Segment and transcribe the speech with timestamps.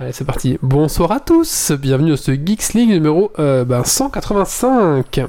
[0.00, 0.58] Allez, c'est parti.
[0.62, 5.26] Bonsoir à tous, bienvenue dans ce Geeks League numéro euh, ben, 185.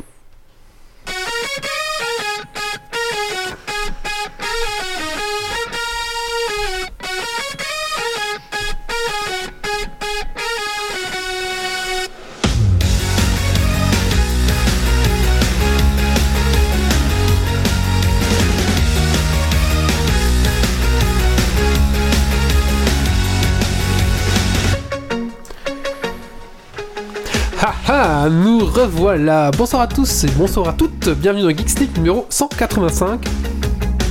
[28.82, 29.52] Revoilà.
[29.52, 31.10] Bonsoir à tous et bonsoir à toutes.
[31.10, 33.24] Bienvenue dans Geeks League numéro 185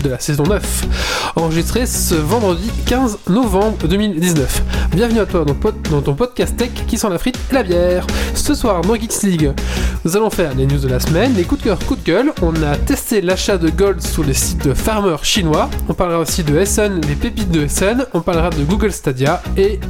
[0.05, 4.62] de la saison 9, enregistré ce vendredi 15 novembre 2019.
[4.93, 8.06] Bienvenue à toi dans ton podcast tech qui sent la frite et la bière.
[8.34, 9.52] Ce soir dans Geeks League,
[10.05, 12.32] nous allons faire les news de la semaine, les coups de cœur, coups de gueule.
[12.41, 15.68] On a testé l'achat de gold sur les sites de farmers chinois.
[15.88, 18.07] On parlera aussi de Essen, les pépites de Essen.
[18.15, 19.80] On parlera de Google Stadia et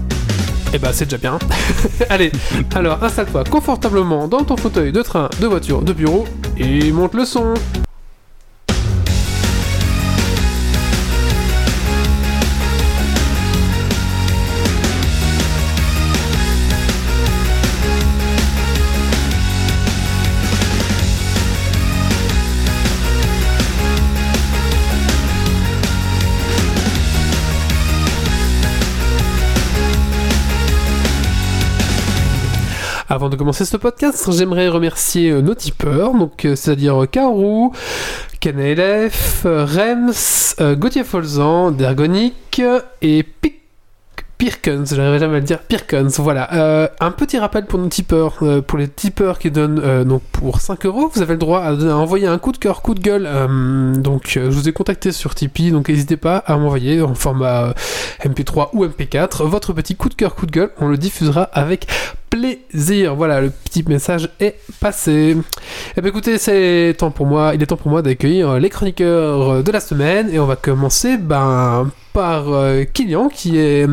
[0.72, 1.38] eh ben c'est déjà bien.
[2.10, 2.32] Allez,
[2.74, 7.24] alors installe-toi confortablement dans ton fauteuil de train, de voiture, de bureau et monte le
[7.24, 7.54] son.
[33.12, 37.72] Avant de commencer ce podcast, j'aimerais remercier euh, nos tipeurs, donc euh, c'est-à-dire euh, Karou,
[38.40, 42.62] KNLF, euh, Rems, euh, Gauthier Folzan, Dergonic
[43.02, 43.26] et
[44.38, 46.54] Pirkens, j'arriverai jamais à le dire, Pirkens, voilà.
[46.54, 50.60] Euh, un petit rappel pour nos tipeurs, euh, pour les tipeurs qui donnent euh, pour
[50.60, 53.26] 5 euros, vous avez le droit à, envoyer un coup de cœur, coup de gueule.
[53.26, 57.14] euh, donc euh, je vous ai contacté sur Tipeee, donc n'hésitez pas à m'envoyer en
[57.14, 57.72] format euh,
[58.24, 61.86] MP3 ou MP4 votre petit coup de cœur, coup de gueule, on le diffusera avec
[62.30, 63.14] plaisir.
[63.16, 65.36] Voilà, le petit message est passé.
[65.96, 69.62] Eh bien écoutez, c'est temps pour moi, il est temps pour moi d'accueillir les chroniqueurs
[69.62, 73.86] de la semaine et on va commencer ben par euh, Kylian qui est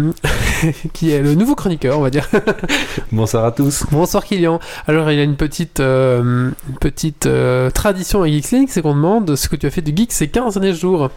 [0.93, 2.27] qui est le nouveau chroniqueur, on va dire.
[3.11, 3.85] Bonsoir à tous.
[3.91, 4.59] Bonsoir Kylian.
[4.87, 8.81] Alors il y a une petite euh, une petite euh, tradition à Geeks League, c'est
[8.81, 11.09] qu'on demande ce que tu as fait de geek ces 15 derniers jours.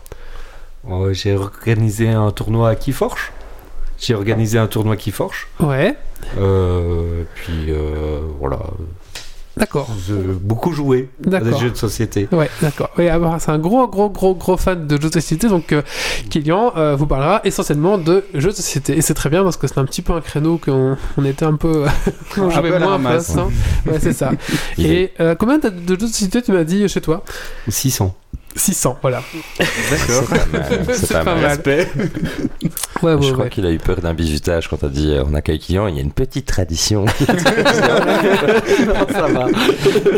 [0.88, 3.32] Oh, J'ai organisé un tournoi à Keyforge.
[4.00, 5.46] J'ai organisé un tournoi Keyforge.
[5.60, 5.94] Ouais,
[6.38, 8.58] Euh, puis euh, voilà,
[9.56, 9.88] d'accord.
[10.40, 11.60] Beaucoup joué à des D'accord.
[11.60, 12.28] jeux de société.
[12.32, 12.90] Ouais, d'accord.
[12.98, 15.82] Oui, alors, c'est un gros, gros, gros, gros fan de jeux de société, donc euh,
[16.30, 18.96] Kylian euh, vous parlera essentiellement de jeux de société.
[18.96, 21.44] Et c'est très bien parce que c'est un petit peu un créneau qu'on on était
[21.46, 21.84] un peu.
[22.38, 23.48] on Un jouait moins en hein.
[23.86, 24.32] Ouais, c'est ça.
[24.78, 27.22] Et euh, combien de jeux de société tu m'as dit chez toi?
[27.68, 28.14] 600.
[28.56, 29.22] 600, voilà.
[29.58, 30.24] D'accord.
[30.28, 30.84] C'est pas mal.
[30.86, 31.58] C'est C'est pas pas mal.
[31.64, 31.86] Ouais,
[33.14, 33.50] ouais, Je crois ouais.
[33.50, 35.86] qu'il a eu peur d'un bizutage quand t'as dit euh, on accueille client.
[35.86, 37.06] Il y a une petite tradition.
[37.16, 37.24] ça
[39.28, 39.46] va.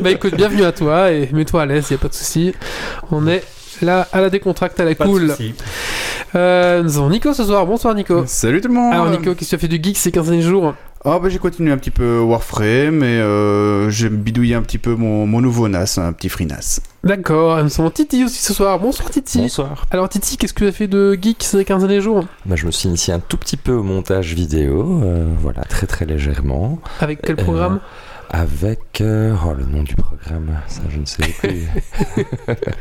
[0.03, 2.55] bah écoute, bienvenue à toi et mets-toi à l'aise, y a pas de souci.
[3.11, 3.45] On est
[3.81, 5.35] là à la décontracte, à la Pas cool.
[6.35, 7.67] Euh, nous avons Nico ce soir.
[7.67, 8.25] Bonsoir Nico.
[8.27, 8.93] Salut tout le monde.
[8.93, 10.75] Alors Nico, qu'est-ce que tu as fait du geek ces 15 derniers jours
[11.05, 14.95] Ah bah j'ai continué un petit peu Warframe et euh, j'ai bidouillé un petit peu
[14.95, 16.81] mon, mon nouveau NAS, un petit free NAS.
[17.05, 18.79] D'accord, nous avons Titi aussi ce soir.
[18.79, 19.41] Bonsoir Titi.
[19.41, 19.85] Bonsoir.
[19.91, 22.65] Alors Titi, qu'est-ce que tu as fait de geek ces 15 derniers jours Bah, je
[22.67, 25.01] me suis initié un tout petit peu au montage vidéo.
[25.03, 26.79] euh, voilà, très très légèrement.
[27.01, 27.81] Avec quel Euh, programme
[28.33, 29.01] Avec.
[29.03, 31.69] euh, oh, le nom du programme, ça je ne sais plus.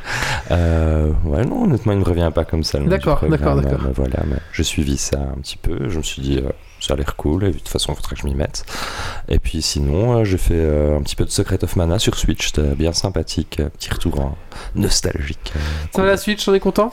[0.51, 2.79] euh, ouais, non, honnêtement, il ne me revient pas comme ça.
[2.79, 3.79] D'accord, d'accord, d'accord.
[3.83, 5.89] mais voilà, mais j'ai suivi ça un petit peu.
[5.89, 6.37] Je me suis dit.
[6.37, 8.65] euh, ça a l'air cool, et de toute façon, il faudrait que je m'y mette.
[9.27, 12.73] Et puis sinon, j'ai fait un petit peu de Secret of Mana sur Switch, c'était
[12.73, 14.37] bien sympathique, petit retour en
[14.73, 15.53] nostalgique.
[15.93, 16.91] Ça va la Switch, on est content?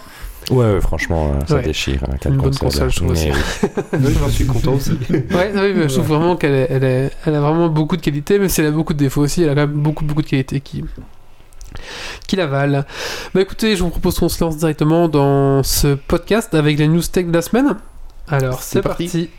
[0.51, 1.63] Ouais, ouais, franchement, euh, ça Ouais.
[1.63, 2.01] déchire.
[2.11, 3.31] hein, Une bonne console, je trouve aussi.
[3.93, 4.15] oui.
[4.19, 4.93] J'en suis content aussi.
[5.11, 8.03] Ouais, oui, mais je trouve vraiment qu'elle est- elle est- elle a vraiment beaucoup de
[8.03, 10.23] qualités, mais si elle a beaucoup de défauts aussi, elle a quand même beaucoup, beaucoup
[10.23, 10.85] de qualités qui,
[12.27, 12.85] qui la valent.
[13.35, 17.03] Bah écoutez, je vous propose qu'on se lance directement dans ce podcast avec les news
[17.03, 17.77] tech de la semaine.
[18.29, 19.05] Alors, c'est C'est parti.
[19.05, 19.31] parti.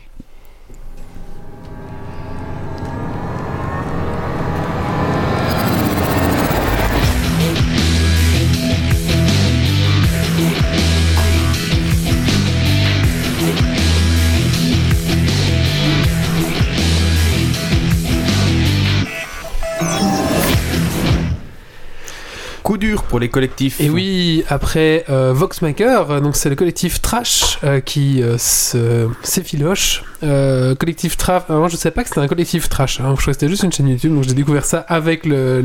[22.80, 23.80] Dur pour les collectifs.
[23.80, 29.08] Et oui, après euh, Voxmaker, euh, donc c'est le collectif Trash euh, qui euh, se
[29.22, 30.02] s'effiloche.
[30.20, 31.44] Collectif Trash.
[31.48, 33.00] Je savais pas que c'était un collectif Trash.
[33.00, 35.62] Hein, je croyais que c'était juste une chaîne YouTube, donc j'ai découvert ça avec le,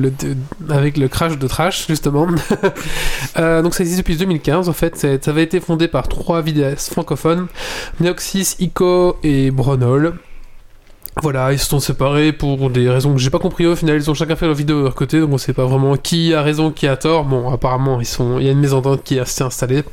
[1.08, 2.28] crash de Trash justement.
[3.36, 4.96] Donc ça existe depuis 2015 en fait.
[4.98, 7.48] Ça avait été fondé par trois vidéastes francophones,
[8.00, 10.14] Neoxys, Ico et Bronol.
[11.22, 13.96] Voilà, ils se sont séparés pour des raisons que j'ai pas compris au final.
[13.96, 16.34] Ils ont chacun fait leur vidéo de leur côté, donc on sait pas vraiment qui
[16.34, 17.24] a raison, qui a tort.
[17.24, 19.84] Bon, apparemment, ils sont, il y a une mésentente qui s'est installée.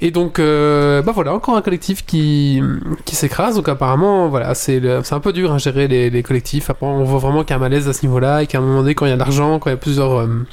[0.00, 2.62] Et donc, euh, bah voilà, encore un collectif qui,
[3.04, 3.56] qui s'écrase.
[3.56, 4.80] Donc apparemment, voilà, c'est
[5.10, 6.70] un peu dur à gérer les, les collectifs.
[6.70, 8.62] Après, on voit vraiment qu'il y a un malaise à ce niveau-là et qu'à un
[8.62, 10.46] moment donné, quand il y a de l'argent, quand il y a plusieurs, euh,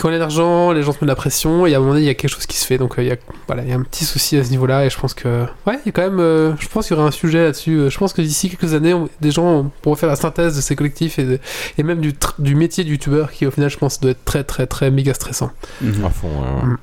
[0.00, 1.76] quand il y a de l'argent, les gens se mettent de la pression et à
[1.76, 2.78] un moment donné, il y a quelque chose qui se fait.
[2.78, 3.16] Donc euh, il y a,
[3.46, 5.78] voilà, il y a un petit souci à ce niveau-là et je pense que, ouais,
[5.84, 7.76] il y a quand même, euh, je pense qu'il y aura un sujet là-dessus.
[7.78, 10.60] Euh, Je pense que d'ici quelques années, on- des gens pourront faire la synthèse de
[10.60, 11.38] ces collectifs et, de-
[11.78, 14.44] et même du, du métier de youtubeur qui au final, je pense, doit être très,
[14.44, 15.50] très, très méga stressant.
[15.80, 16.04] Mhm.
[16.04, 16.76] À fond, euh, Mm.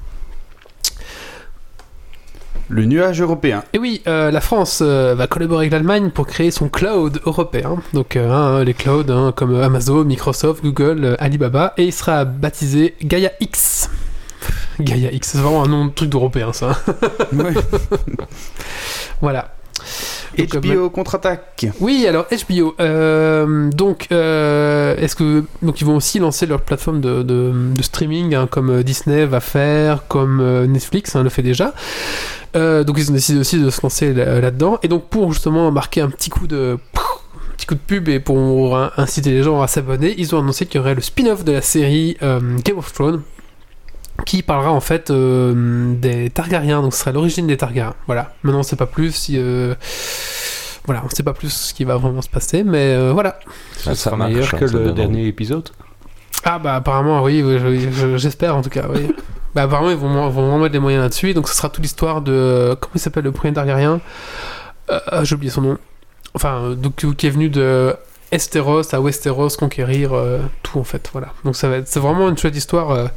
[2.72, 3.66] Le nuage européen.
[3.74, 7.76] Et oui, euh, la France euh, va collaborer avec l'Allemagne pour créer son cloud européen.
[7.92, 12.96] Donc euh, hein, les clouds hein, comme Amazon, Microsoft, Google, Alibaba, et il sera baptisé
[13.04, 13.90] Gaia X.
[14.80, 16.80] Gaia X, c'est vraiment un nom de truc d'européen ça.
[17.34, 17.54] Ouais.
[19.22, 19.54] voilà.
[20.38, 21.68] Donc, euh, HBO contre-attaque.
[21.80, 22.76] Oui, alors HBO.
[22.80, 27.82] euh, donc, euh, est-ce que donc ils vont aussi lancer leur plateforme de, de- de
[27.84, 31.74] streaming, hein, comme Disney va faire, comme Netflix hein, le fait déjà.
[32.56, 34.80] Euh, donc ils ont décidé aussi de se lancer là- là-dedans.
[34.84, 36.78] Et donc pour justement marquer un petit coup de
[37.68, 40.80] coup de pub et pour in- inciter les gens à s'abonner, ils ont annoncé qu'il
[40.80, 43.22] y aurait le spin-off de la série euh, Game of Thrones
[44.26, 47.94] qui parlera en fait euh, des Targaryens, donc ce sera l'origine des Targaryens.
[48.08, 48.34] Voilà.
[48.44, 49.36] Maintenant, on sait pas plus si.
[49.38, 49.76] euh,
[50.86, 53.40] Voilà, on sait pas plus ce qui va vraiment se passer, mais euh, voilà.
[53.86, 55.70] Ah, ça sera meilleur hein, que le dernier épisode.
[56.44, 58.86] Ah bah apparemment oui, oui, je- je- j'espère en tout cas.
[58.92, 59.14] Oui.
[59.56, 62.22] bah apparemment ils vont, vont vraiment mettre des moyens là-dessus, donc ce sera toute l'histoire
[62.22, 64.00] de comment il s'appelle le premier Targaryen?
[65.24, 65.78] J'ai oublié son nom.
[66.34, 67.96] Enfin donc qui est venu de
[68.32, 71.10] Esteros à Westeros conquérir euh, tout en fait.
[71.12, 71.34] Voilà.
[71.44, 72.92] Donc ça va être c'est vraiment une chouette histoire.
[72.92, 73.08] Euh,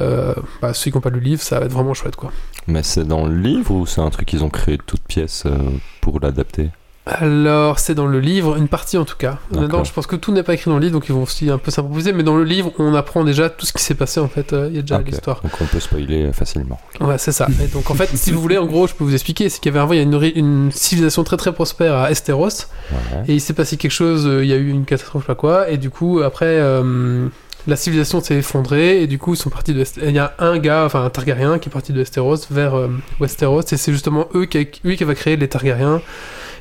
[0.00, 2.32] euh, bah, ceux qui n'ont pas lu le livre, ça va être vraiment chouette quoi.
[2.66, 5.44] Mais c'est dans le livre ou c'est un truc qu'ils ont créé de toutes pièces
[5.46, 5.56] euh,
[6.00, 6.70] pour l'adapter?
[7.08, 9.38] Alors, c'est dans le livre, une partie en tout cas.
[9.50, 11.50] Maintenant, je pense que tout n'est pas écrit dans le livre, donc ils vont aussi
[11.50, 14.20] un peu s'improviser, mais dans le livre, on apprend déjà tout ce qui s'est passé
[14.20, 14.52] en fait.
[14.52, 15.06] euh, Il y a déjà Ok.
[15.06, 15.40] l'histoire.
[15.42, 16.78] Donc on peut spoiler facilement.
[17.00, 17.48] Ouais, c'est ça.
[17.62, 19.72] Et donc en fait, si vous voulez, en gros, je peux vous expliquer, c'est qu'il
[19.72, 22.48] y avait avant, il y a une, une civilisation très très prospère à Esteros,
[22.92, 23.22] Ouais.
[23.28, 25.32] et il s'est passé quelque chose, euh, il y a eu une catastrophe, je sais
[25.34, 27.26] pas quoi, et du coup, après, euh,
[27.66, 29.84] la civilisation s'est effondrée, et du coup, ils sont partis de.
[30.02, 32.88] Il y a un gars, enfin un Targaryen, qui est parti de Esteros vers euh,
[33.20, 36.00] Westeros, et c'est justement eux qui, lui qui va créer les Targaryens.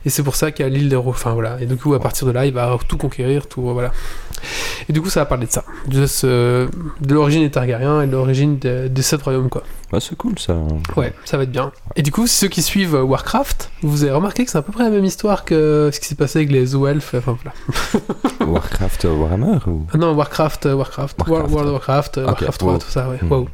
[0.06, 1.58] Et c'est pour ça qu'il y a l'île des Enfin voilà.
[1.62, 3.62] Et du coup, à partir de là, il va tout conquérir, tout.
[3.62, 3.92] Voilà.
[4.90, 5.64] Et du coup, ça va parler de ça.
[5.88, 6.68] De, ce-
[7.02, 9.64] de l'origine des Targaryens et de l'origine des, des sept royaumes, quoi.
[9.92, 10.56] Bah, c'est cool ça.
[10.98, 11.72] Ouais, ça va être bien.
[11.96, 14.72] Et du coup, ceux qui suivent euh, Warcraft, vous avez remarqué que c'est à peu
[14.74, 17.14] près la même histoire que ce qui s'est passé avec les Zoelfs.
[17.16, 17.56] Enfin voilà.
[18.52, 19.86] Warcraft euh, Warhammer ou?
[19.94, 21.54] Ah non, Warcraft, euh, Warcraft, War- Warcraft.
[21.54, 22.80] World of Warcraft, euh, Warcraft 3, wow.
[22.80, 23.18] tout ça, ouais.
[23.22, 23.32] Hmm.
[23.32, 23.50] Wow.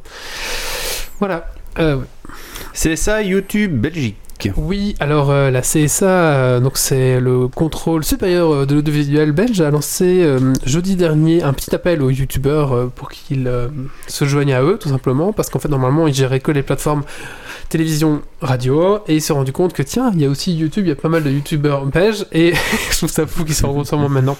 [1.20, 1.48] Voilà.
[1.78, 2.04] Euh, ouais.
[2.72, 4.16] C'est ça, YouTube Belgique.
[4.56, 9.60] Oui, alors euh, la CSA, euh, donc c'est le contrôle supérieur euh, de l'audiovisuel belge,
[9.60, 10.26] a lancé
[10.64, 13.50] jeudi dernier un petit appel aux youtubeurs pour qu'ils
[14.06, 17.02] se joignent à eux, tout simplement, parce qu'en fait normalement ils géraient que les plateformes
[17.70, 20.84] télévision, radio, et ils se sont rendu compte que tiens, il y a aussi YouTube,
[20.84, 22.52] il y a pas mal de youtubeurs belges, et
[22.90, 24.36] je trouve ça fou qu'ils s'en rendent sûrement maintenant.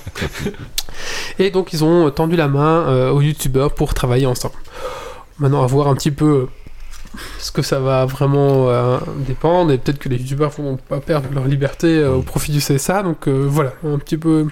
[1.38, 4.54] et donc ils ont tendu la main aux youtubeurs pour travailler ensemble.
[5.38, 6.46] Maintenant, à voir un petit peu
[7.38, 11.28] ce que ça va vraiment euh, dépendre et peut-être que les youtubeurs vont pas perdre
[11.34, 14.46] leur liberté euh, au profit du CSA donc euh, voilà un petit peu.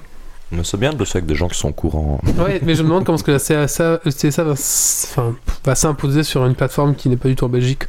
[0.55, 2.21] Mais c'est bien de le faire avec des gens qui sont au courant.
[2.39, 5.35] ouais mais je me demande comment est-ce que la CSA, le CSA va, s- enfin,
[5.65, 7.85] va s'imposer sur une plateforme qui n'est pas du tout en Belgique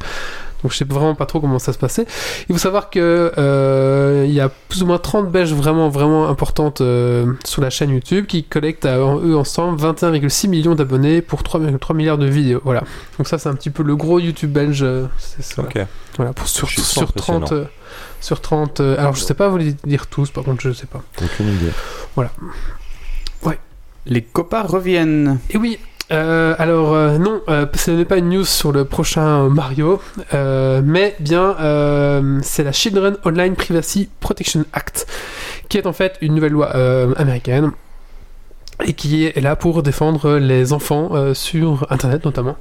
[0.64, 2.06] donc je sais vraiment pas trop comment ça se passait
[2.48, 6.28] il faut savoir que euh, il y a plus ou moins 30 Belges vraiment vraiment
[6.28, 11.42] importantes euh, sur la chaîne YouTube qui collectent à eux ensemble 21,6 millions d'abonnés pour
[11.42, 12.82] 3,3 milliards de vidéos voilà
[13.18, 15.78] donc ça c'est un petit peu le gros YouTube belge euh, c'est ça Ok.
[16.16, 17.52] Voilà, pour sur, sur 30.
[17.52, 17.64] euh,
[18.20, 18.80] sur 30.
[18.80, 21.02] euh, alors, je sais pas vous les dire tous, par contre, je sais pas.
[21.22, 21.70] Aucune idée.
[24.06, 25.38] Les copains reviennent.
[25.48, 25.78] Et oui,
[26.10, 30.00] euh, alors, euh, non, euh, ce n'est pas une news sur le prochain Mario,
[30.32, 31.56] mais bien,
[32.42, 35.06] c'est la Children Online Privacy Protection Act,
[35.68, 36.70] qui est en fait une nouvelle loi
[37.16, 37.72] américaine.
[38.84, 42.56] Et qui est là pour défendre les enfants sur Internet notamment.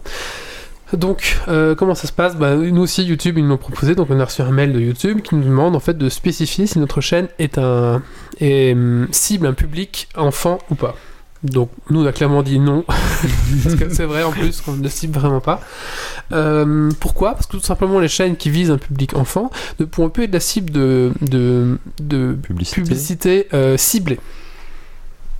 [0.93, 1.39] Donc,
[1.77, 2.35] comment ça se passe?
[2.35, 3.95] Bah, Nous aussi, YouTube, ils nous l'ont proposé.
[3.95, 6.67] Donc, on a reçu un mail de YouTube qui nous demande en fait de spécifier
[6.67, 8.03] si notre chaîne est un
[8.41, 10.95] hum, cible un public enfant ou pas.
[11.43, 12.85] Donc, nous, on a clairement dit non,
[13.63, 15.59] parce que c'est vrai en plus qu'on ne cible vraiment pas.
[16.31, 17.33] Euh, pourquoi?
[17.33, 20.33] Parce que tout simplement, les chaînes qui visent un public enfant ne pourront plus être
[20.33, 22.81] la cible de, de, de Publicité.
[22.81, 24.19] publicité euh, ciblée.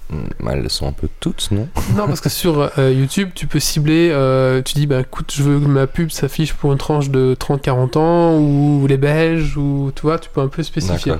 [0.10, 1.70] Hmm, Elles sont un peu toutes, non?
[1.96, 5.42] Non, parce que sur euh, YouTube, tu peux cibler, euh, tu dis, bah écoute, je
[5.42, 9.94] veux que ma pub s'affiche pour une tranche de 30-40 ans, ou les Belges, ou
[9.96, 11.14] tu vois, tu peux un peu spécifier.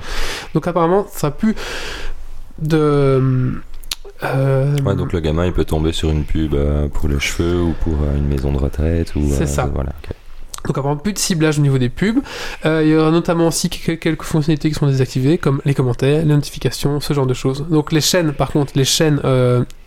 [0.52, 1.54] Donc apparemment, ça a pu
[2.60, 3.54] de.
[4.24, 7.62] Euh, Ouais, donc le gamin il peut tomber sur une pub euh, pour les cheveux
[7.62, 9.22] ou pour euh, une maison de retraite ou.
[9.30, 9.70] C'est ça.
[9.72, 9.92] Voilà.
[10.66, 12.20] Donc apparemment plus de ciblage au niveau des pubs.
[12.64, 17.00] Il y aura notamment aussi quelques, fonctionnalités qui sont désactivées, comme les commentaires, les notifications,
[17.00, 17.66] ce genre de choses.
[17.68, 19.20] Donc les chaînes, par contre, les chaînes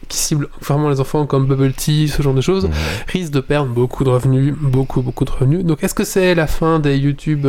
[0.07, 2.69] qui ciblent vraiment les enfants, comme Bubble Tea, ce genre de choses,
[3.07, 5.65] risquent de perdre beaucoup de revenus, beaucoup, beaucoup de revenus.
[5.65, 7.47] Donc est-ce que c'est la fin des YouTube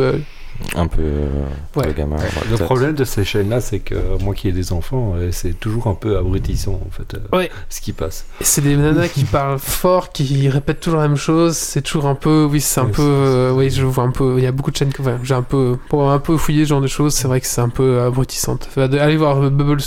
[0.75, 1.01] Un peu.
[1.01, 1.27] euh,
[1.75, 1.87] Ouais.
[1.87, 2.17] Le gamin.
[2.17, 2.63] Le peut-être.
[2.65, 5.93] problème de ces chaînes-là, c'est que moi qui ai des enfants, euh, c'est toujours un
[5.95, 7.49] peu abrutissant en fait, euh, Ouais.
[7.69, 8.25] ce qui passe.
[8.41, 11.55] C'est des nanas qui parlent fort, qui répètent toujours la même chose.
[11.57, 14.35] C'est toujours un peu, oui, c'est un Oui, peu, euh, oui, je vois un peu.
[14.37, 16.65] Il y a beaucoup de chaînes que, enfin, j'ai un peu, pour un peu fouillé
[16.65, 18.57] ce genre de choses, c'est vrai que c'est un peu abrutissant.
[18.67, 19.77] Enfin, de- Allez voir Bubble,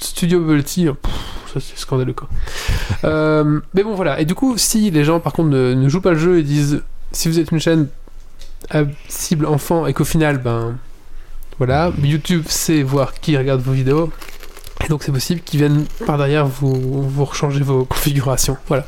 [0.00, 1.12] Studio Bubble Tea, pff,
[1.64, 2.28] c'est scandaleux quoi.
[3.04, 4.20] Euh, mais bon voilà.
[4.20, 6.42] Et du coup, si les gens par contre ne, ne jouent pas le jeu et
[6.42, 6.82] disent,
[7.12, 7.86] si vous êtes une chaîne
[8.70, 10.76] à cible enfant et qu'au final, ben
[11.58, 14.10] voilà, YouTube sait voir qui regarde vos vidéos.
[14.84, 18.56] Et donc c'est possible qu'ils viennent par derrière vous, vous rechanger vos configurations.
[18.68, 18.86] Voilà.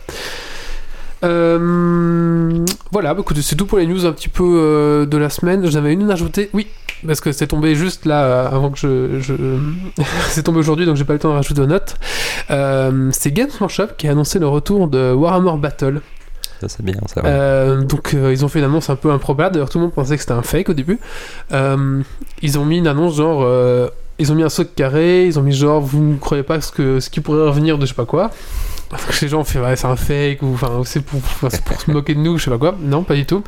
[1.22, 5.68] Euh, voilà, bah, c'est tout pour les news un petit peu euh, de la semaine.
[5.68, 6.68] J'avais une à ajouter, oui,
[7.06, 9.34] parce que c'est tombé juste là euh, avant que je.
[10.28, 11.96] c'est tombé aujourd'hui donc j'ai pas le temps de rajouter aux notes.
[12.50, 16.00] Euh, c'est Games Workshop qui a annoncé le retour de Warhammer Battle.
[16.68, 17.22] C'est bien ça.
[17.22, 17.28] ouais.
[17.28, 19.54] Euh, donc euh, ils ont fait une annonce un peu improbable.
[19.54, 20.98] D'ailleurs tout le monde pensait que c'était un fake au début.
[21.52, 22.02] Euh,
[22.42, 23.46] ils ont mis une annonce genre
[24.18, 25.26] ils ont mis un saut carré.
[25.26, 27.86] Ils ont mis genre vous ne croyez pas ce que ce qui pourrait revenir de
[27.86, 28.30] je sais pas quoi.
[29.22, 32.20] Les gens ont fait ouais c'est un fake ou enfin c'est pour, se moquer de
[32.20, 32.76] nous je sais pas quoi.
[32.80, 33.42] Non pas du tout.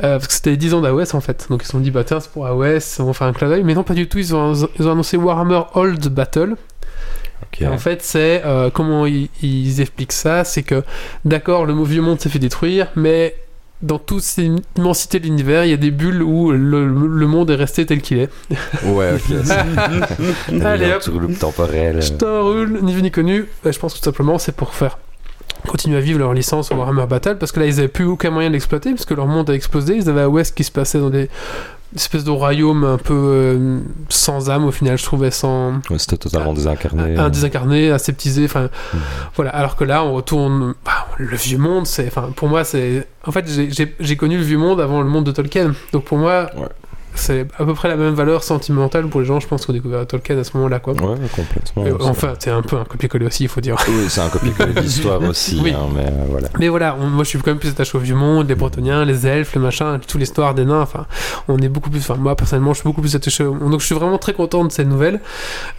[0.00, 1.46] Parce que c'était les 10 ans d'AOS en fait.
[1.50, 3.48] Donc ils se sont dit bah tiens c'est pour AOS on va faire un clin
[3.48, 3.62] d'œil.
[3.62, 4.18] Mais non pas du tout.
[4.18, 6.56] Ils ont, ils ont annoncé Warhammer Old Battle.
[7.66, 10.82] En fait, c'est euh, comment ils, ils expliquent ça, c'est que
[11.24, 13.34] d'accord, le vieux monde s'est fait détruire, mais
[13.82, 17.50] dans toute cette immensité de l'univers, il y a des bulles où le, le monde
[17.50, 18.28] est resté tel qu'il est.
[18.84, 19.36] Ouais, ok.
[20.64, 22.02] Allez hop, le temporel.
[22.02, 23.46] je euh, ni vu ni connu.
[23.64, 24.98] Bah, je pense que tout simplement c'est pour faire
[25.66, 28.30] continuer à vivre leur licence au Warhammer Battle parce que là ils avaient plus aucun
[28.30, 29.96] moyen de l'exploiter parce que leur monde a explosé.
[29.96, 31.28] Ils avaient à West qui se passait dans des
[31.96, 36.16] espèces de royaumes un peu euh, sans âme au final, je trouvais sans ouais, C'était
[36.16, 37.16] totalement désincarné.
[37.16, 37.30] un euh.
[37.30, 39.00] désincarné, aseptisé, enfin Mhm.
[39.36, 39.50] voilà.
[39.50, 43.32] Alors que là, on retourne, bah, le vieux monde, c'est, enfin pour moi, c'est, en
[43.32, 46.66] fait, j'ai- connu le vieux monde avant le monde de Tolkien, donc pour moi, Ouais.
[47.20, 49.74] C'est à peu près la même valeur sentimentale pour les gens, je pense, qui ont
[49.74, 50.94] découvert Tolkien à ce moment-là, quoi.
[50.94, 51.84] Ouais, complètement.
[51.84, 53.76] C'est- enfin, c'est un peu un copier-coller aussi, il faut dire.
[53.88, 55.72] Oui, c'est un copier-coller d'histoire aussi, Oui.
[55.72, 56.48] hein, mais euh, voilà.
[56.58, 59.04] Mais voilà, on- moi je suis quand même plus attaché au vieux monde, les Bretoniens,
[59.04, 60.80] les elfes, les machins, toute l'histoire des nains.
[60.82, 61.06] Enfin,
[61.48, 62.00] on est beaucoup plus.
[62.00, 63.44] Enfin, moi personnellement, je suis beaucoup plus attaché.
[63.44, 65.20] au- Donc je suis vraiment très content de cette nouvelle.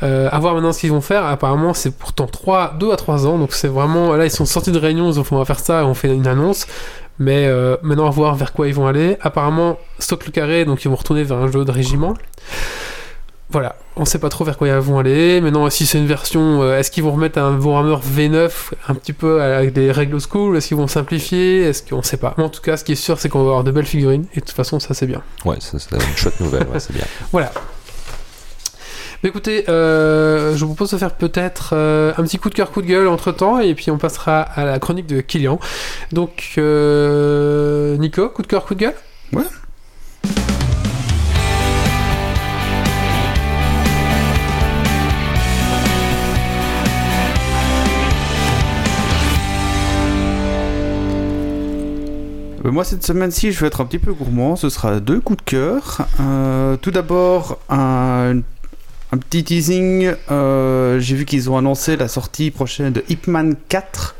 [0.03, 1.25] Euh, à voir maintenant ce qu'ils vont faire.
[1.25, 3.37] Apparemment, c'est pourtant 3, 2 à 3 ans.
[3.37, 4.15] Donc c'est vraiment.
[4.15, 6.13] Là, ils sont sortis de réunion, ils ont fait on va faire ça on fait
[6.13, 6.67] une annonce.
[7.19, 9.17] Mais euh, maintenant, à voir vers quoi ils vont aller.
[9.21, 12.15] Apparemment, stock le carré, donc ils vont retourner vers un jeu de régiment.
[13.51, 15.41] Voilà, on sait pas trop vers quoi ils vont aller.
[15.41, 18.49] Maintenant, si c'est une version, euh, est-ce qu'ils vont remettre un Warhammer V9
[18.87, 20.55] un petit peu avec des règles school?
[20.55, 21.63] Est-ce qu'ils vont simplifier?
[21.63, 22.33] Est-ce qu'on sait pas?
[22.37, 24.25] Mais en tout cas, ce qui est sûr, c'est qu'on va avoir de belles figurines.
[24.33, 25.21] Et de toute façon, ça c'est bien.
[25.43, 27.05] Ouais, ça, c'est une chouette nouvelle, ouais, c'est bien.
[27.33, 27.51] Voilà.
[29.23, 32.81] Écoutez, euh, je vous propose de faire peut-être euh, un petit coup de cœur, coup
[32.81, 35.59] de gueule entre temps, et puis on passera à la chronique de Kylian.
[36.11, 38.95] Donc, euh, Nico, coup de cœur, coup de gueule?
[39.31, 39.43] Ouais.
[52.63, 54.55] Moi, cette semaine-ci, je vais être un petit peu gourmand.
[54.55, 56.07] Ce sera deux coups de cœur.
[56.81, 58.39] Tout d'abord, un,
[59.11, 60.13] un petit teasing.
[60.31, 64.15] Euh, J'ai vu qu'ils ont annoncé la sortie prochaine de Ip Man 4.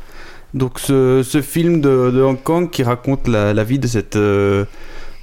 [0.54, 4.16] Donc, ce, ce film de, de Hong Kong qui raconte la, la vie de, cette,
[4.16, 4.64] euh,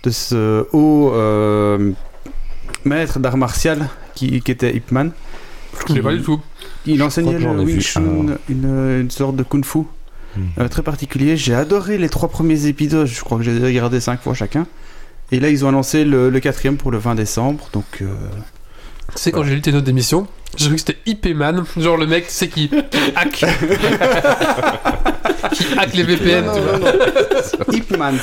[0.04, 1.92] de ce haut euh,
[2.84, 5.12] maître d'art martial qui, qui était Ip Man.
[5.80, 6.42] Je connais pas du tout.
[6.88, 9.80] Il enseignait le Wing Chun, une, une sorte de kung fu
[10.36, 10.42] Hmm.
[10.60, 11.38] euh, très particulier.
[11.38, 14.68] J'ai adoré les trois premiers épisodes, je crois que j'ai regardé cinq fois chacun.
[15.32, 18.04] Et là, ils ont annoncé le, le quatrième pour le 20 décembre, donc
[19.18, 22.08] sais, quand j'ai lu tes notes d'émission, j'ai cru que c'était IP Man, genre le
[22.08, 22.70] mec, tu sais, qui,
[23.16, 23.32] hack.
[25.54, 26.92] qui hack les VPN, Non, tu vois.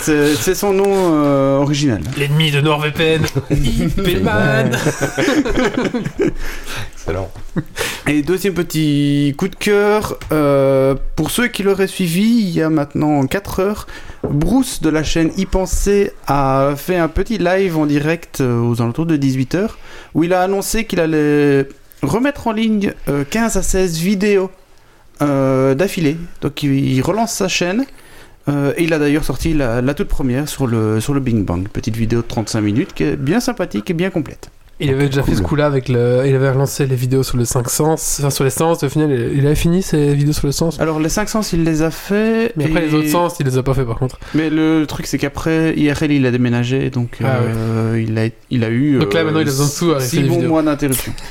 [0.00, 2.00] C'est c'est son nom euh, original.
[2.16, 4.70] L'ennemi de NordVPN, IP Man.
[6.94, 7.30] Excellent.
[8.08, 12.70] Et deuxième petit coup de cœur, euh, pour ceux qui l'auraient suivi, il y a
[12.70, 13.86] maintenant 4 heures,
[14.22, 18.80] Bruce de la chaîne Y Penser a fait un petit live en direct euh, aux
[18.80, 19.70] alentours de 18h
[20.14, 21.68] où il a annoncé qu'il allait
[22.06, 24.50] remettre en ligne euh, 15 à 16 vidéos
[25.22, 26.16] euh, d'affilée.
[26.40, 27.84] Donc il, relance sa chaîne.
[28.48, 31.44] euh, et il a d'ailleurs sorti la, la toute première sur le, sur le Bing
[31.44, 34.50] Bang, petite vidéo de 35 minutes qui est bien sympathique et bien complète.
[34.78, 36.24] Il avait déjà fait ce coup-là avec le.
[36.26, 38.82] Il avait relancé les vidéos sur le 5 sens, enfin sur les sens.
[38.82, 40.78] Au final, il avait fini ses vidéos sur le sens.
[40.80, 42.52] Alors les 5 sens, il les a fait.
[42.56, 44.18] Mais après, et- les autres sens, il les a pas fait par contre.
[44.34, 48.64] Mais le truc, c'est qu'après, IRL, il a déménagé, donc Ah euh, il, a, il
[48.64, 48.98] a eu.
[48.98, 50.48] Donc là, maintenant, il a besoin de sous à arrêter 6 les bons vidéos.
[50.50, 51.12] mois d'interruption.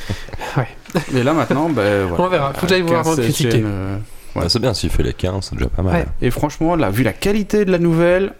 [0.57, 0.67] Ouais.
[1.11, 2.23] Mais là, maintenant, ben voilà.
[2.23, 2.53] On verra.
[2.53, 3.61] Faut que j'aille voir avant de 15 critiquer.
[3.65, 3.97] euh,
[4.35, 4.41] Ouais.
[4.45, 5.93] Ah, c'est bien, s'il fait les 15, c'est déjà pas mal.
[5.93, 6.05] Ouais.
[6.21, 8.33] Et franchement, là, vu la qualité de la nouvelle,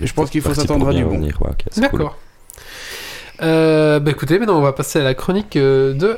[0.00, 1.20] je pense qu'il faut s'attendre à du bon.
[1.20, 2.06] ouais, cool.
[3.42, 6.16] Euh, bah écoutez, maintenant on va passer à la chronique euh, de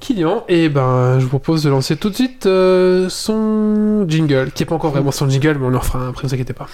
[0.00, 0.44] Kylian.
[0.48, 4.66] Et ben, je vous propose de lancer tout de suite euh, son jingle, qui est
[4.66, 6.68] pas encore vraiment son jingle, mais on en fera un après, ne vous inquiétez pas.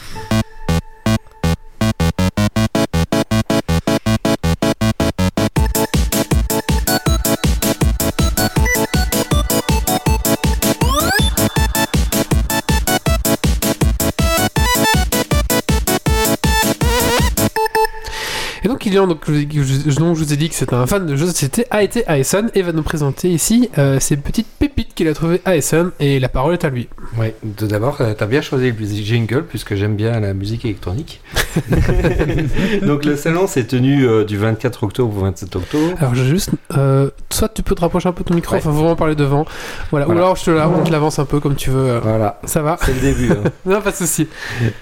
[18.88, 21.07] Kylian, donc, je, vous ai- je- donc, je vous ai dit que c'était un fan
[21.07, 24.16] de jeux de société, a été à Essen et va nous présenter ici euh, ces
[24.16, 25.90] petites pépites qu'il a trouvées à Essen.
[26.00, 26.88] Et la parole est à lui.
[27.18, 31.21] Ouais, tout d'abord, euh, t'as bien choisi le jingle puisque j'aime bien la musique électronique.
[32.82, 35.94] Donc le salon s'est tenu euh, du 24 octobre au 27 octobre.
[35.98, 38.58] Alors juste, euh, soit tu peux te rapprocher un peu de ton micro, Ouais.
[38.60, 39.44] enfin vraiment parler devant.
[39.90, 40.06] Voilà.
[40.06, 40.20] Voilà.
[40.20, 41.88] Ou alors je te la, on te l'avance un peu comme tu veux.
[41.90, 43.30] euh, Voilà, Ça va c'est le début.
[43.32, 43.50] hein.
[43.66, 44.28] Non, pas de souci.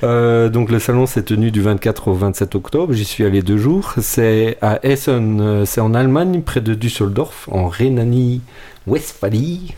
[0.02, 2.92] Euh, donc le salon s'est tenu du 24 au 27 octobre.
[2.92, 3.94] J'y suis allé deux jours.
[4.00, 9.74] C'est à Essen, euh, c'est en Allemagne, près de Düsseldorf, en Rhénanie-Westphalie.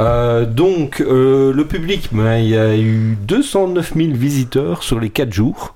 [0.00, 5.10] Euh, donc euh, le public, ben, il y a eu 209 000 visiteurs sur les
[5.10, 5.74] 4 jours,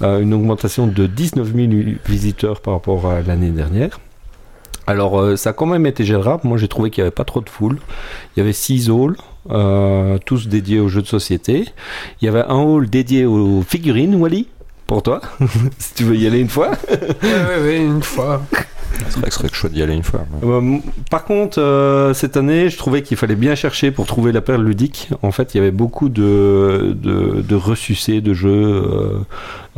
[0.00, 1.72] Euh, une augmentation de 19 000
[2.06, 3.98] visiteurs par rapport à l'année dernière.
[4.86, 7.40] Alors ça a quand même été gérable, moi j'ai trouvé qu'il n'y avait pas trop
[7.40, 7.78] de foule.
[8.36, 9.16] Il y avait 6 halls,
[10.24, 11.66] tous dédiés aux jeux de société.
[12.22, 14.46] Il y avait un hall dédié aux figurines, Wally,
[14.86, 15.20] pour toi,
[15.78, 16.70] si tu veux y aller une fois.
[17.22, 18.40] Ouais, ouais, une fois.
[19.08, 20.26] C'est vrai que serait chouette d'y aller une fois.
[20.44, 20.78] Euh,
[21.10, 24.64] par contre, euh, cette année, je trouvais qu'il fallait bien chercher pour trouver la perle
[24.64, 25.08] ludique.
[25.22, 28.82] En fait, il y avait beaucoup de, de, de ressucés de jeux.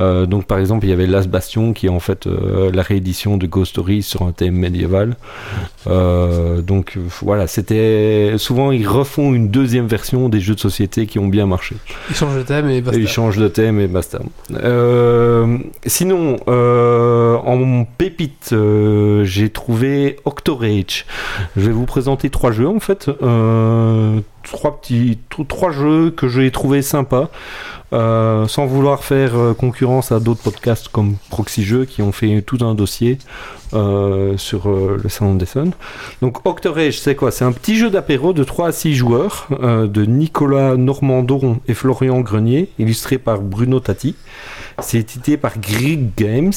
[0.00, 2.82] Euh, donc, par exemple, il y avait Last Bastion, qui est en fait euh, la
[2.82, 5.16] réédition de Ghost Stories sur un thème médiéval.
[5.86, 8.34] Euh, donc, voilà, c'était.
[8.38, 11.76] Souvent, ils refont une deuxième version des jeux de société qui ont bien marché.
[12.08, 12.98] Il change de thème et basta.
[12.98, 14.20] Ils changent de thème et basta.
[15.86, 18.54] Sinon, en pépite,
[19.22, 21.06] j'ai trouvé Octorage.
[21.56, 23.10] Je vais vous présenter trois jeux en fait.
[24.42, 27.28] Trois petits, tro- trois jeux que j'ai trouvé sympas.
[27.92, 32.40] Euh, sans vouloir faire euh, concurrence à d'autres podcasts comme Proxy Jeux qui ont fait
[32.40, 33.18] tout un dossier
[33.74, 35.72] euh, sur le salon d'Essen.
[36.22, 37.32] Donc Octorage, c'est quoi?
[37.32, 42.20] C'est un petit jeu d'apéro de 3 à 6 joueurs de Nicolas Normandon et Florian
[42.20, 44.14] Grenier, illustré par Bruno Tati.
[44.78, 46.52] C'est édité par Grig Games.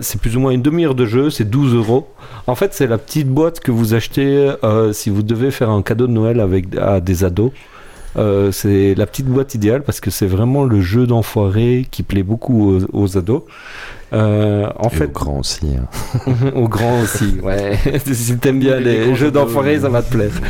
[0.00, 2.08] C'est plus ou moins une demi-heure de jeu, c'est 12 euros.
[2.46, 4.52] En fait, c'est la petite boîte que vous achetez
[4.92, 7.52] si vous devez faire un cadeau de Noël avec à des ados.
[8.16, 12.22] Euh, c'est la petite boîte idéale parce que c'est vraiment le jeu d'enfoiré qui plaît
[12.22, 13.42] beaucoup aux, aux ados.
[14.12, 15.66] Euh, en Et fait, au grand aussi.
[15.76, 16.32] hein.
[16.54, 17.76] au grand aussi, ouais.
[18.12, 20.30] si t'aimes bien Les les grands jeux ados, d'enfoiré, ça va te plaire.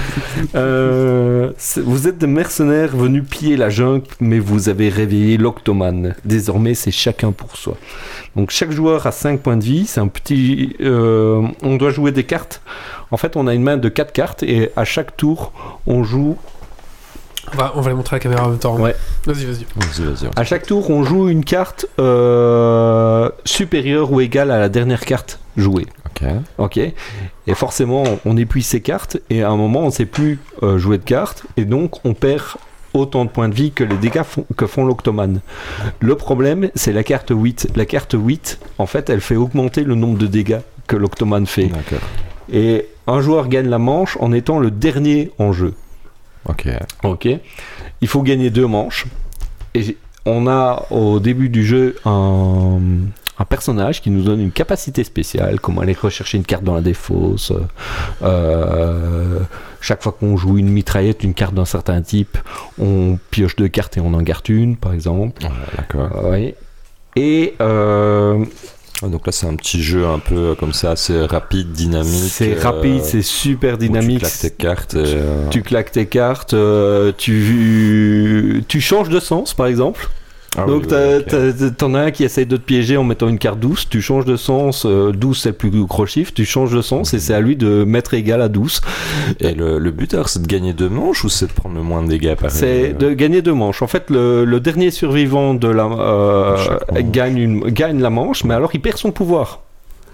[0.56, 6.14] Euh, vous êtes des mercenaires venus piller la jungle, mais vous avez réveillé l'Octomane.
[6.24, 7.76] Désormais, c'est chacun pour soi.
[8.36, 9.86] Donc chaque joueur a 5 points de vie.
[9.86, 10.76] C'est un petit.
[10.80, 12.60] euh, on doit jouer des cartes.
[13.10, 15.52] En fait, on a une main de 4 cartes et à chaque tour,
[15.86, 16.36] on joue.
[17.52, 18.76] On va, on va les montrer à la caméra en même temps.
[18.78, 18.94] Ouais.
[19.26, 19.66] Vas-y, vas-y.
[19.76, 20.30] Vas-y, vas-y.
[20.36, 25.38] À chaque tour, on joue une carte euh, supérieure ou égale à la dernière carte
[25.56, 25.86] jouée.
[26.06, 26.26] Ok.
[26.58, 26.78] Ok.
[26.78, 30.78] Et forcément, on épuise ses cartes et à un moment, on ne sait plus euh,
[30.78, 32.42] jouer de cartes et donc on perd
[32.92, 35.40] autant de points de vie que les dégâts font- que font l'octomane.
[36.00, 37.68] Le problème, c'est la carte 8.
[37.76, 41.66] La carte 8, en fait, elle fait augmenter le nombre de dégâts que l'octomane fait.
[41.66, 41.98] D'accord.
[42.52, 45.74] Et un joueur gagne la manche en étant le dernier en jeu.
[46.46, 46.68] Ok.
[47.02, 47.28] Ok.
[48.00, 49.06] Il faut gagner deux manches.
[49.74, 52.78] Et on a au début du jeu un,
[53.38, 56.80] un personnage qui nous donne une capacité spéciale, comme aller rechercher une carte dans la
[56.80, 57.52] défausse.
[58.22, 59.40] Euh,
[59.80, 62.38] chaque fois qu'on joue une mitraillette, une carte d'un certain type,
[62.78, 65.42] on pioche deux cartes et on en garde une, par exemple.
[65.76, 66.24] D'accord.
[66.30, 66.54] Ouais.
[67.16, 68.44] Et euh,
[69.02, 72.30] Donc là, c'est un petit jeu un peu euh, comme ça, assez rapide, dynamique.
[72.30, 74.20] c'est euh, rapide, c'est super dynamique.
[74.20, 74.94] Tu claques tes cartes.
[74.94, 80.08] et, euh, Tu claques tes cartes, euh, tu, tu changes de sens par exemple.
[80.56, 83.58] Ah Donc oui, t'en as un qui essaye de te piéger en mettant une carte
[83.58, 86.82] douce, tu changes de sens, euh, 12 c'est le plus gros chiffre, tu changes de
[86.82, 88.80] sens et c'est à lui de mettre égal à 12.
[89.40, 91.82] Et le, le but, alors, c'est de gagner deux manches ou c'est de prendre le
[91.82, 93.82] moins de dégâts par C'est euh, de gagner deux manches.
[93.82, 96.56] En fait, le, le dernier survivant de la, euh,
[97.02, 99.60] gagne, une, gagne la manche, mais alors il perd son pouvoir.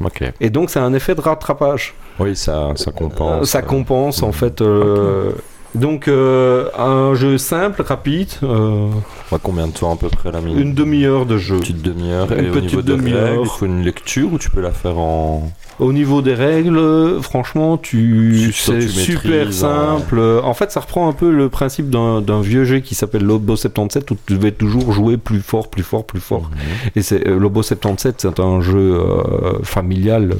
[0.02, 0.22] Ok.
[0.40, 1.94] Et donc, c'est un effet de rattrapage.
[2.18, 3.48] Oui, ça, ça compense.
[3.50, 4.62] Ça compense, en fait.
[4.62, 5.32] euh,
[5.74, 8.88] Donc, euh, un jeu simple, rapide, euh,
[9.30, 11.56] Ouais, combien de temps à peu près la minute une demi-heure de jeu.
[11.56, 12.32] Une petite demi-heure.
[12.32, 14.98] Une Et au niveau des règles, il faut une lecture ou tu peux la faire
[14.98, 15.52] en.
[15.78, 19.52] Au niveau des règles, franchement, tu, c'est super hein.
[19.52, 20.20] simple.
[20.20, 24.10] En fait, ça reprend un peu le principe d'un vieux jeu qui s'appelle Lobo 77
[24.10, 26.50] où tu devais toujours jouer plus fort, plus fort, plus fort.
[26.50, 26.90] Mhm.
[26.96, 30.34] Et c'est euh, Lobo 77, c'est un jeu euh, familial,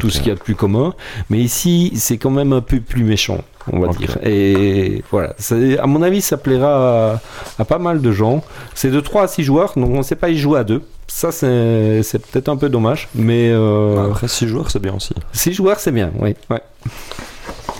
[0.00, 0.92] tout ce qu'il y a de plus commun.
[1.30, 4.18] Mais ici, c'est quand même un peu plus méchant, on va dire.
[4.24, 7.20] Et voilà, C'est- à mon avis, ça plaira à,
[7.58, 8.42] à pas mal de gens.
[8.74, 10.82] C'est de 3 à 6 joueurs, donc on ne sait pas y jouer à deux.
[11.06, 15.14] Ça, c'est peut-être un peu dommage, mais euh, Bah, Après, 6 joueurs, c'est bien aussi.
[15.32, 16.34] 6 joueurs, c'est bien, oui.
[16.50, 16.60] Ouais.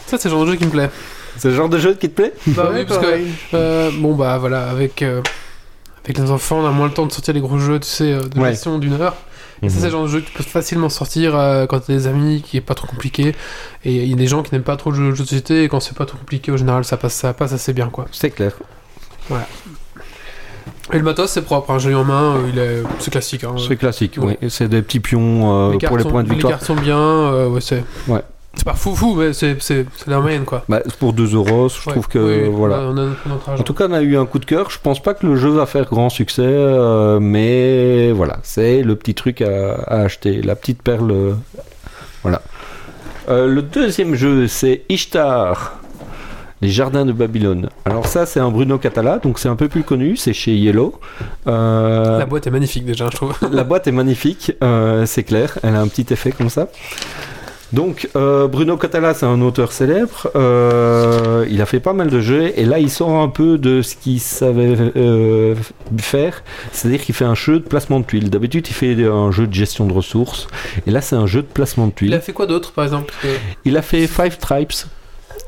[0.07, 0.91] Ça, c'est le genre de jeu qui me plaît.
[1.37, 2.33] C'est le genre de jeu qui te plaît?
[2.49, 3.07] Bah oui, parce que,
[3.55, 5.21] euh, bon, bah voilà, avec, euh,
[6.05, 8.13] avec les enfants, on a moins le temps de sortir les gros jeux, tu sais,
[8.13, 8.51] euh, de Ouais.
[8.51, 9.15] gestion d'une heure.
[9.63, 9.81] Et ça, Mhm.
[9.81, 12.43] c'est le genre de jeu que tu peux facilement sortir euh, quand t'as des amis,
[12.47, 13.35] qui est pas trop compliqué.
[13.85, 15.29] Et il y a des gens qui n'aiment pas trop le jeu, le jeu de
[15.29, 17.89] société, et quand c'est pas trop compliqué, au général, ça passe, ça passe assez bien,
[17.89, 18.07] quoi.
[18.13, 18.53] C'est clair.
[20.93, 23.45] Et le matos, c'est propre, un jeu en main, euh, il est, c'est classique.
[23.45, 24.39] Hein, C'est classique, Ouais.
[24.41, 24.51] oui.
[24.51, 26.53] C'est des petits pions euh, les pour les points de Les victoire.
[26.55, 27.85] cartes sont bien, euh, ouais, c'est.
[28.07, 28.23] Ouais.
[28.55, 30.65] C'est pas fou fou, mais c'est, c'est, c'est la moyenne, quoi.
[30.69, 31.93] Bah, pour 2 euros, je Ouais.
[31.93, 32.79] trouve que Oui, voilà.
[32.81, 33.61] On a, on a notre argent.
[33.61, 34.71] En tout cas, on a eu un coup de cœur.
[34.71, 38.97] Je pense pas que le jeu va faire grand succès, euh, mais voilà, c'est le
[38.97, 41.11] petit truc à, à acheter, la petite perle.
[41.13, 41.35] euh,
[42.23, 42.43] voilà.
[43.29, 45.75] Euh, le deuxième jeu, c'est Ishtar.
[46.61, 47.69] Les jardins de Babylone.
[47.85, 50.99] Alors ça, c'est un Bruno Catala, donc c'est un peu plus connu, c'est chez Yellow.
[51.47, 53.39] La boîte est magnifique déjà, je trouve.
[53.53, 54.51] la boîte est magnifique,
[55.05, 55.57] c'est clair.
[55.63, 56.67] Elle a un petit effet comme ça.
[57.73, 60.31] Donc, euh, Bruno Catala, c'est un auteur célèbre.
[60.37, 62.53] Euh, il a fait pas mal de jeux.
[62.57, 65.55] Et là, il sort un peu de ce qu'il savait euh,
[65.99, 66.43] faire.
[66.73, 68.31] C'est-à-dire qu'il fait un jeu de placement de tuiles.
[68.31, 70.47] D'habitude, il fait un jeu de gestion de ressources.
[70.87, 72.15] Et là, c'est un jeu de placement de Il tuiles.
[72.15, 73.13] a fait quoi d'autre, par exemple
[73.65, 74.69] Il a fait Five Tribes.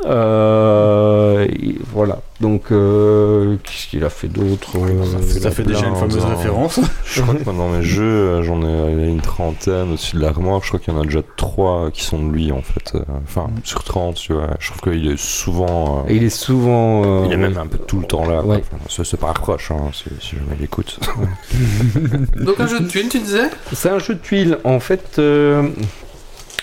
[0.07, 2.21] Euh, et voilà.
[2.41, 5.05] Donc, euh, qu'est-ce qu'il a fait d'autre Euh,
[5.41, 6.81] Ça fait déjà une fameuse référence.
[7.05, 10.23] Je crois que moi, dans mes jeux, euh, j'en ai euh, une trentaine au-dessus de
[10.23, 10.61] l'armoire.
[10.63, 12.95] Je crois qu'il y en a déjà trois qui sont de lui, en fait.
[12.95, 14.49] Euh, Enfin, sur 30, tu vois.
[14.59, 15.99] Je trouve qu'il est souvent.
[16.07, 17.03] euh, Et il est souvent.
[17.05, 18.43] euh, il est même un peu tout le temps là.
[18.43, 18.57] Ouais.
[18.73, 20.99] Enfin, c'est- c'est pas hein, si, si jamais il écoute.
[22.37, 23.51] Donc un jeu de tuiles, tu disais?
[23.73, 24.59] C'est un jeu de tuiles.
[24.65, 25.19] En fait,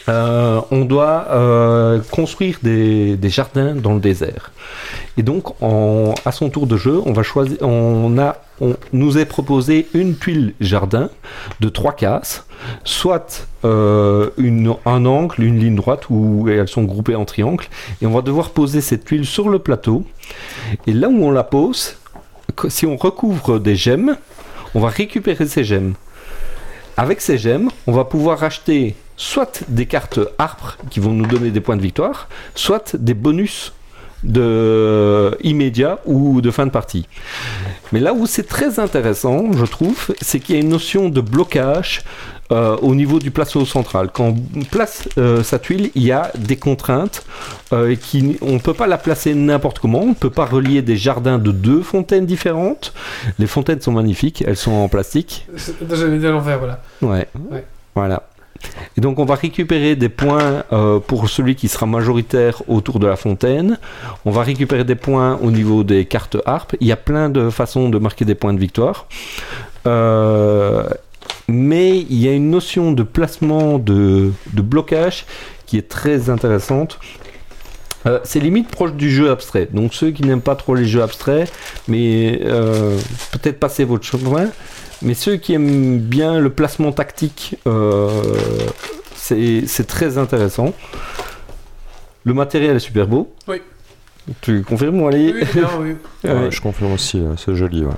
[0.09, 4.51] euh, on doit euh, construire des, jardins dans le désert.
[5.17, 5.53] Et donc,
[6.25, 7.57] à son tour de jeu, on va choisir.
[7.61, 8.37] On a,
[8.93, 11.09] nous est proposé une tuile jardin
[11.59, 12.45] de trois cases,
[12.83, 14.29] soit euh,
[14.85, 17.65] un angle, une ligne droite, où elles sont groupées en triangle.
[18.01, 20.05] Et on va devoir poser cette tuile sur le plateau.
[20.85, 21.97] Et là où on la pose,
[22.69, 24.15] si on recouvre des gemmes,
[24.73, 25.95] on va récupérer ces gemmes.
[26.95, 31.51] Avec ces gemmes, on va pouvoir acheter soit des cartes arbres qui vont nous donner
[31.51, 33.73] des points de victoire, soit des bonus
[34.23, 37.07] de immédiat ou de fin de partie.
[37.91, 41.21] Mais là où c'est très intéressant, je trouve, c'est qu'il y a une notion de
[41.21, 42.03] blocage
[42.51, 44.09] euh, au niveau du plateau central.
[44.11, 47.25] Quand on place euh, sa tuile, il y a des contraintes.
[47.73, 50.01] euh, qui, on ne peut pas la placer n'importe comment.
[50.01, 52.93] On ne peut pas relier des jardins de deux fontaines différentes.
[53.39, 55.47] Les fontaines sont magnifiques, elles sont en plastique.
[55.91, 56.81] J'avais dit à l'envers, voilà.
[57.01, 57.27] Ouais.
[57.51, 57.65] Ouais.
[57.95, 58.23] Voilà.
[58.97, 63.07] Et donc on va récupérer des points euh, pour celui qui sera majoritaire autour de
[63.07, 63.79] la fontaine.
[64.25, 66.75] On va récupérer des points au niveau des cartes harpe.
[66.79, 69.07] Il y a plein de façons de marquer des points de victoire.
[69.85, 70.87] Euh,
[71.47, 75.25] mais il y a une notion de placement de, blocage
[75.65, 76.99] qui est très intéressante.
[78.05, 79.67] Euh, c'est limite proche du jeu abstrait.
[79.71, 81.51] Donc ceux qui n'aiment pas trop les jeux abstraits,
[81.87, 82.39] mais
[83.31, 84.49] peut-être passer votre chemin.
[85.01, 88.09] Mais ceux qui aiment bien le placement tactique, euh,
[89.15, 90.73] c'est très intéressant.
[92.23, 93.33] Le matériel est super beau.
[93.47, 93.61] Oui.
[94.41, 95.95] Tu confirmes, Wally Oui, bien, oui.
[96.23, 96.33] Ouais.
[96.33, 97.85] Ouais, je confirme aussi, euh, c'est joli.
[97.85, 97.93] Ouais.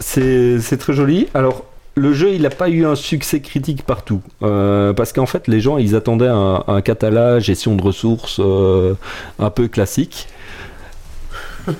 [0.00, 1.28] C'est c'est très joli.
[1.34, 1.64] Alors,
[1.96, 4.22] le jeu, il n'a pas eu un succès critique partout.
[4.42, 8.94] Euh, parce qu'en fait, les gens, ils attendaient un, un catalogue, gestion de ressources euh,
[9.38, 10.28] un peu classique.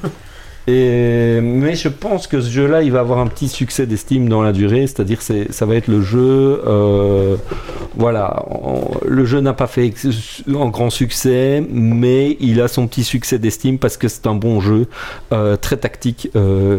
[0.66, 4.40] Et, mais je pense que ce jeu-là, il va avoir un petit succès d'estime dans
[4.42, 7.36] la durée, c'est-à-dire c'est ça va être le jeu, euh,
[7.96, 8.46] voilà,
[9.06, 9.92] le jeu n'a pas fait
[10.48, 14.60] un grand succès, mais il a son petit succès d'estime parce que c'est un bon
[14.60, 14.86] jeu,
[15.32, 16.78] euh, très tactique, euh,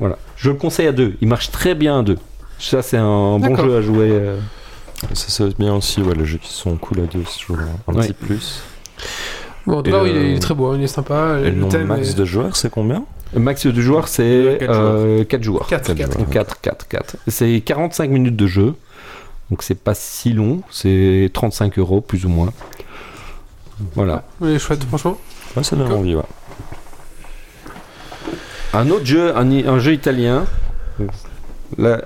[0.00, 0.18] voilà.
[0.36, 2.18] Je le conseille à deux, il marche très bien à deux.
[2.58, 4.08] Ça c'est un bon jeu à jouer.
[4.10, 4.38] euh.
[5.12, 7.92] Ça, c'est bien aussi, ouais, les jeux qui sont cool à deux, c'est toujours un,
[7.92, 8.06] un Ouais.
[8.06, 8.60] petit plus.
[9.66, 11.38] Bon, en tout Et cas, le- oui, il, est, très beau, hein, il est sympa.
[11.42, 15.24] Et le thème max est- de joueurs, c'est combien Le max du joueur c'est Quatre
[15.28, 15.66] 4 joueurs.
[15.66, 16.12] Quatre, Quatre quatre.
[16.18, 16.30] joueurs.
[16.30, 17.16] 4, 4, 4.
[17.28, 18.74] C'est 45 minutes de jeu.
[19.50, 22.52] Donc c'est pas si long, c'est 35 euros plus ou moins.
[23.94, 24.24] Voilà.
[24.40, 25.18] Oui, chouette, franchement.
[25.56, 25.96] Ouais, ça donne Cool.
[25.96, 26.22] envie, ouais.
[28.72, 30.44] Un autre jeu, un, un jeu italien.
[31.78, 32.02] Là,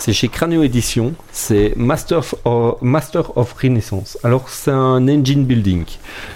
[0.00, 1.14] c'est chez Cranio Edition.
[1.30, 4.16] C'est Master of, Renaissance.
[4.24, 5.84] Alors, c'est un engine building.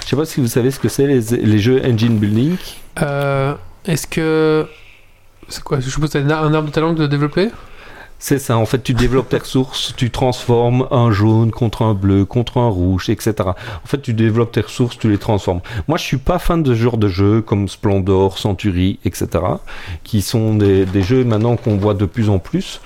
[0.03, 2.57] Je sais pas si vous savez ce que c'est les, jeux engine building.
[3.01, 3.55] Euh,
[3.87, 4.67] Est-ce que.
[5.49, 5.81] C'est quoi?
[5.81, 7.49] Je suppose que c'est un arbre de talent de développer?
[8.27, 12.25] C'est ça, en fait, tu développes tes ressources, tu transformes un jaune contre un bleu,
[12.25, 13.35] contre un rouge, etc.
[13.41, 15.61] En fait, tu développes tes ressources, tu les transformes.
[15.89, 19.29] Moi, je suis pas fan de ce genre de jeux comme Splendor, Century, etc.
[20.05, 22.81] qui sont des, jeux maintenant qu'on voit de plus en plus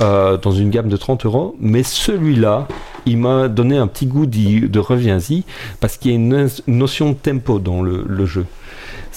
[0.00, 1.56] euh, dans une gamme de 30 euros.
[1.58, 2.68] Mais celui-là,
[3.04, 5.42] il m'a donné un petit goût de reviens-y
[5.80, 8.46] parce qu'il y a une notion de tempo dans le jeu.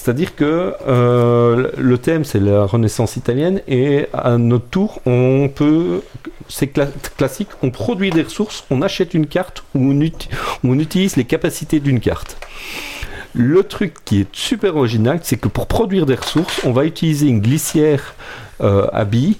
[0.08, 6.00] C'est-à-dire que euh, le thème c'est la Renaissance italienne et à notre tour on peut,
[6.48, 10.30] c'est cla- classique, on produit des ressources, on achète une carte ou on, uti-
[10.64, 12.38] on utilise les capacités d'une carte.
[13.34, 17.26] Le truc qui est super original, c'est que pour produire des ressources, on va utiliser
[17.26, 18.14] une glissière
[18.62, 19.36] euh, à billes.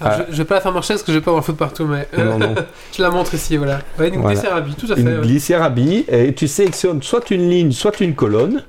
[0.00, 0.24] Alors, Ah.
[0.28, 1.86] je, je vais pas la faire marcher parce que je vais pas avoir feu partout,
[1.86, 2.06] mais.
[2.16, 2.54] euh, Non, non.
[2.96, 3.80] je la montre ici, voilà.
[3.98, 4.36] Ouais, une Voilà.
[4.36, 5.00] dessert à billes, tout à fait.
[5.00, 5.26] une ouais.
[5.26, 8.62] glissière à billes et tu sélectionnes soit une ligne, soit une colonne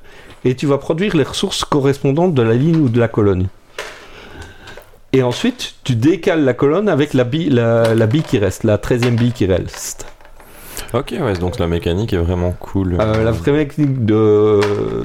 [0.45, 3.47] et tu vas produire les ressources correspondantes de la ligne ou de la colonne.
[5.11, 8.77] Et ensuite, tu décales la colonne avec la bille, la, la bille qui reste, la
[8.77, 10.05] 13e bille qui reste.
[10.93, 12.95] Ok, ouais, donc la mécanique est vraiment cool.
[12.99, 14.59] Euh, la vraie technique de,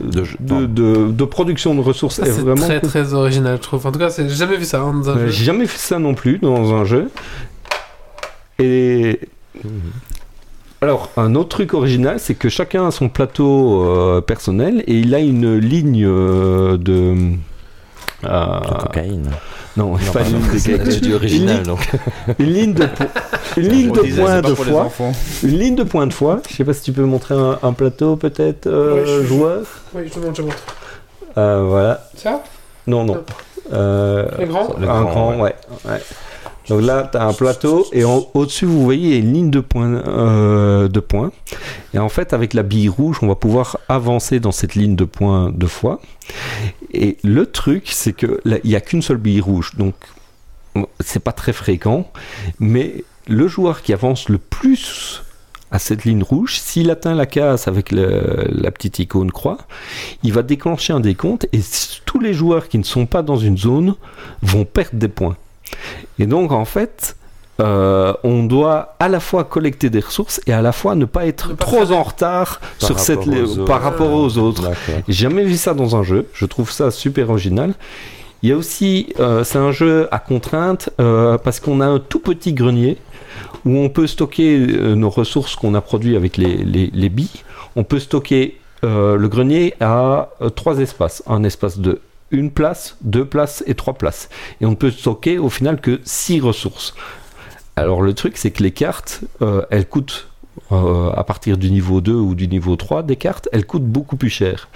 [0.04, 2.88] De de, de- de production de ressources Ça, est C'est vraiment très cool.
[2.90, 3.86] très original, je trouve.
[3.86, 5.32] En tout cas, c'est- j'ai jamais vu ça hein, dans un Euh, jeu.
[5.32, 7.10] J'ai jamais fait ça non plus dans un jeu.
[8.58, 9.20] Et
[9.62, 9.70] Mhm.
[10.84, 15.14] Alors, un autre truc original, c'est que chacun a son plateau euh, personnel et il
[15.14, 17.14] a une ligne euh, de.
[18.24, 19.30] euh, De cocaïne.
[19.76, 20.40] non, Non, pas une
[21.00, 21.90] ligne original, Une, donc.
[22.38, 23.04] une ligne de, po-
[23.56, 24.90] une ligne de disait, pas de foi.
[25.42, 26.40] Une ligne de points de foi.
[26.48, 29.62] Je sais pas si tu peux montrer un, un plateau, peut-être, euh, je- joueur.
[29.94, 30.62] Oui, je te montre, je te montre.
[31.38, 32.04] Euh, voilà.
[32.16, 32.42] Ça?
[32.86, 33.14] Non, non.
[33.14, 33.24] Non.
[33.72, 35.54] Euh, grand un grand, grand, ouais.
[35.86, 36.00] ouais.
[36.68, 40.88] Donc là, tu as un plateau et au-dessus, vous voyez, une ligne de points, euh,
[40.88, 41.30] de points.
[41.92, 45.04] Et en fait, avec la bille rouge, on va pouvoir avancer dans cette ligne de
[45.04, 46.00] points deux fois.
[46.92, 49.72] Et le truc, c'est que il n'y a qu'une seule bille rouge.
[49.76, 49.94] Donc,
[51.00, 52.10] c'est pas très fréquent.
[52.58, 55.22] Mais le joueur qui avance le plus
[55.70, 59.58] à cette ligne rouge, s'il atteint la case avec la petite icône croix,
[60.22, 61.60] il va déclencher un décompte et
[62.04, 63.96] tous les joueurs qui ne sont pas dans une zone
[64.40, 65.36] vont perdre des points.
[66.18, 67.16] Et donc en fait,
[67.60, 71.26] euh, on doit à la fois collecter des ressources et à la fois ne pas
[71.26, 73.84] être Ne pas trop faire- en retard Par sur cette rapport aux par autres.
[73.84, 74.70] rapport aux autres.
[75.08, 76.26] J'ai jamais vu ça dans un jeu.
[76.32, 77.74] Je trouve ça super original.
[78.42, 81.98] Il y a aussi, euh, c'est un jeu à contrainte euh, parce qu'on a un
[81.98, 82.98] tout petit grenier
[83.64, 87.30] où on peut stocker euh, nos ressources qu'on a produites avec les, les, les billes.
[87.76, 91.22] On peut stocker euh, le grenier à euh, trois espaces.
[91.26, 94.28] Un espace de une place, deux places et trois places.
[94.60, 96.94] Et on ne peut stocker au final que six ressources.
[97.76, 100.28] Alors le truc, c'est que les cartes, euh, elles coûtent
[100.70, 104.16] euh, à partir du niveau 2 ou du niveau 3 des cartes, elles coûtent beaucoup
[104.16, 104.68] plus cher.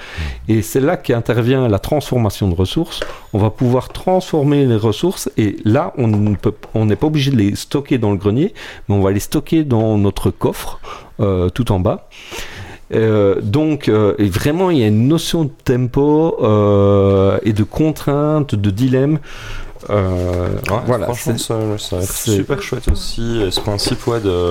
[0.48, 3.00] Et c'est là qu'intervient la transformation de ressources.
[3.32, 7.98] On va pouvoir transformer les ressources et là, on n'est pas obligé de les stocker
[7.98, 8.54] dans le grenier,
[8.88, 10.80] mais on va les stocker dans notre coffre
[11.20, 12.08] euh, tout en bas.
[12.94, 17.62] Euh, donc, euh, et vraiment, il y a une notion de tempo euh, et de
[17.64, 19.18] contrainte, de dilemme.
[19.88, 19.96] Ouais,
[20.86, 23.42] voilà, franchement, ça, ça va être c'est- super chouette aussi.
[23.42, 24.50] Et ce principe ouais, de,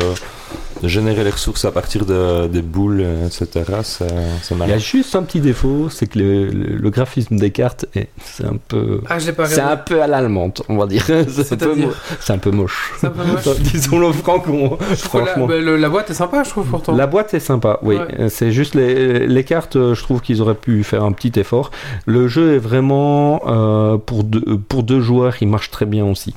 [0.81, 3.47] de générer les ressources à partir de, des boules, etc.,
[3.83, 4.07] c'est
[4.51, 7.85] il y a juste un petit défaut, c'est que le, le- le graphisme des cartes
[7.95, 10.85] est c'est un peu Ah, je l'ai pas c'est un peu à l'allemande, on va
[10.87, 11.05] dire.
[11.07, 12.93] C'est un, peu C'est-à-dire mo- c'est un peu moche.
[12.99, 13.57] C'est un peu moche.
[13.59, 14.77] Disons-le franchement.
[14.79, 15.47] La, franchement.
[15.47, 16.95] bah, la boîte est sympa, je trouve, pourtant.
[16.95, 17.95] La boîte est sympa, oui.
[17.95, 18.01] Ouais.
[18.19, 21.39] Euh, C'est juste les, les cartes, euh, je trouve qu'ils auraient pu faire un petit
[21.39, 21.71] effort.
[22.05, 26.33] Le jeu est vraiment euh, pour, deux, pour deux joueurs, il marche très bien aussi.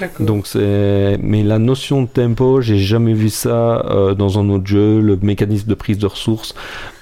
[0.00, 0.24] D'accord.
[0.26, 4.66] Donc c'est, mais la notion de tempo, j'ai jamais vu ça euh, dans un autre
[4.66, 5.00] jeu.
[5.00, 6.54] Le mécanisme de prise de ressources,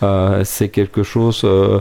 [0.03, 1.43] euh, c'est quelque chose.
[1.45, 1.81] euh,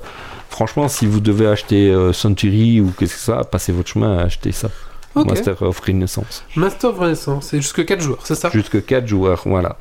[0.49, 4.51] franchement, si vous devez acheter Century ou qu'est-ce que ça, passez votre chemin à acheter
[4.51, 4.69] ça.
[5.15, 6.43] Master of Renaissance.
[6.55, 8.49] Master of Renaissance, c'est jusque 4 joueurs, c'est ça?
[8.49, 9.77] Jusque 4 joueurs, voilà.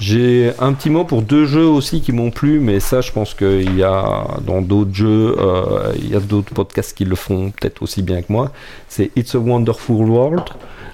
[0.00, 3.34] J'ai un petit mot pour deux jeux aussi qui m'ont plu, mais ça, je pense
[3.34, 7.50] qu'il y a dans d'autres jeux, euh, il y a d'autres podcasts qui le font
[7.50, 8.50] peut-être aussi bien que moi.
[8.88, 10.44] C'est It's a Wonderful World.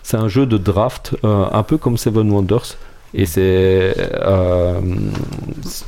[0.02, 2.76] C'est un jeu de draft, euh, un peu comme Seven Wonders.
[3.16, 3.94] Et c'est.
[4.20, 4.80] euh,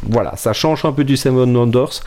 [0.03, 2.01] voilà, ça change un peu du Seven Wonders.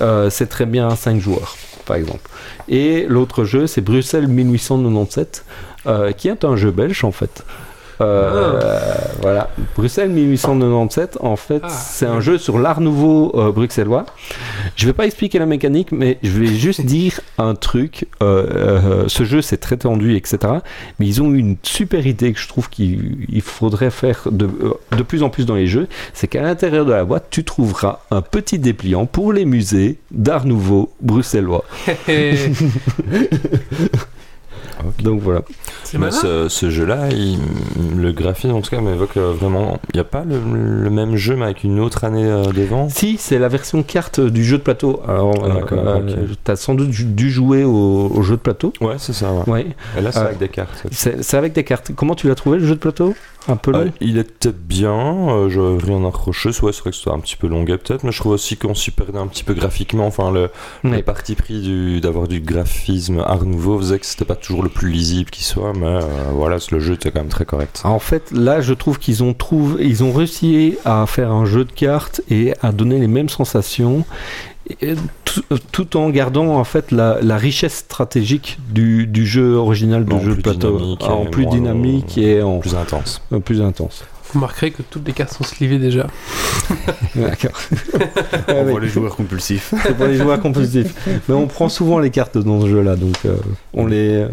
[0.00, 1.56] Euh, c'est très bien à 5 joueurs,
[1.86, 2.28] par exemple.
[2.68, 5.44] Et l'autre jeu, c'est Bruxelles 1897,
[5.86, 7.44] euh, qui est un jeu belge en fait.
[8.00, 8.60] Euh,
[9.20, 11.18] Voilà, Bruxelles 1897.
[11.20, 14.06] En fait, Ah, c'est un jeu sur l'art nouveau euh, bruxellois.
[14.76, 18.06] Je vais pas expliquer la mécanique, mais je vais juste dire un truc.
[18.22, 20.38] Euh, ce jeu, c'est très tendu, etc.
[20.98, 24.48] Mais ils ont eu une super idée que je trouve qu'il il faudrait faire de,
[24.96, 25.88] de plus en plus dans les jeux.
[26.12, 30.46] C'est qu'à l'intérieur de la boîte, tu trouveras un petit dépliant pour les musées d'art
[30.46, 31.64] nouveau bruxellois.
[35.02, 35.42] Donc voilà.
[35.98, 37.38] Mais ce, ce jeu-là, il-
[37.96, 39.78] le graphisme en tout cas m'évoque euh, vraiment.
[39.92, 40.38] Il n'y a pas le,
[40.82, 42.88] le même jeu mais avec une autre année euh, devant?
[42.88, 45.00] Si, c'est la version carte du jeu de plateau.
[45.06, 46.38] Alors, Ah, d'accord, euh, ok.
[46.42, 48.72] t'as sans doute dû- jouer au, au jeu de plateau.
[48.80, 49.32] Ouais, c'est ça.
[49.32, 49.48] ouais.
[49.52, 49.66] Ouais.
[49.96, 50.84] Et là, c'est Euh, avec des cartes.
[50.90, 51.92] C'est c'est avec des cartes.
[51.94, 53.14] Comment tu l'as trouvé le jeu de plateau?
[53.46, 53.80] Un peu long?
[53.80, 56.48] Euh, il était bien, euh, je rien à reprocher.
[56.62, 58.74] Ouais, c'est vrai que c'était un petit peu longuet peut-être, mais je trouve aussi qu'on
[58.74, 60.06] s'y perdait un petit peu graphiquement.
[60.06, 60.48] Enfin, le,
[60.82, 60.96] Ouais.
[60.96, 64.68] le parti pris du- d'avoir du graphisme art nouveau faisait que c'était pas toujours le
[64.68, 66.00] plus lisible qui soit, mais euh,
[66.32, 67.80] voilà, le jeu était quand même très correct.
[67.84, 71.64] En fait, là, je trouve qu'ils ont trouvé, ils ont réussi à faire un jeu
[71.64, 74.04] de cartes et à donner les mêmes sensations,
[74.80, 74.94] et
[75.72, 80.20] tout, en gardant en fait la, la richesse stratégique du, du jeu original de En
[80.20, 83.22] jeu de plus plateau, dynamique en et plus dynamique et en Plus intense.
[83.32, 84.04] en plus intense.
[84.34, 86.06] Vous remarquerez que toutes les cartes sont slivées déjà.
[87.14, 87.52] D'accord.
[88.48, 89.72] On Ouais, voit les joueurs compulsifs.
[89.82, 90.92] C'est pour les joueurs compulsifs.
[91.28, 93.36] Mais on prend souvent les cartes dans ce jeu-là, donc euh,
[93.72, 94.26] on les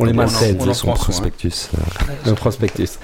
[0.00, 0.18] on les On
[0.60, 1.70] on son prospectus.
[1.78, 2.98] euh, Le prospectus.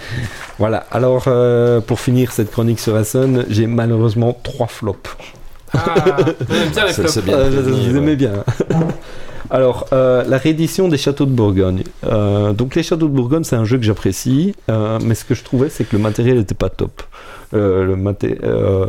[0.59, 0.87] Voilà.
[0.91, 5.09] Alors, euh, pour finir cette chronique sur Asson, j'ai malheureusement trois flops.
[5.73, 5.95] Ah,
[6.51, 7.19] j'aime bien les flops.
[7.25, 7.35] bien.
[7.37, 8.17] Euh, je- vous ouais.
[8.17, 8.33] bien.
[9.51, 11.83] Alors, euh, la réédition des châteaux de Bourgogne.
[12.07, 15.35] Euh, donc, les châteaux de Bourgogne, c'est un jeu que j'apprécie, euh, mais ce que
[15.35, 17.03] je trouvais, c'est que le matériel n'était pas top.
[17.53, 18.87] Le maté euh,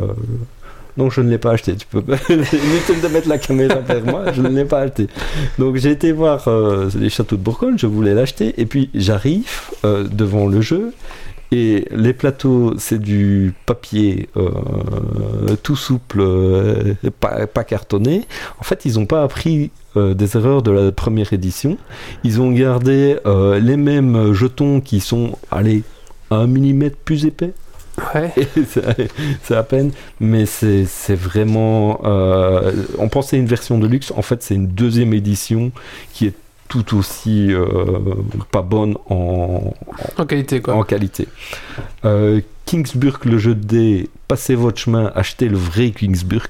[0.96, 1.74] Donc, je ne l'ai pas acheté.
[1.74, 1.98] Tu peux
[2.30, 4.30] inutile de mettre la caméra vers moi.
[4.32, 5.08] Je ne l'ai pas acheté.
[5.58, 6.48] Donc, j'ai été voir
[6.94, 7.76] les châteaux de Bourgogne.
[7.76, 9.50] Je voulais l'acheter, et puis j'arrive
[9.82, 10.92] devant le jeu.
[11.52, 14.48] Et les plateaux, c'est du papier euh,
[15.62, 18.26] tout souple, euh, pas, pas cartonné.
[18.58, 21.76] En fait, ils n'ont pas appris euh, des erreurs de la première édition.
[22.24, 23.16] Ils ont gardé
[23.60, 25.82] les mêmes jetons qui sont, allez,
[26.30, 27.52] un millimètre plus épais.
[28.14, 28.32] Ouais.
[29.42, 32.00] C'est à peine, mais c'est c'est vraiment.
[32.04, 35.72] euh, on pensait une version de luxe, en fait, c'est une deuxième édition
[36.14, 36.34] qui est
[36.72, 37.66] tout aussi euh,
[38.50, 39.74] pas bonne en,
[40.16, 40.74] En qualité, quoi.
[40.74, 41.28] en qualité.
[42.06, 46.48] Euh, Kingsburg, le jeu de dés, passez votre chemin, achetez le vrai Kingsburg,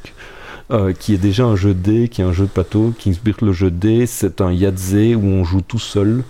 [0.71, 2.95] euh, qui est déjà un jeu de dés, qui est un jeu de plateau.
[2.97, 6.23] Kingsburg, le jeu de dés, c'est un Yahtzee où on joue tout seul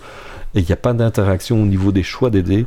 [0.55, 2.65] et il n'y a pas d'interaction au niveau des choix des dés.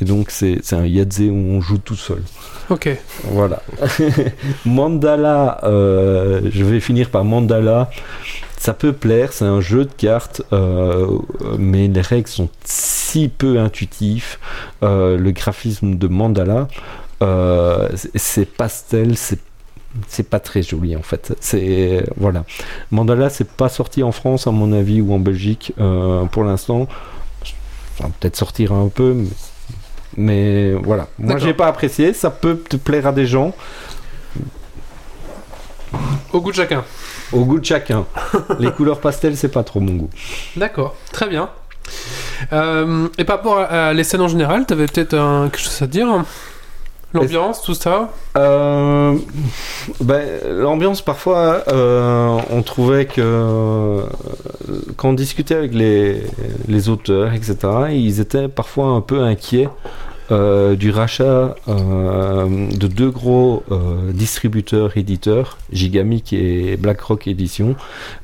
[0.00, 2.22] Et donc, c'est c'est un Yahtzee où on joue tout seul.
[2.68, 2.88] Ok.
[3.30, 3.62] Voilà.
[4.66, 7.90] Mandala, euh, je vais finir par Mandala.
[8.60, 11.06] Ça peut plaire, c'est un jeu de cartes, euh,
[11.58, 14.36] mais les règles sont si peu intuitives.
[14.82, 16.66] Euh, le graphisme de Mandala,
[17.22, 19.38] euh, c'est- pastel, c'est
[20.06, 21.34] c'est pas très joli en fait.
[21.40, 22.44] C'est voilà.
[22.90, 25.72] Mandala, c'est pas sorti en France à mon avis ou en Belgique
[26.32, 26.88] pour l'instant.
[27.96, 29.28] Ça va peut-être sortir un peu, mais,
[30.16, 31.08] mais voilà.
[31.18, 32.12] Moi, j'ai pas apprécié.
[32.12, 33.54] Ça peut te plaire à des gens,
[36.32, 36.84] Au goût de chacun.
[37.32, 38.04] Au goût de chacun.
[38.58, 40.10] Les couleurs pastel, c'est pas trop mon goût.
[40.56, 40.94] D'accord.
[41.12, 41.48] Très bien.
[42.52, 45.82] Euh, et par rapport à, à les scènes en général, t'avais peut-être un- quelque chose
[45.82, 46.06] à dire
[47.14, 49.14] L'ambiance, tout ça Euh,
[50.02, 54.02] ben, L'ambiance, parfois, euh, on trouvait que
[54.98, 56.22] quand on discutait avec les,
[56.68, 57.56] les auteurs, etc.,
[57.92, 59.70] ils étaient parfois un peu inquiets
[60.30, 67.76] euh, du rachat euh, de deux gros euh, distributeurs éditeurs, Gigamic et BlackRock Edition,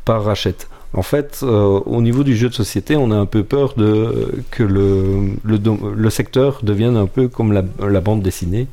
[0.04, 0.68] par Rachette.
[0.92, 4.62] En fait, au niveau du jeu de société, on a un peu peur de que
[4.62, 8.68] le, secteur devienne un peu comme la, bande dessinée,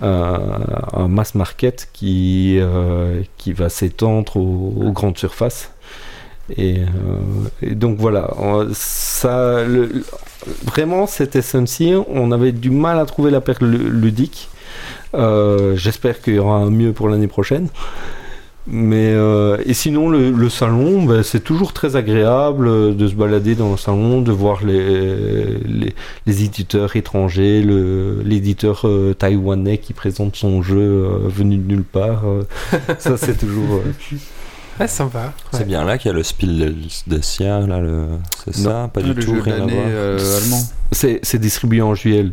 [0.00, 5.70] un mass market qui, va s'étendre aux grandes surfaces.
[6.56, 6.86] Et, euh,
[7.62, 8.30] et donc voilà,
[8.72, 9.64] ça,
[10.64, 14.48] vraiment cette SMC, on avait du mal à trouver la perle lu- ludique.
[15.14, 17.68] Euh, J'espère qu'il y aura un mieux pour l'année prochaine.
[18.68, 23.70] Mais euh, et sinon le, salon, ben, c'est toujours très agréable de se balader dans
[23.70, 25.92] le salon, de voir les,
[26.26, 27.62] éditeurs étrangers,
[28.24, 28.84] l'éditeur
[29.18, 32.24] taïwanais qui présente son jeu venu de nulle part.
[32.98, 33.82] ça c'est toujours.
[34.78, 35.32] Ouais, sympa.
[35.52, 38.08] C'est bien là qu'il y a le Spiel des Sierra, là, le...
[38.44, 38.90] c'est ça?
[38.92, 39.70] Pas du le tout, rien à voir.
[39.88, 40.62] euh, allemand.
[40.92, 42.30] c'est c'est distribué en juillet.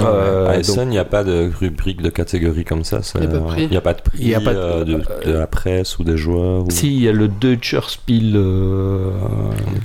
[0.00, 3.02] Euh, à Essen, il n'y a pas de rubrique de catégorie comme ça.
[3.02, 3.62] ça- Il y a pas de prix.
[3.64, 5.46] Il n'y a pas de prix Il y a pas de- euh, de, de la
[5.46, 6.64] presse ou des joueurs.
[6.64, 6.70] Ou...
[6.70, 9.10] Si, il y a le Deutscher Spiel, euh,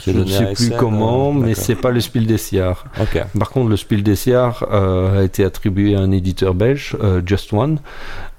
[0.06, 2.86] je ne sais plus Essen, comment, euh, mais c'est pas le Spiel des Jahres.
[3.02, 3.24] Ok.
[3.38, 7.22] Par contre, le Spiel des Jahres euh, a été attribué à un éditeur belge, euh,
[7.26, 7.80] Just One.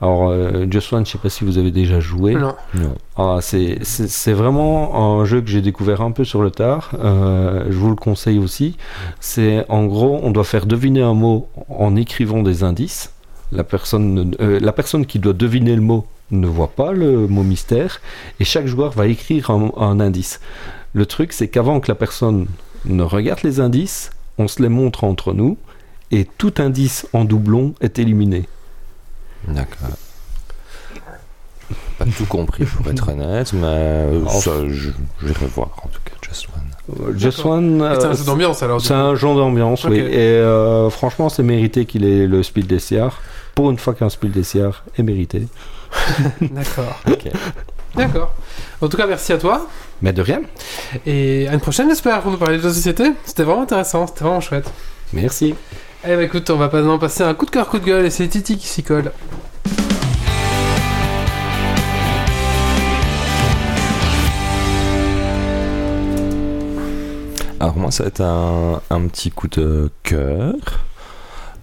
[0.02, 2.34] Alors, euh, Just One, je sais pas si vous avez déjà joué.
[2.34, 2.54] Non.
[2.74, 2.94] Non.
[3.16, 3.78] Ah, c'est-
[4.32, 6.92] vraiment un jeu que j'ai découvert un peu sur le tard.
[7.04, 8.76] Euh, je vous le conseille aussi.
[9.20, 13.12] C'est en gros, on doit faire deviner un mot en écrivant des indices.
[13.52, 17.26] La personne, ne- euh, la personne qui doit deviner le mot ne voit pas le
[17.26, 18.00] mot mystère
[18.38, 20.40] et chaque joueur va écrire un, un indice.
[20.92, 22.46] Le truc, c'est qu'avant que la personne
[22.84, 25.58] ne regarde les indices, on se les montre entre nous
[26.12, 28.48] et tout indice en doublon est éliminé.
[29.48, 29.88] D'accord.
[31.98, 34.90] Pas tout compris pour être honnête, mais euh, ça, je,
[35.20, 36.46] je vais revoir en tout cas Just
[37.16, 37.52] Just D'accord.
[37.52, 38.80] One, C'est un euh, jeu d'ambiance alors.
[38.80, 39.98] C'est un genre d'ambiance, oui.
[39.98, 43.20] Et euh, franchement, c'est mérité qu'il ait le Spiel des Jahres.
[43.54, 45.46] Pour une fois qu'un Spiel des Jahres est mérité.
[46.40, 47.00] D'accord.
[47.94, 48.34] D'accord.
[48.80, 49.66] En tout cas, merci à toi.
[50.02, 50.40] Mais de rien.
[51.06, 53.12] Et à une prochaine, j'espère, pour nous parler de de société.
[53.24, 54.70] C'était vraiment intéressant, c'était vraiment chouette.
[55.12, 55.54] Merci.
[56.04, 58.06] Eh bah écoute, on va maintenant passer à un coup de cœur, coup de gueule,
[58.06, 59.12] et c'est Titi qui s'y colle.
[67.60, 70.54] Alors moi, ça va être un, un petit coup de cœur.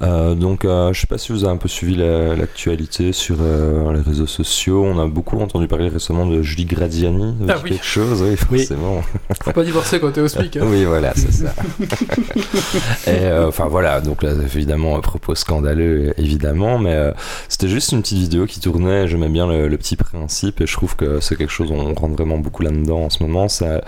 [0.02, 3.38] Euh, donc, euh, je sais pas si vous avez un peu suivi la- l'actualité sur
[3.42, 4.84] euh, les réseaux sociaux.
[4.86, 7.36] On a beaucoup entendu parler récemment de Julie Gradiani.
[7.50, 7.72] Ah oui.
[7.72, 9.02] quelque chose, oui, forcément.
[9.44, 10.58] Faut pas divorcer quand t'es au SMIC.
[10.58, 10.66] hein.
[10.68, 11.54] Oui, voilà, c'est ça.
[13.08, 17.14] Et enfin voilà, donc là évidemment un propos scandaleux évidemment, mais
[17.50, 19.08] c'était juste une petite vidéo qui tournait.
[19.08, 22.16] J'aimais bien le, le petit principe et je trouve que c'est quelque chose on rentre
[22.16, 23.48] vraiment beaucoup là-dedans en ce moment.
[23.48, 23.82] C'est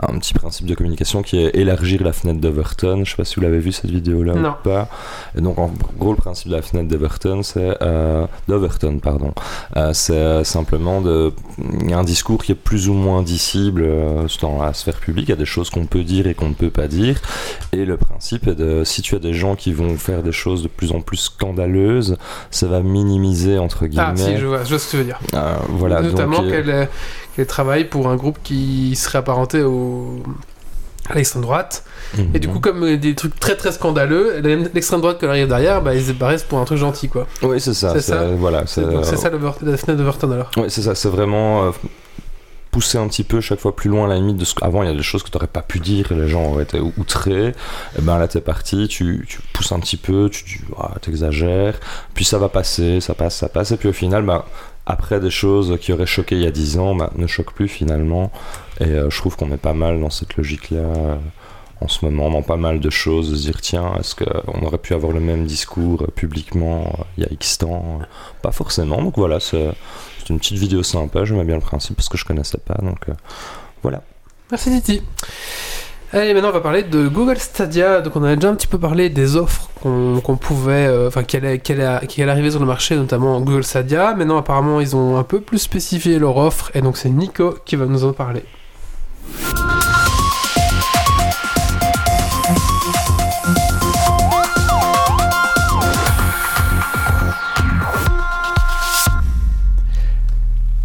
[0.00, 3.02] un petit principe de communication qui est élargir la fenêtre d'Overton.
[3.04, 4.88] Je sais pas si vous l'avez vu cette vidéo-là ou pas.
[5.36, 9.32] Et donc en gros le principe de la fenêtre d'Overton, c'est euh, d'Overton pardon,
[9.76, 11.32] Euh, c'est simplement de
[11.92, 15.26] un discours qui est plus ou moins dissible euh, dans la sphère publique.
[15.28, 17.20] Il y a des choses qu'on peut dire et qu'on ne peut pas dire.
[17.72, 20.62] Et le principe est de, si tu as des gens qui vont faire des choses
[20.62, 22.16] de plus en plus scandaleuses,
[22.50, 24.38] ça va minimiser, entre Ah, si, guillemets.
[24.40, 25.20] je vois, je vois ce que tu veux dire.
[25.68, 26.88] Voilà, Notamment donc, qu'elle
[27.34, 30.22] qu'elle travaille pour un groupe qui serait apparenté au...
[31.08, 31.84] à l'extrême droite.
[32.34, 32.54] Et du mhm.
[32.54, 34.40] coup, comme euh, des trucs très très scandaleux,
[34.74, 37.26] l'extrême droite qui arrive derrière, bah, ils se pour un truc gentil, quoi.
[37.42, 37.92] oui, c'est ça.
[37.94, 38.26] c'est ça.
[38.36, 38.82] Voilà, C'est
[39.16, 40.50] ça Ver- la fenêtre d'Overton alors.
[40.56, 41.70] Ouais, c'est ça, c'est vraiment euh,
[42.70, 44.92] pousser un petit peu chaque fois plus loin la limite de ce qu'avant il y
[44.92, 47.48] a des choses que tu n'aurais pas pu dire et les gens auraient été outrés.
[47.98, 51.78] Et ben là t'es parti, tu, tu pousses un petit peu, tu, tu ah, t'exagères,
[52.14, 54.46] puis ça va passer, ça passe, ça passe, et puis au final, bah,
[54.86, 57.68] après des choses qui auraient choqué il y a 10 ans, bah, ne choquent plus
[57.68, 58.32] finalement.
[58.82, 60.78] Et euh, je trouve qu'on est pas mal dans cette logique-là.
[60.80, 61.16] euh,
[61.80, 64.94] en ce moment, dans pas mal de choses, se dire tiens, est-ce qu'on aurait pu
[64.94, 68.04] avoir le même discours euh, publiquement euh, il y a X temps Euh,
[68.40, 69.72] Pas forcément, donc voilà, c'est
[70.30, 73.12] une petite vidéo sympa, j'aimais bien le principe parce que je connaissais pas, donc euh,
[73.82, 74.02] voilà.
[74.52, 75.02] Merci Titi.
[76.12, 78.02] Allez, maintenant on va parler de Google Stadia.
[78.02, 81.38] Donc on a déjà un petit peu parlé des offres qu'on pouvait, euh, enfin qui
[81.38, 84.14] allaient, allaient arriver sur le marché, notamment Google Stadia.
[84.14, 87.76] Maintenant apparemment ils ont un peu plus spécifié leur offre et donc c'est Nico qui
[87.76, 88.44] va nous en parler.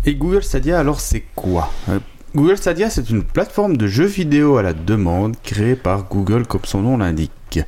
[0.08, 1.70] Et Google Stadia, alors c'est quoi?
[1.90, 2.00] Euh,
[2.34, 6.62] Google Stadia, c'est une plateforme de jeux vidéo à la demande créée par Google, comme
[6.64, 7.60] son nom l'indique.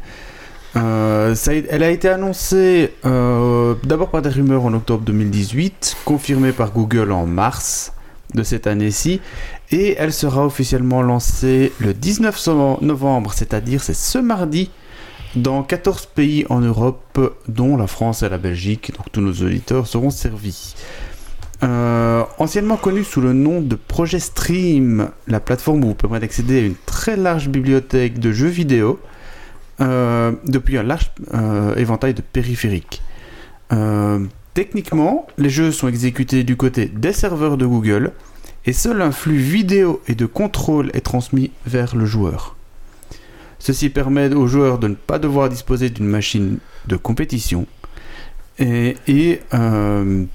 [0.78, 6.72] Euh, elle a été annoncée euh, d'abord par des rumeurs en octobre 2018, confirmée par
[6.72, 7.92] Google en mars
[8.34, 9.22] de cette année-ci,
[9.72, 14.70] et elle sera officiellement lancée le 19 so- novembre, c'est-à-dire c'est ce mardi,
[15.36, 19.88] dans 14 pays en Europe, dont la France et la Belgique, donc tous nos auditeurs
[19.88, 20.76] seront servis.
[21.62, 26.62] Euh, anciennement connue sous le nom de Projet Stream, la plateforme vous permet d'accéder à
[26.66, 29.00] une très large bibliothèque de jeux vidéo
[29.82, 33.02] euh, depuis un large euh, éventail de périphériques.
[34.54, 38.12] Techniquement, les jeux sont exécutés du côté des serveurs de Google
[38.66, 42.56] et seul un flux vidéo et de contrôle est transmis vers le joueur.
[43.60, 47.68] Ceci permet aux joueurs de ne pas devoir disposer d'une machine de compétition
[48.58, 50.26] et, et, euh,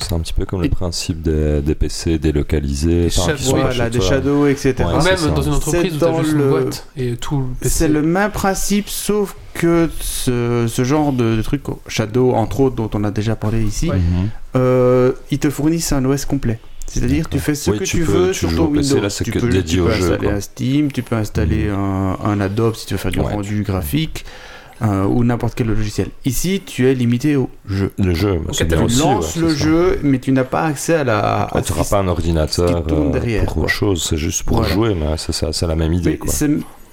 [0.00, 4.00] C'est un petit peu comme le principe des, des PC délocalisés, Des shadows, voilà, des
[4.00, 4.74] shadows, etc.
[4.78, 5.28] Ouais, Ou c'est même ça.
[5.28, 7.68] dans une entreprise où tu as dans juste une le- boîte et tout le PC.
[7.74, 12.76] C'est le même principe, sauf que ce, ce genre de, de truc, Shadow entre autres,
[12.76, 13.96] dont on a déjà parlé ici, Ouais.
[13.96, 14.28] Mhm.
[14.56, 16.58] euh, ils te fournissent un OS complet.
[16.86, 19.02] C'est-à-dire, tu fais ce Oui, que tu peux- veux tu sur ton PC, Windows.
[19.02, 21.68] là, tu que peux, dédié tu au peux jeu, installer un Steam, tu peux installer
[21.68, 21.74] Mhm.
[21.78, 23.26] un, un Adobe si tu veux faire du Ouais.
[23.32, 24.24] rendu graphique.
[24.82, 26.08] Euh, ou n'importe quel logiciel.
[26.24, 27.92] Ici, tu es limité au jeu.
[27.98, 28.98] Le jeu, bah, c'est bien Tu aussi.
[29.00, 29.56] lances ouais, le ça.
[29.56, 31.48] jeu, mais tu n'as pas accès à la.
[31.52, 33.62] Ah, tu n'auras pas un ordinateur euh, derrière, pour quoi.
[33.64, 34.72] autre chose, c'est juste pour Voilà.
[34.72, 36.18] jouer, mais c'est la même idée.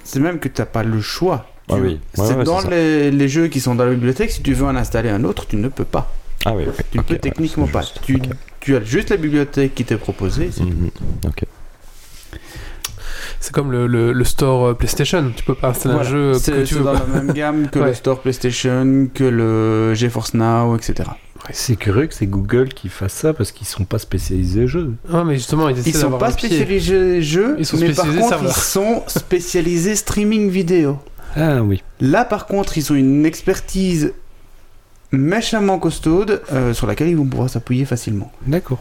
[0.04, 1.46] C'est même que tu n'as pas le choix.
[1.70, 4.42] Ah oui, ouais, c'est ouais, dans les, les jeux qui sont dans la bibliothèque, si
[4.42, 6.14] tu veux en installer un autre, tu ne peux pas.
[6.46, 6.76] Ah oui, ok.
[6.92, 7.82] Tu ok, peux ouais, techniquement pas.
[8.62, 10.50] Tu, as juste la bibliothèque qui t'est proposée.
[10.52, 10.90] c'est Mhm.
[11.26, 11.44] Ok.
[13.40, 15.32] C'est comme le, le, le store euh, PlayStation.
[15.36, 16.10] Tu peux pas installer Voilà.
[16.10, 16.84] un jeu que C'est tu veux.
[16.84, 17.06] dans pas.
[17.14, 17.88] la même gamme que Ouais.
[17.88, 21.10] le store PlayStation, que le GeForce Now, etc.
[21.52, 24.94] C'est curieux que c'est Google qui fasse ça parce qu'ils sont pas spécialisés jeux.
[25.14, 28.20] Ah, mais justement, ils essaient Ils sont pas spécialisés jeux, Ils sont mais par spécialisés
[28.20, 28.52] contre serveurs.
[28.58, 31.00] ils sont spécialisés streaming vidéo.
[31.36, 31.84] Ah oui.
[32.02, 34.14] Là par contre ils ont une expertise
[35.12, 38.32] méchamment costaude euh, sur laquelle ils vont pouvoir s'appuyer facilement.
[38.46, 38.80] D'accord.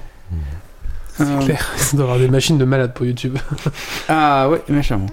[1.21, 3.37] Euh, Claire, ils doivent avoir des machines de malades pour YouTube.
[4.09, 5.07] Ah ouais, méchamment.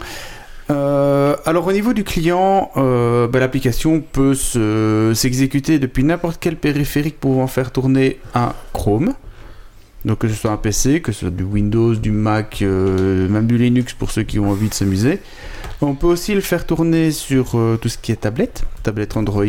[0.71, 6.55] Euh, alors au niveau du client, euh, bah, l'application peut se- s'exécuter depuis n'importe quel
[6.55, 9.13] périphérique pouvant faire tourner un Chrome.
[10.05, 13.47] Donc que ce soit un PC, que ce soit du Windows, du Mac, euh, même
[13.47, 15.19] du Linux pour ceux qui ont envie de s'amuser.
[15.81, 19.43] On peut aussi le faire tourner sur tout ce qui est tablette, tablette Android.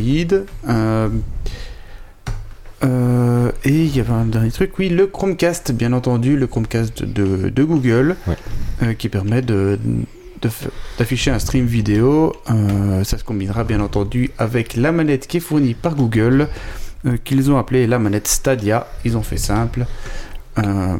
[2.82, 7.04] Euh, et il y avait un dernier truc, oui, le Chromecast, bien entendu, le Chromecast
[7.04, 8.36] de, de Google, Ouais.
[8.82, 9.78] euh, qui permet de,
[10.42, 10.68] de f-
[10.98, 12.34] d'afficher un stream vidéo.
[12.50, 16.48] Euh, ça se combinera bien entendu avec la manette qui est fournie par Google,
[17.06, 18.86] euh, qu'ils ont appelée la manette Stadia.
[19.04, 19.86] Ils ont fait simple,
[20.58, 20.96] euh,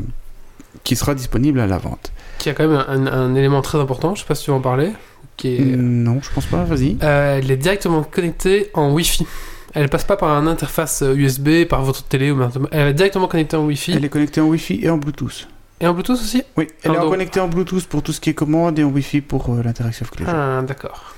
[0.84, 2.12] qui sera disponible à la vente.
[2.38, 4.56] Qui a quand même un, un élément très important, je sais pas si tu veux
[4.56, 4.90] en parler.
[5.36, 5.60] Qui est...
[5.76, 6.96] Non, je pense pas, vas-y.
[7.02, 9.26] Euh, elle est directement connectée en Wi-Fi.
[9.74, 12.40] Elle passe pas par une interface euh, USB, par votre télé ou.
[12.70, 13.92] Elle est directement connectée en Wi-Fi.
[13.92, 15.48] Elle est connectée en Wi-Fi et en Bluetooth.
[15.80, 16.42] Et en Bluetooth aussi?
[16.56, 19.20] Oui, elle est connectée en Bluetooth pour tout ce qui est commande et en Wi-Fi
[19.20, 20.32] pour euh, l'interaction avec les gens.
[20.32, 21.14] Ah, d'accord.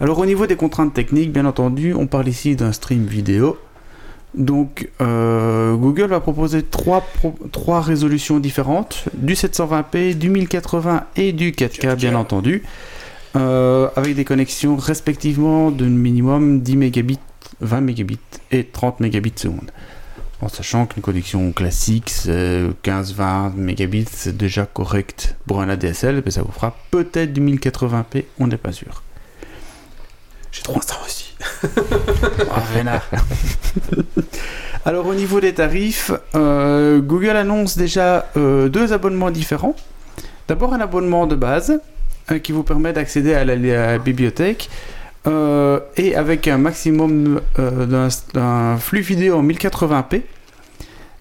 [0.00, 3.58] Alors au niveau des contraintes techniques, bien entendu, on parle ici d'un stream vidéo.
[4.34, 11.32] Donc euh, Google va proposer trois, pro- trois résolutions différentes, du 720p, du 1080 et
[11.32, 12.62] du 4K bien entendu,
[13.36, 17.18] euh, avec des connexions respectivement de minimum 10 mégabits,
[17.60, 18.18] 20 mégabits
[18.50, 19.70] et 30 mégabits seconde.
[20.40, 26.32] En sachant qu'une connexion classique, c'est 15-20 mégabits, c'est déjà correct pour un ADSL, mais
[26.32, 29.02] ça vous fera peut-être du 1080p, on n'est pas sûr.
[30.50, 31.34] J'ai 300 aussi.
[32.54, 33.08] Ah, vénard.
[34.84, 39.76] Alors au niveau des tarifs, euh, Google annonce déjà euh, deux abonnements différents.
[40.48, 41.80] D'abord un abonnement de base
[42.42, 44.70] qui vous permet d'accéder à la, la bibliothèque
[45.26, 50.22] euh, et avec un maximum euh, d'un- flux vidéo en 1080p.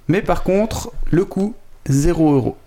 [0.07, 1.55] Mais par contre, le coût
[1.87, 2.57] 0 euros.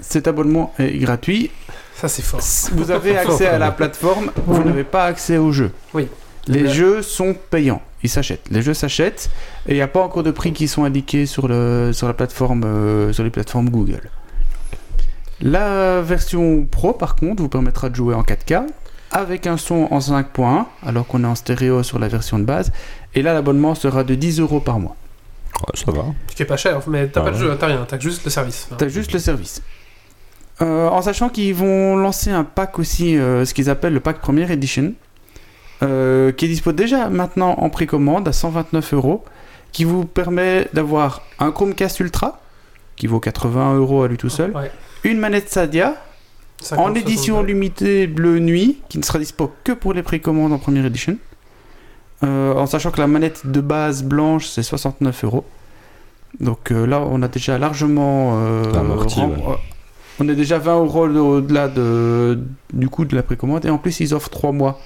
[0.00, 1.50] Cet abonnement est gratuit.
[1.94, 2.40] Ça, c'est fort.
[2.72, 5.70] Vous avez accès à la plateforme, vous n'avez pas accès au jeu.
[5.94, 6.08] Oui.
[6.48, 8.48] Les jeux sont payants, ils s'achètent.
[8.50, 9.30] Les jeux s'achètent
[9.68, 12.14] et il n'y a pas encore de prix qui sont indiqués sur, le, sur, la
[12.14, 14.10] plateforme, euh, sur les plateformes Google.
[15.42, 18.62] La version Pro, par contre, vous permettra de jouer en 4K
[19.10, 22.72] avec un son en 5.1 alors qu'on est en stéréo sur la version de base.
[23.14, 24.96] Et là, l'abonnement sera de 10 euros par mois.
[25.60, 26.04] Ouais, ça va.
[26.30, 28.30] Ce qui est pas cher, mais t'as Ah pas jeu, t'as rien, t'as juste le
[28.30, 28.68] service.
[28.78, 29.62] T'as juste le service.
[30.62, 34.20] Euh, en sachant qu'ils vont lancer un pack aussi, euh, ce qu'ils appellent le pack
[34.20, 34.94] Première Edition,
[35.82, 39.24] euh, qui est dispo déjà maintenant en précommande à 129 euros,
[39.72, 42.40] qui vous permet d'avoir un Chromecast Ultra,
[42.96, 44.70] qui vaut 80 euros à lui tout seul, Ouais.
[45.04, 45.94] Une manette Stadia,
[46.62, 47.46] 50, en édition 60.
[47.46, 51.16] limitée bleu nuit, qui ne sera dispo que pour les précommandes en Première Edition,
[52.24, 55.44] Euh, en sachant que la manette de base blanche c'est 69 euros.
[56.38, 58.34] Donc euh, là, on a déjà largement.
[58.36, 59.56] euh, Amorti, rem- ouais.
[60.20, 62.38] On est déjà 20 euros au-delà de,
[62.72, 63.64] du coût de la précommande.
[63.66, 64.78] Et en plus, ils offrent 3 mois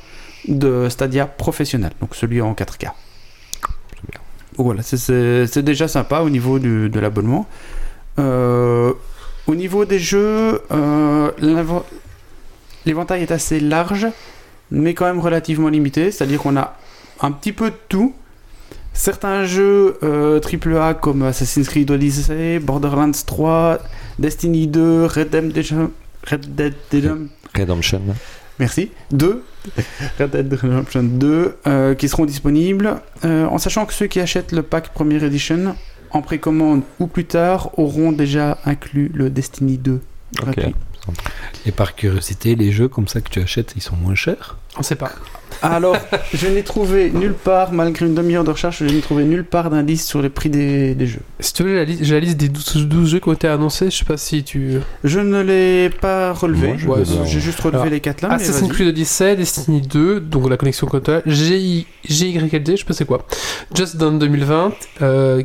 [0.49, 2.85] de Stadia professionnel, donc celui en 4K.
[2.87, 2.95] Donc
[4.57, 7.47] Voilà, c'est- déjà sympa au niveau du- de l'abonnement.
[8.19, 8.95] Euh,
[9.47, 11.31] au niveau des jeux, euh,
[12.85, 14.07] l'éventail est assez large,
[14.71, 16.11] mais quand même relativement limité.
[16.11, 16.77] C'est-à-dire qu'on a
[17.21, 18.15] un petit peu de tout.
[18.93, 23.79] Certains jeux euh, AAA comme Assassin's Creed Odyssey, Borderlands 3,
[24.19, 25.91] Destiny 2, Red Dead Redemption,
[26.31, 28.03] Red Dead Redemption Redemption.
[28.59, 28.91] Merci.
[29.13, 29.45] 2.
[30.19, 32.97] Red Dead Redemption 2 euh, qui seront disponibles.
[33.25, 35.77] euh, en sachant que ceux qui achètent le pack Premiere Edition
[36.11, 39.93] en précommande ou plus tard auront déjà inclus le Destiny 2
[40.41, 40.45] Ok.
[40.45, 40.75] gratuit.
[41.67, 44.57] Et par curiosité, les jeux comme ça que tu achètes, ils sont moins chers?
[44.77, 45.13] On sait pas.
[45.63, 45.97] Alors,
[46.35, 49.71] je n'ai trouvé nulle part, malgré une demi-heure de recherche, je n'ai trouvé nulle part
[49.71, 51.21] d'indice sur les prix des, des jeux.
[51.39, 53.33] Si tu veux, j'ai la, li- j'ai la liste des 12, 12 jeux qui ont
[53.35, 53.89] été annoncés.
[53.89, 54.79] Je sais pas si tu.
[55.05, 56.73] Je ne l'ai pas relevé.
[56.85, 57.03] Ouais.
[57.25, 58.29] J'ai juste relevé Alors, les quatre là.
[58.31, 58.69] mais Assassin's.
[58.73, 63.25] Creed Odyssey, Destiny 2, donc la connexion Console, GI, GYLD, je sais pas c'est quoi.
[63.73, 65.43] Just Dance 2020, euh,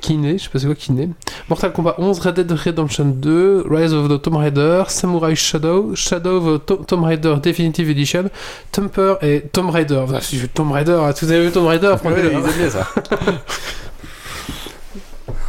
[0.00, 1.10] Kiné, je sais pas c'est quoi Kiné.
[1.48, 6.36] Mortal Kombat 11, Red Dead Redemption 2, Rise of the Tomb Raider, Samurai Shadow, Shadow
[6.36, 8.30] of the To- Tomb Raider Definitive Edition,
[8.72, 9.96] Tumper et Tomb Raider.
[10.02, 12.42] Enfin, si je Tomb Raider, hein, vous avez vu Tomb Raider, Ouais, prenez-le, ils hein.
[12.44, 12.88] aiment bien ça.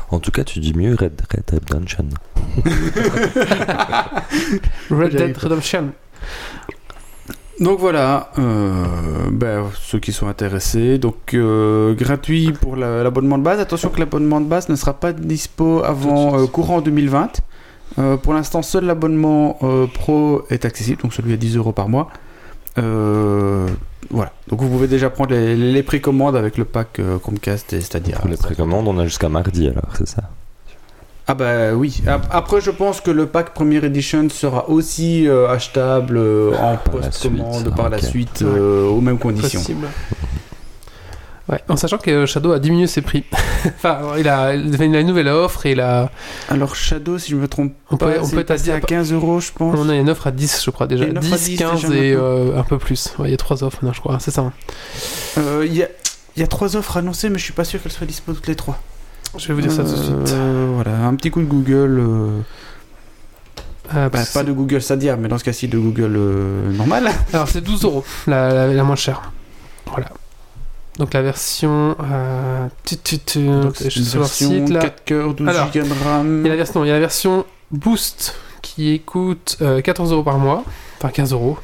[0.09, 2.05] En tout cas, tu dis mieux Red Red Redemption.
[4.91, 5.37] Red Dead.
[5.37, 5.93] Redemption.
[7.61, 8.83] Donc voilà, euh,
[9.31, 13.59] ben, ceux qui sont intéressés, donc euh, gratuit pour la- l'abonnement de base.
[13.59, 17.41] Attention que l'abonnement de base ne sera pas dispo avant euh, courant 2020.
[17.99, 21.87] Euh, pour l'instant, seul l'abonnement euh, pro est accessible, donc celui à 10 euros par
[21.87, 22.09] mois.
[22.77, 28.17] Voilà, donc vous pouvez déjà prendre les, précommandes avec le pack Chromecast et Stadia.
[28.17, 30.23] Pour les précommandes, on a jusqu'à mardi alors, c'est ça?
[31.27, 32.01] Ah bah oui.
[32.07, 36.77] Ap- Après, je pense que le pack Premier Edition sera aussi euh, achetable euh, en
[36.77, 39.59] Par la post-commande suite, par la suite euh, aux mêmes conditions.
[39.59, 39.87] Possible.
[41.49, 43.23] Ouais, en sachant que Shadow a diminué ses prix.
[43.65, 46.09] enfin, il a, il a une nouvelle offre et il a,
[46.49, 48.79] Alors Shadow, si je me trompe on peut, pas, on c'est peut passé dire à
[48.81, 49.75] 15 euros, je pense.
[49.77, 51.03] On a une offre à 10, je crois déjà.
[51.03, 53.13] Il y a une offre à 10, 10 15 déjà et euh, un peu plus.
[53.19, 54.17] Ouais, il y a trois offres, non, je crois.
[54.19, 54.41] C'est ça.
[54.41, 54.53] hein.
[55.39, 55.87] Euh, Il y, a,
[56.37, 58.55] y a trois offres annoncées, mais je suis pas sûr qu'elles soient dispo toutes les
[58.55, 58.79] trois.
[59.37, 60.33] Je vais vous dire ça tout de suite.
[60.33, 61.99] Euh, voilà, un petit coup de Google.
[61.99, 62.39] euh,
[63.95, 67.09] Euh, bah, que pas de Google Stadia, mais dans ce cas-ci de Google euh, normal.
[67.33, 69.31] Alors, c'est 12 euros, la, la, la moins chère.
[69.87, 70.07] Voilà.
[70.97, 71.95] Donc, la version.
[72.01, 72.67] Euh...
[72.85, 74.79] tu- tu- tu- Donc, je suis sur leur version site là.
[74.81, 76.41] 4 cœurs, 12 Alors, Go de RAM.
[76.41, 80.11] Il y a la version, il y a la version Boost qui coûte euh, 14
[80.13, 80.63] euros par mois,
[80.99, 81.57] enfin 15 euros.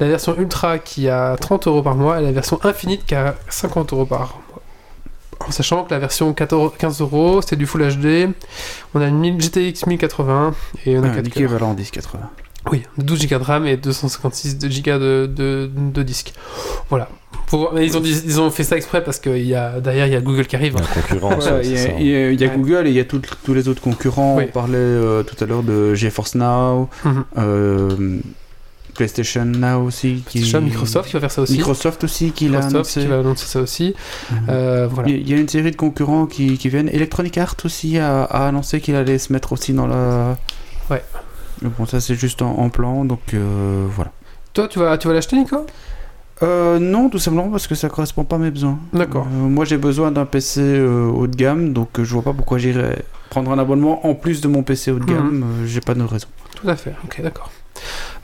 [0.00, 3.34] La version Ultra qui a 30 euros par mois et la version Infinite qui a
[3.50, 4.45] 50 euros par mois.
[5.40, 8.28] En sachant que la version 14, 15 euros c'est du Full HD,
[8.94, 10.54] on a une 1000 GTX 1080
[10.86, 11.22] et on a Ah, 4 cœurs.
[11.24, 12.30] l'équivalent 1080.
[12.72, 16.32] Oui, 12 Go de RAM et 256 de Go de, de, de disque.
[16.90, 17.08] Voilà.
[17.48, 19.78] Voir- mais ils, ont, dit- ils ont fait ça exprès parce que il y a,
[19.78, 20.74] derrière il y a Google qui arrive.
[20.76, 21.44] Il y a une concurrence.
[21.44, 21.88] Voilà, ouais, il y a, ça.
[22.00, 22.56] il y a- il y a Ouais.
[22.56, 24.36] Google et il y a tout- tous les autres concurrents.
[24.38, 24.44] Oui.
[24.48, 27.24] On parlait euh, tout à l'heure de GeForce Now, Mhm.
[27.38, 28.18] euh,
[28.96, 30.22] PlayStation Now aussi.
[30.28, 30.40] Qui...
[30.60, 31.52] Microsoft qui va faire ça aussi.
[31.52, 33.00] Microsoft aussi qui l'a annoncé.
[33.00, 33.94] qui va annoncer ça aussi.
[34.30, 34.36] Mhm.
[34.48, 35.08] Euh, voilà.
[35.10, 36.88] Il y a une série de concurrents qui, qui viennent.
[36.88, 40.36] Electronic Arts aussi a, a annoncé qu'il allait se mettre aussi dans la.
[40.90, 41.02] Ouais.
[41.62, 44.10] Mais Bon, ça c'est juste en, en plan, donc euh, voilà.
[44.52, 45.64] Toi, tu vas, tu vas l'acheter, Nico?
[46.42, 48.78] Euh, non, tout simplement parce que ça correspond pas à mes besoins.
[48.92, 49.26] D'accord.
[49.26, 52.58] Euh, moi j'ai besoin d'un PC euh, haut de gamme, donc je vois pas pourquoi
[52.58, 55.44] j'irais prendre un abonnement en plus de mon PC haut de gamme.
[55.62, 56.28] euh, j'ai pas de raison.
[56.54, 56.92] Tout à fait.
[57.04, 57.50] Ok, d'accord.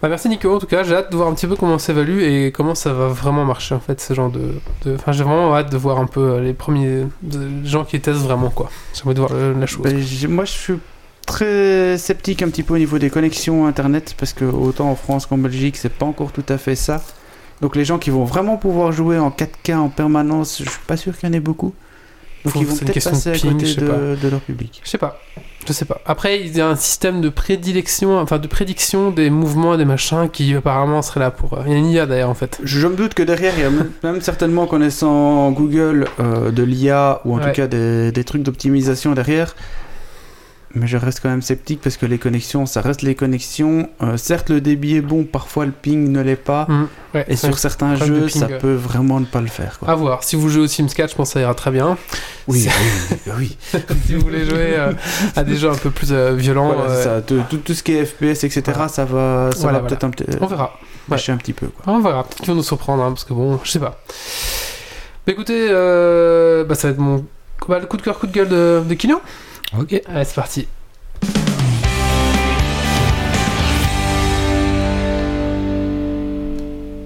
[0.00, 0.55] Bah, merci Nico.
[0.55, 2.74] En tout cas, j'ai hâte de voir un petit peu comment ça évalue et comment
[2.74, 4.55] ça va vraiment marcher en fait, ce genre de.
[4.84, 8.00] de- Enfin, j'ai vraiment hâte de voir un peu euh, les premiers de- gens qui
[8.00, 8.70] testent vraiment quoi.
[8.94, 9.82] J'ai envie de voir euh, la chose.
[9.82, 10.74] Ben, moi je suis
[11.26, 15.26] très sceptique un petit peu au niveau des connexions internet parce que autant en France
[15.26, 17.03] qu'en Belgique c'est pas encore tout à fait ça.
[17.61, 20.96] Donc les gens qui vont vraiment pouvoir jouer en 4K en permanence, je suis pas
[20.96, 21.72] sûr qu'il y en ait beaucoup.
[22.44, 23.74] Donc Faut- ils vont peut-être passer de à ping, côté
[24.20, 24.80] de leur public.
[24.84, 25.20] Je sais pas.
[25.66, 26.00] Je sais pas.
[26.06, 29.84] Après, il y a un système de prédilection, enfin de prédiction des mouvements et des
[29.84, 31.54] machins qui apparemment serait là pour.
[31.54, 32.58] euh, Il y a une IA d'ailleurs en fait.
[32.64, 36.62] Je, me doute que derrière, il y a même, même certainement connaissant Google euh, de
[36.62, 37.44] l'IA ou en Ouais.
[37.48, 39.54] tout cas des, des trucs d'optimisation derrière.
[40.75, 43.91] Mais je reste quand même sceptique parce que les connexions, ça reste les connexions.
[44.03, 46.66] Euh, certes, le débit est bon, parfois le ping ne l'est pas.
[47.14, 49.79] Ouais, Et sur certains jeux, ça peut vraiment ne pas le faire.
[49.79, 49.91] Quoi.
[49.91, 50.25] À voir.
[50.25, 51.99] Si vous jouez au Sims 4, je pense que ça ira très bien.
[52.49, 53.33] oui, oui, oui,
[53.73, 53.81] oui.
[54.07, 54.93] si vous voulez jouer euh,
[55.37, 57.20] à des jeux un peu plus euh, violents, Voilà, c'est ça.
[57.20, 58.89] Tout, tout- tout ce qui est FPS, etc., Voilà.
[58.89, 60.79] ça va, ça Voilà, va peut-être un petit on verra.
[61.11, 61.66] lâcher un petit peu.
[61.66, 61.93] Quoi.
[61.93, 62.25] On verra.
[62.25, 64.01] Peut-être qu'ils vont nous surprendre, hein, parce que bon, je sais pas.
[65.27, 67.25] Bah écoutez, bah, ça va être mon
[67.68, 69.20] bah, le coup de cœur, coup de gueule de, de Kylian.
[69.79, 70.03] Ok.
[70.07, 70.66] Allez, c'est parti.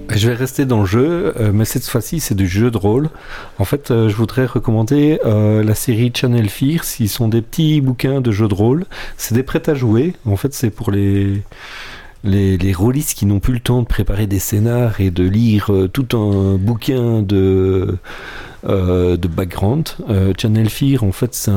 [0.09, 3.09] Je vais rester dans le jeu, euh, mais cette fois-ci c'est du jeu de rôle.
[3.59, 6.81] En fait, euh, je voudrais recommander euh, la série Channel Fear.
[6.99, 8.85] Ils sont des petits bouquins de jeux de rôle.
[9.15, 10.13] C'est des prêts à jouer.
[10.25, 11.43] En fait, c'est pour les
[12.23, 15.69] les, les rôlistes qui n'ont plus le temps de préparer des scénars et de lire
[15.93, 17.97] tout un bouquin de
[18.65, 19.89] euh, de background.
[20.09, 21.49] Euh, Channel Fear, en fait,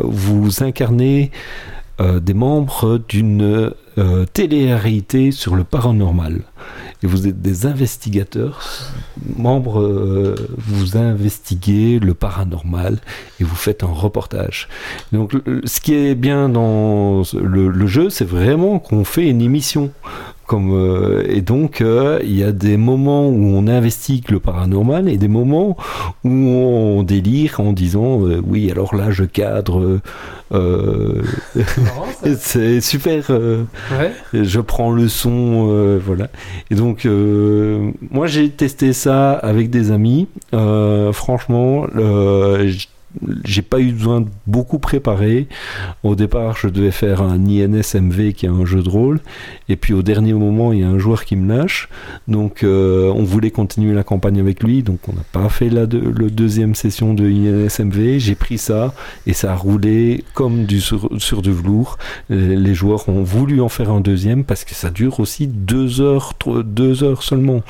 [0.00, 1.30] vous incarnez
[2.00, 3.72] euh, des membres d'une
[4.32, 6.40] télé-réalité sur le paranormal.
[7.02, 8.62] Et vous êtes des investigateurs,
[9.36, 12.98] membres, vous investiguez le paranormal
[13.38, 14.68] et vous faites un reportage.
[15.12, 15.34] Donc,
[15.64, 19.90] ce qui est bien dans le jeu, c'est vraiment qu'on fait une émission.
[20.46, 25.08] Comme, euh, et donc, euh, il y a des moments où on investigue le paranormal
[25.08, 25.76] et des moments
[26.24, 30.00] où on délire en disant euh, oui, alors là, je cadre.
[32.36, 33.30] c'est super.
[33.30, 34.12] Ouais.
[34.34, 36.28] je prends le son, voilà.
[36.70, 37.06] Et donc,
[38.10, 40.28] moi, j'ai testé ça avec des amis.
[40.52, 41.86] Franchement,
[43.44, 45.46] j'ai pas eu besoin de beaucoup préparer.
[46.02, 49.20] Au départ, je devais faire un INSMV qui est un jeu de rôle.
[49.68, 51.88] Et puis, au dernier moment, il y a un joueur qui me lâche.
[52.28, 54.82] Donc, euh, on voulait continuer la campagne avec lui.
[54.82, 58.18] Donc, on n'a pas fait la le deuxième session de INSMV.
[58.18, 58.94] J'ai pris ça
[59.26, 61.98] et ça a roulé comme du sur, sur du velours.
[62.30, 66.00] Les les joueurs ont voulu en faire un deuxième parce que ça dure aussi deux
[66.00, 66.32] heures,
[66.64, 67.62] deux heures seulement.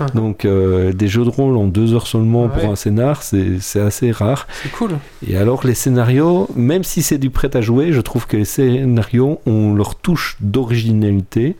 [0.00, 0.06] Ah.
[0.14, 2.48] Donc euh, des jeux de rôle en deux heures seulement Ouais.
[2.60, 4.46] pour un scénar, c'est c'est assez rare.
[4.62, 4.87] C'est cool.
[5.26, 8.44] Et alors les scénarios, même si c'est du prêt à jouer, je trouve que les
[8.44, 11.56] scénarios ont leur touche d'originalité.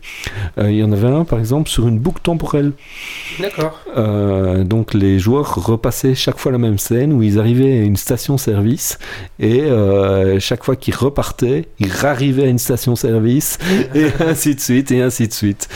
[0.58, 2.72] Euh, Il y en avait un par exemple sur une boucle temporelle.
[3.40, 3.80] D'accord.
[3.96, 7.96] Euh, donc les joueurs repassaient chaque fois la même scène où ils arrivaient à une
[7.96, 8.98] station-service
[9.40, 13.58] et euh, chaque fois qu'ils repartaient, ils rarrivaient à une station-service
[13.94, 15.68] et ainsi de suite et ainsi de suite.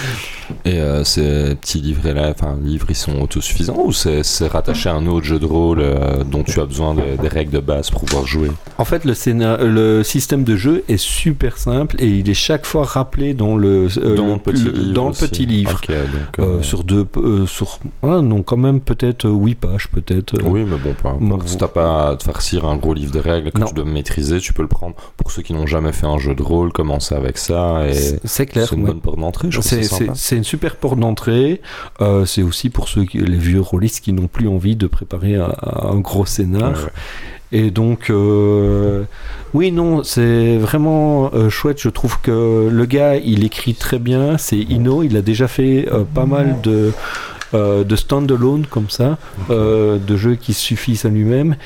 [0.64, 5.06] Et euh, ces petits livrets-là, enfin, livres, ils sont autosuffisants ou c'est rattaché à un
[5.06, 8.02] autre jeu de rôle euh, dont tu as besoin de- des règles de base pour
[8.04, 12.28] pouvoir jouer En fait, le, scénar- le système de jeu est super simple et il
[12.30, 15.28] est chaque fois rappelé dans le, euh, Dans le- petit le- livre dans le aussi.
[15.28, 15.72] petit livre.
[15.82, 19.88] Ok, donc, Euh, euh, sur deux, euh, sur, ah, non, quand même peut-être 8 pages,
[19.88, 20.34] peut-être.
[20.34, 20.42] euh.
[20.44, 21.20] Oui, mais bon, importe.
[21.20, 23.66] Bon, si t'as pas à te farcir un gros livre de règles que Non.
[23.66, 24.94] tu dois maîtriser, tu peux le prendre.
[25.16, 27.82] Pour ceux qui n'ont jamais fait un jeu de rôle, commencer avec ça
[28.24, 28.66] C'est- clair.
[28.68, 28.88] c'est une ouais.
[28.90, 29.48] bonne porte d'entrée.
[29.50, 31.60] Je C'est une super porte d'entrée.
[32.00, 35.36] Euh, c'est aussi pour ceux qui, les vieux rôlistes qui n'ont plus envie de préparer
[35.36, 36.72] un, un gros scénar.
[36.72, 36.90] Ouais, ouais.
[37.52, 39.02] Et donc, euh,
[39.52, 41.80] oui, non, c'est vraiment euh, chouette.
[41.80, 44.38] Je trouve que le gars, il écrit très bien.
[44.38, 45.02] C'est Ino.
[45.02, 46.92] Il a déjà fait euh, pas mal de,
[47.54, 49.18] euh, de stand-alone comme ça,
[49.50, 51.56] euh, de jeux qui suffisent à lui-même.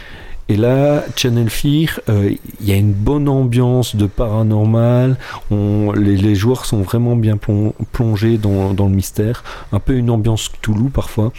[0.48, 2.30] Et là, Channel Fear, euh,
[2.60, 5.16] il y a une bonne ambiance de paranormal.
[5.50, 9.42] On, les, les joueurs sont vraiment bien plon- plongés dans, dans le mystère.
[9.72, 11.32] Un peu une ambiance Cthulhu parfois.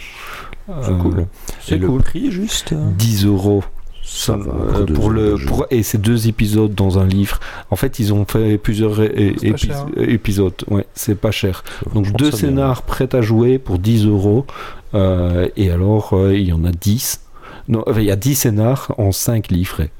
[0.82, 1.26] C'est Euh, cool.
[1.60, 2.02] C'est Et le cool.
[2.02, 3.64] prix, juste euh, 10 euros.
[4.10, 7.38] Ça va, Euh, pour le pour- et c'est deux épisodes dans un livre.
[7.70, 9.86] En fait, ils ont fait plusieurs é- épi- hein.
[9.98, 10.54] épisodes.
[10.68, 11.62] Ouais, c'est pas cher.
[11.94, 14.46] Donc deux scénars prêts à jouer pour 10 euros.
[14.94, 17.20] Euh, et alors, euh, il y en a 10.
[17.68, 19.90] Non, il y a 10 scénars en 5 livrets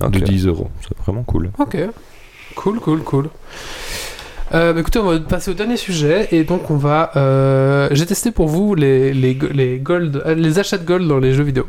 [0.00, 0.12] Ok.
[0.12, 0.70] de 10 euros.
[0.82, 1.50] C'est vraiment cool.
[1.58, 1.76] Ok.
[2.54, 3.28] Cool, cool, cool.
[4.54, 7.10] Euh, bah écoutez, on va passer au dernier sujet et donc on va.
[7.16, 11.18] euh, J'ai testé pour vous les, les, les gold, euh, les achats de gold dans
[11.18, 11.66] les jeux vidéo.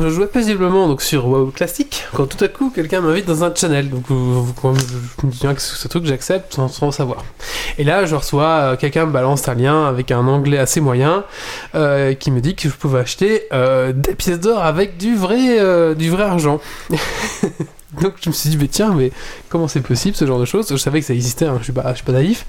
[0.00, 3.54] Je jouais paisiblement donc, sur WoW classique quand tout à coup quelqu'un m'invite dans un
[3.54, 3.90] channel.
[3.90, 7.24] Donc, je me dis que ce truc j'accepte sans, savoir.
[7.78, 11.24] Et là, je reçois euh, quelqu'un me balance un lien avec un anglais assez moyen
[11.74, 15.94] euh, qui me dit que je pouvais acheter euh, des pièces d'or avec du vrai,
[15.94, 16.60] du vrai argent.
[18.02, 19.12] donc, je me suis dit, mais tiens, mais
[19.48, 20.68] comment c'est possible ce genre de choses?
[20.70, 22.46] Je savais que ça existait, hein, je suis pas, suis pas naïf.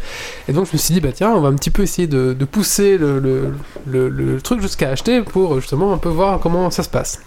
[0.47, 2.33] Et donc, je me suis dit, bah tiens, on va un petit peu essayer de,
[2.45, 7.21] pousser le, truc jusqu'à acheter pour justement un peu voir comment ça se passe.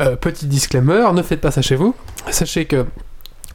[0.00, 1.94] Euh, petit disclaimer, ne faites pas ça chez vous.
[2.30, 2.86] Sachez que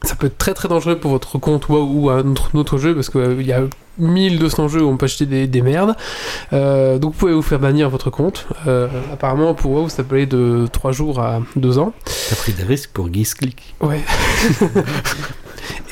[0.02, 2.94] ça peut être très très dangereux pour votre compte ou un autre, un autre jeu
[2.94, 3.62] parce qu'il y a
[3.98, 5.94] 1200 jeux où on peut acheter des, des merdes.
[6.52, 8.46] Euh, donc vous pouvez vous faire bannir votre compte.
[8.66, 11.92] Euh, apparemment pour WoW ça peut aller de 3 jours à 2 ans.
[12.30, 13.34] T'as pris des risques pour Geeks
[13.80, 14.00] Ouais.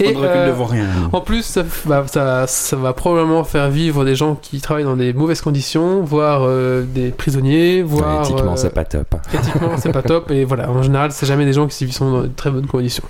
[0.00, 0.86] On Et euh, rien.
[1.12, 4.96] en plus, ça, va- ça, ça va probablement faire vivre des gens qui travaillent dans
[4.96, 8.20] des mauvaises conditions, voire euh, des prisonniers, voire.
[8.22, 9.14] Ouais, éthiquement, euh, c'est pas top.
[9.32, 10.30] éthiquement, c'est pas top.
[10.30, 13.04] Et voilà, en général, c'est jamais des gens qui sont dans de très bonnes conditions.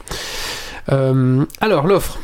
[0.93, 2.19] Euh, alors, l'offre.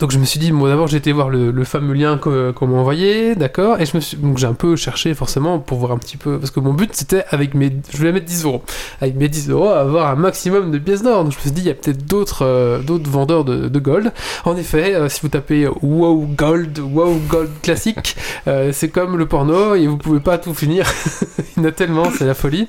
[0.00, 2.76] Donc je me suis dit, moi d'abord j'ai été voir le, fameux lien qu'on m'a
[2.78, 5.98] envoyé, d'accord, et je me suis, donc j'ai un peu cherché forcément pour voir un
[5.98, 8.62] petit peu, parce que mon but c'était avec mes, je voulais mettre 10 euros,
[9.00, 11.62] avec mes 10 euros avoir un maximum de pièces d'or, donc je me suis dit
[11.62, 14.12] il y a peut-être d'autres euh, vendeurs de, de gold.
[14.44, 18.16] En effet, euh, si vous tapez WoW Gold, WoW Gold classique,
[18.48, 20.86] euh, c'est comme le porno et vous pouvez pas tout finir,
[21.56, 22.68] il y en a tellement, c'est la folie.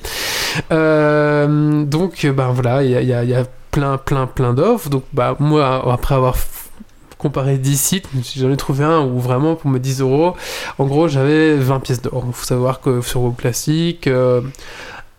[0.70, 5.92] Donc ben voilà, il y a, y a- plein plein plein d'offres, donc bah moi
[5.92, 6.38] après avoir
[7.30, 10.36] comparé 10 sites, si j'en ai trouvé un où vraiment pour mes 10 euros,
[10.78, 12.24] en gros j'avais 20 pièces d'or.
[12.28, 14.42] Il faut savoir que sur WoW Classique, euh,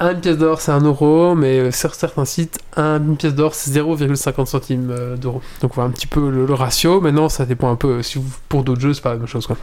[0.01, 4.47] une pièce d'or c'est 1 euro, mais sur certains sites, une pièce d'or c'est 0,50
[4.47, 5.41] centimes euh, d'euros.
[5.63, 7.01] Donc voilà un petit peu le, le ratio.
[7.01, 9.47] Maintenant ça dépend un peu, si vous- pour d'autres jeux c'est pas la même chose
[9.47, 9.57] quoi.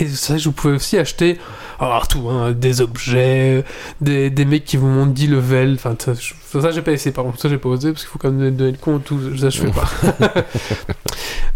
[0.00, 1.38] Et ça, vous pouvez aussi acheter
[1.80, 3.64] alors tout, hein, des objets,
[4.00, 5.74] des, des mecs qui vous montrent 10 levels.
[5.74, 6.12] Enfin, ça,
[6.60, 7.40] ça, j'ai pas essayé, par contre.
[7.40, 9.04] Ça, j'ai pas osé parce qu'il faut quand même donner le compte.
[9.04, 9.88] Tout, ça, je fais pas.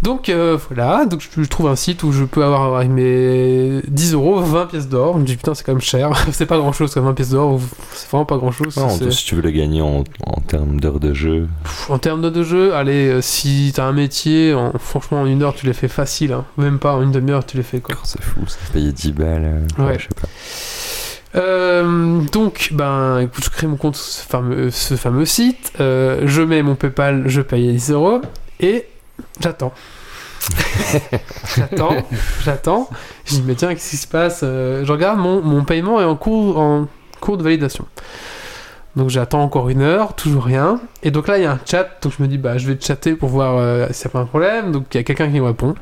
[0.01, 1.05] donc, euh, voilà.
[1.05, 4.65] Donc, je, je trouve un site où je peux avoir avec mes 10 euros 20
[4.67, 5.15] pièces d'or.
[5.15, 6.11] Je me dis, putain, c'est quand même cher.
[6.31, 7.59] c'est pas grand chose, même, 20 pièces d'or.
[7.91, 8.75] C'est vraiment pas grand chose.
[8.77, 11.47] Non, si tu veux le gagner en, en termes d'heures de jeu,
[11.89, 15.43] En termes de, de jeu, allez, euh, si t'as un métier, en- franchement, en une
[15.43, 16.33] heure, tu les fais facile.
[16.33, 16.45] hein.
[16.57, 17.95] Même pas en une demi-heure, tu les fais quoi.
[18.03, 19.65] c'est fou, ça payer 10 balles.
[19.79, 19.97] euh, Ouais.
[19.99, 20.27] Je sais pas.
[21.35, 26.21] Euh, donc, ben, écoute, je crée mon compte sur ce fameux, ce fameux site, euh,
[26.25, 28.21] je mets mon PayPal, je paye 10 euros,
[28.59, 28.85] et
[29.39, 29.73] j'attends.
[31.55, 31.95] j'attends,
[32.43, 32.89] j'attends.
[33.25, 36.15] Je dis, mais tiens, qu'est-ce qui se passe Je regarde, mon, mon paiement est en
[36.15, 36.87] cours, en
[37.19, 37.85] cours de validation.
[38.95, 40.79] Donc j'attends encore une heure, toujours rien.
[41.01, 42.77] Et donc là, il y a un chat, donc je me dis, bah, je vais
[42.79, 44.71] chatter pour voir euh, s'il n'y a pas un problème.
[44.71, 45.73] Donc il y a quelqu'un qui me répond.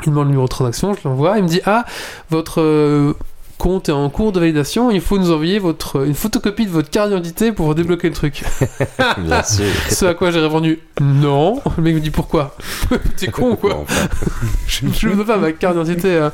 [0.00, 1.38] Il demande le numéro de transaction, je l'envoie.
[1.38, 1.84] Il me dit, ah,
[2.30, 3.14] votre euh,
[3.58, 6.90] compte est en cours de validation, il faut nous envoyer votre, une photocopie de votre
[6.90, 8.42] carte d'identité pour débloquer le truc.
[9.18, 9.66] Bien sûr.
[9.88, 11.60] Ce à quoi j'ai répondu non.
[11.76, 12.56] Le mec me dit pourquoi?
[13.16, 14.08] T'es con ou quoi enfin,
[14.66, 16.28] Je ne veux pas ma carte d'identité.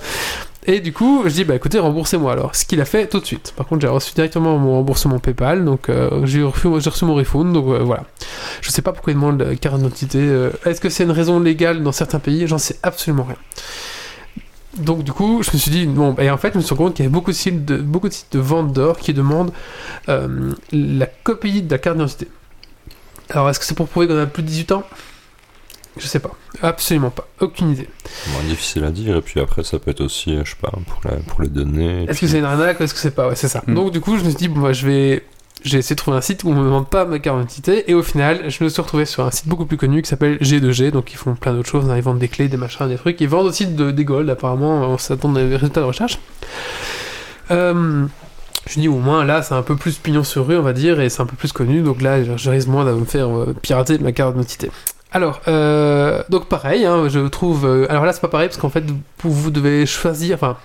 [0.69, 0.73] Euh.
[0.73, 2.55] Et du coup, je dis bah écoutez, remboursez-moi alors.
[2.55, 3.53] Ce qu'il a fait tout de suite.
[3.57, 7.67] Par contre, j'ai reçu directement mon remboursement PayPal, donc euh, j'ai reçu, mon refund, donc
[7.69, 8.05] euh, voilà.
[8.61, 10.19] Je sais pas pourquoi il demande la carte d'identité.
[10.21, 12.47] euh, Est-ce que c'est une raison légale dans certains pays?
[12.47, 13.37] J'en sais absolument rien.
[14.77, 16.85] Donc du coup, je me suis dit bon, et en fait, je me suis rendu
[16.89, 19.13] compte qu'il y avait beaucoup de sites de, beaucoup de, sites de vente d'or qui
[19.13, 19.53] demandent
[20.09, 22.29] euh, la copie de la carte d'identité.
[23.31, 24.85] Alors, est-ce que c'est pour prouver qu'on a plus de 18 ans?
[25.99, 26.31] Je sais pas.
[26.63, 27.27] Absolument pas.
[27.41, 27.89] Aucune idée.
[28.49, 29.17] difficile à dire.
[29.17, 31.49] Et puis après, ça peut être aussi, euh, je sais pas, pour, la- pour les
[31.49, 32.05] données.
[32.09, 33.29] Est-ce que c'est une arnaque ou est-ce que c'est pas?
[33.29, 33.63] Ouais, c'est ça.
[33.67, 33.75] Hmm.
[33.75, 35.25] Donc du coup, je me suis dit, bon, bah, je vais...
[35.65, 37.95] J'ai essayé de trouver un site où on me demande pas ma carte d'identité, et
[37.95, 40.93] au final, je me suis retrouvé sur un site beaucoup plus connu qui s'appelle G2G,
[40.93, 43.21] donc ils font plein d'autres choses, hein, ils vendent des clés, des machins, des trucs,
[43.21, 46.21] ils vendent aussi de, des golds, apparemment, on s'attend des résultats de recherche.
[47.51, 48.07] Euh,
[48.69, 51.01] je dis au moins là c'est un peu plus pignon sur rue on va dire
[51.01, 53.55] et c'est un peu plus connu donc là je risque moins de me faire euh,
[53.63, 54.71] pirater ma carte d'identité.
[55.11, 58.69] Alors euh, donc pareil hein, je trouve euh, alors là c'est pas pareil parce qu'en
[58.69, 58.85] fait
[59.25, 60.59] vous, devez choisir enfin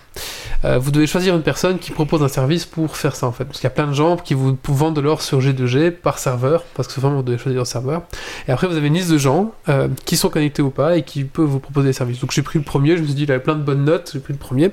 [0.65, 3.45] euh, vous devez choisir une personne qui propose un service pour faire ça en fait
[3.45, 6.19] parce qu'il y a plein de gens qui vous vendent de l'or sur G2G par
[6.19, 8.01] serveur parce que souvent vous devez choisir un serveur
[8.49, 9.53] et après vous avez une liste de gens
[10.03, 12.59] qui sont connectés ou pas et qui peuvent vous proposer des services donc j'ai pris
[12.59, 14.39] le premier je me suis dit il avait plein de bonnes notes j'ai pris le
[14.39, 14.71] premier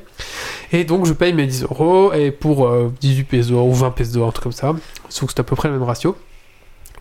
[0.72, 4.24] et donc je paye mes 10 euros et pour euh, 18 pesos ou 20 pesos,
[4.26, 4.74] un truc comme ça.
[5.08, 6.16] Sauf que c'est à peu près le même ratio.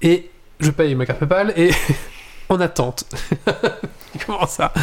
[0.01, 1.71] Et je paye ma carte PayPal et
[2.49, 3.05] en attente.
[4.25, 4.73] Comment ça?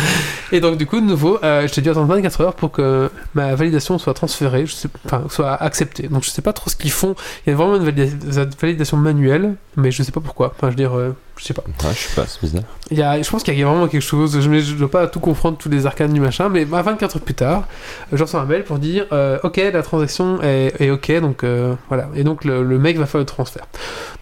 [0.52, 3.10] Et donc du coup, de nouveau, euh, je t'ai dû attendre 24 heures pour que
[3.34, 4.64] ma validation soit transférée,
[5.04, 6.08] enfin soit acceptée.
[6.08, 7.14] Donc je sais pas trop ce qu'ils font.
[7.46, 10.52] Il y a vraiment une valida- validation manuelle, mais je sais pas pourquoi.
[10.56, 11.62] Enfin, je veux dire, euh, je sais pas.
[11.66, 12.62] Ouais, je sais pas, c'est bizarre.
[12.90, 14.40] Il y a, je pense qu'il y a vraiment quelque chose.
[14.40, 17.22] Je ne dois pas tout comprendre, tous les arcanes du machin, mais bah, 24 heures
[17.22, 17.64] plus tard,
[18.12, 21.74] je reçois un mail pour dire euh, Ok, la transaction est, est ok, donc euh,
[21.88, 22.08] voilà.
[22.14, 23.66] Et donc le, le mec va faire le transfert.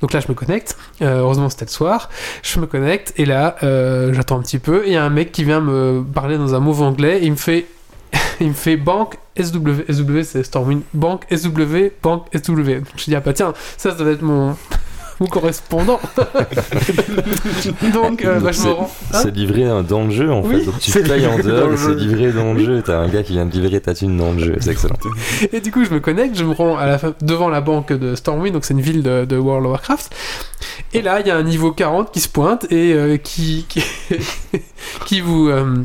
[0.00, 0.76] Donc là, je me connecte.
[1.02, 2.10] Euh, heureusement, c'était le soir.
[2.42, 3.56] Je me connecte et là,
[4.12, 4.84] j'attends un petit peu.
[4.84, 7.26] Et il y a un mec qui vient me parler dans un mot anglais et
[7.26, 7.66] il me fait.
[8.40, 12.52] Il me fait banque SW, SW c'est Stormwind, banque SW, banque SW.
[12.52, 14.54] Donc je dis, ah bah tiens, ça, ça doit être mon,
[15.20, 16.00] mon correspondant.
[17.92, 18.90] Donc, euh, bah, je me C'est- rends.
[19.12, 20.64] Hein C'est livré euh, dans le jeu en Oui, fait.
[20.66, 22.82] Donc tu c'est payes en livré dehors et c'est livré dans le jeu.
[22.84, 24.56] T'as un gars qui vient de livrer ta thune dans le jeu.
[24.60, 24.96] C'est excellent.
[25.52, 27.92] Et du coup, je me connecte, je me rends à la fin, devant la banque
[27.92, 30.14] de Stormwind, donc c'est une ville de, de World of Warcraft.
[30.92, 33.82] Et là, il y a un niveau 40 qui se pointe et euh, qui, qui,
[35.06, 35.48] qui vous.
[35.48, 35.76] euh,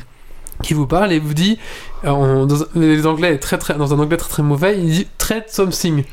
[0.61, 1.57] qui vous parle et vous dit,
[2.03, 5.07] euh, en- dans, les anglais très, très, dans un anglais très très mauvais, il dit
[5.17, 6.03] trade something.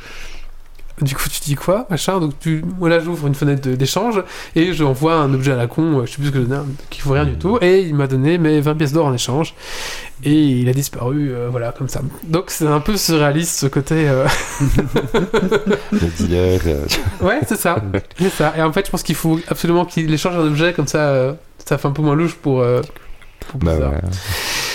[1.03, 4.23] Du coup, tu dis quoi, machin Donc, tu, moi là, j'ouvre une fenêtre d'échange
[4.55, 6.45] et je envoie un objet à la con, euh, je sais plus ce que je
[6.47, 7.59] donne, qui vaut rien du tout.
[7.61, 9.55] Et il m'a donné mes 20 pièces d'or en échange.
[10.25, 12.01] Et il a disparu, euh, voilà, comme ça.
[12.27, 14.09] Donc, c'est un peu surréaliste ce côté.
[14.09, 14.27] euh,
[15.93, 16.61] Le dealer.
[16.67, 16.87] euh,
[17.21, 17.77] Ouais, c'est ça.
[18.19, 18.55] c'est ça.
[18.57, 21.09] Et en fait, je pense qu'il faut absolument qu'il échange un objet comme ça.
[21.11, 21.33] euh,
[21.65, 22.61] ça fait un peu moins louche pour.
[22.61, 22.81] euh,
[23.49, 24.01] pour bah ouais.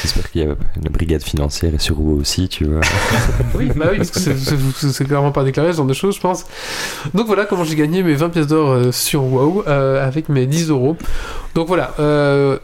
[0.01, 2.81] J'espère qu'il y a la brigade financière sur WoW aussi, tu vois.
[3.55, 6.45] Oui, bah oui, parce que c'est- clairement pas déclaré ce genre de choses, je pense.
[7.13, 10.45] Donc voilà comment j'ai gagné mes 20 pièces d'or euh, sur WoW euh, avec mes
[10.47, 10.97] 10 euros.
[11.55, 11.93] Donc voilà.
[11.99, 12.57] euh,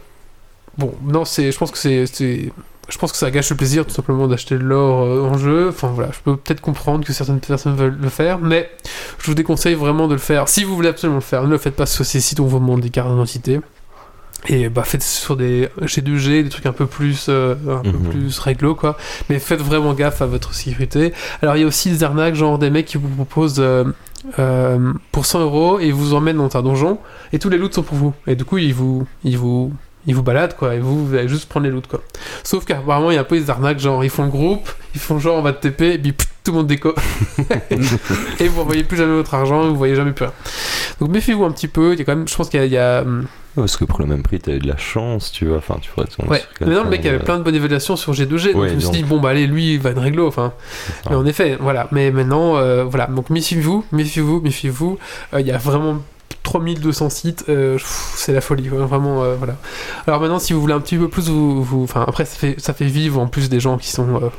[0.77, 4.27] bon, non, je pense que c'est, je pense que ça gâche le plaisir tout simplement
[4.27, 5.67] d'acheter de l'or en jeu.
[5.69, 8.69] Enfin voilà, je peux peut-être comprendre que certaines personnes veulent le faire, mais
[9.19, 10.47] je vous déconseille vraiment de le faire.
[10.47, 12.47] Si vous voulez absolument le faire, ne le faites pas sur ces sites où on
[12.47, 13.59] vous demande des cartes d'identité.
[14.49, 18.09] Et bah faites sur des G2G, des trucs un peu plus, euh, un peu Mhm.
[18.09, 18.95] plus réglo quoi.
[19.29, 21.13] Mais faites vraiment gaffe à votre sécurité.
[21.41, 23.83] Alors il y a aussi des arnaques, genre des mecs qui vous proposent euh,
[24.39, 26.99] euh, pour 100 euros et ils vous emmènent dans un donjon
[27.33, 28.13] et tous les loots sont pour vous.
[28.25, 29.73] Et du coup ils vous, ils vous,
[30.05, 32.01] ils vous baladent quoi, et vous, vous allez juste prendre les loots quoi.
[32.43, 35.01] Sauf qu'apparemment il y a un peu des arnaques, genre ils font le groupe, ils
[35.01, 36.93] font genre on va te TP, et puis pff, tout le monde déco.
[38.39, 40.33] et vous voyez plus jamais votre argent, vous voyez jamais plus rien.
[41.01, 42.65] Donc méfiez-vous un petit peu, il y a quand même, je pense qu'il y a-
[42.65, 43.25] il y a, hum,
[43.55, 45.57] Parce que pour le même prix, t'as eu de la chance, tu vois.
[45.57, 48.53] Enfin, tu tomber Ouais, mais non, le mec avait plein de bonnes évaluations sur G2G,
[48.53, 50.53] donc je me suis dit, bon, bah allez, lui, il va être réglo, enfin.
[51.09, 51.87] Mais en effet, voilà.
[51.91, 53.07] Mais maintenant, euh, voilà.
[53.07, 54.97] Donc méfiez-vous, méfiez-vous, méfiez-vous.
[55.33, 55.97] Euh, Il y a vraiment
[56.43, 57.77] 3200 sites, euh,
[58.15, 59.55] c'est la folie, vraiment, euh, voilà.
[60.07, 62.55] Alors maintenant, si vous voulez un petit peu plus, vous, vous- enfin, après, ça fait,
[62.57, 64.29] ça fait vivre en plus des gens qui sont, euh,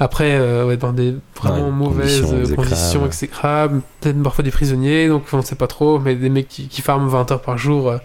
[0.00, 4.50] après, euh, ouais, dans des vraiment Ouais, mauvaises conditions euh, conditions exécrables, peut-être parfois des
[4.50, 7.58] prisonniers, donc on sait pas trop, mais des mecs qui, qui farment 20 heures par
[7.58, 7.96] jour, euh,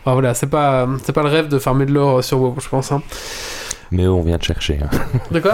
[0.00, 2.68] enfin, voilà, c'est pas, c'est pas le rêve de farmer de l'or sur WoW, je
[2.68, 2.92] pense.
[2.92, 3.02] Hein.
[3.92, 4.80] Mais on vient te chercher.
[4.82, 4.88] hein.
[5.30, 5.52] De quoi?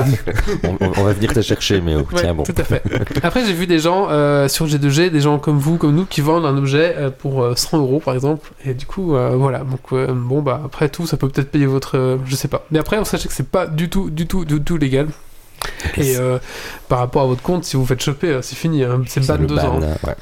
[0.62, 2.44] On, on- on va venir te chercher, mais oh, Ouais, tiens bon.
[2.44, 2.80] Tout à fait.
[3.22, 6.22] Après, j'ai vu des gens euh, sur G2G, des gens comme vous, comme nous, qui
[6.22, 8.52] vendent un objet euh, pour euh, 100 euros par exemple.
[8.64, 9.58] Et du coup, euh, voilà.
[9.58, 12.18] Donc, bon, bah, après tout, ça peut peut-être payer votre.
[12.24, 12.64] je sais pas.
[12.70, 15.08] Mais après, sachez que c'est pas du tout, du tout, du tout légal.
[15.96, 16.38] Et euh,
[16.88, 18.84] par rapport à votre compte, si vous faites choper, euh, c'est fini.
[18.84, 19.02] hein.
[19.06, 19.80] C'est ban le deux ban, ans.
[19.80, 20.14] ouais.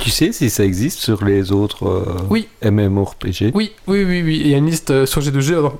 [0.00, 2.48] Tu sais si ça existe sur les autres euh, Oui.
[2.62, 4.40] MMORPG Oui, oui, oui, oui.
[4.44, 5.54] Il y a une liste euh, sur G2G.
[5.54, 5.76] alors,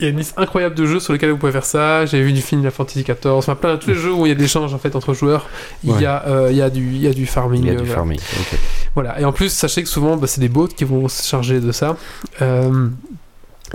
[0.00, 2.04] Il y a une liste incroyable de jeux sur lesquels vous pouvez faire ça.
[2.04, 4.32] J'ai vu du Final Fantasy XIV, enfin plein de tous les jeux où il y
[4.32, 5.46] a de l'échange en fait entre joueurs.
[5.82, 6.02] Il Ouais.
[6.02, 7.62] y a, euh, il y a du, il y a du farming.
[7.62, 7.94] Il y a euh, du voilà.
[7.94, 8.20] farming.
[8.94, 11.60] Voilà, et en plus, sachez que souvent, bah, c'est des bots qui vont se charger
[11.60, 11.96] de ça.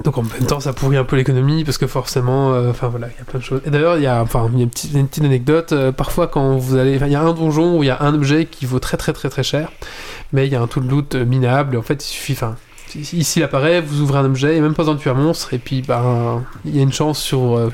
[0.03, 3.07] Donc en même temps, ça pourrit un peu l'économie parce que forcément, euh, enfin voilà,
[3.07, 3.61] il y a plein de choses.
[3.65, 5.71] Et d'ailleurs, il y a, enfin, une petite, une petite anecdote.
[5.71, 8.13] euh, parfois, quand vous allez, il y a un donjon où il y a un
[8.13, 9.71] objet qui vaut très très très très cher,
[10.31, 11.75] mais il y a un tout de loot euh, minable.
[11.75, 12.55] Et en fait, il suffit, enfin,
[12.95, 15.53] ici il apparaît, vous ouvrez un objet, et même pas besoin de tuer un monstre,
[15.53, 17.69] et puis ben, il y a une chance sur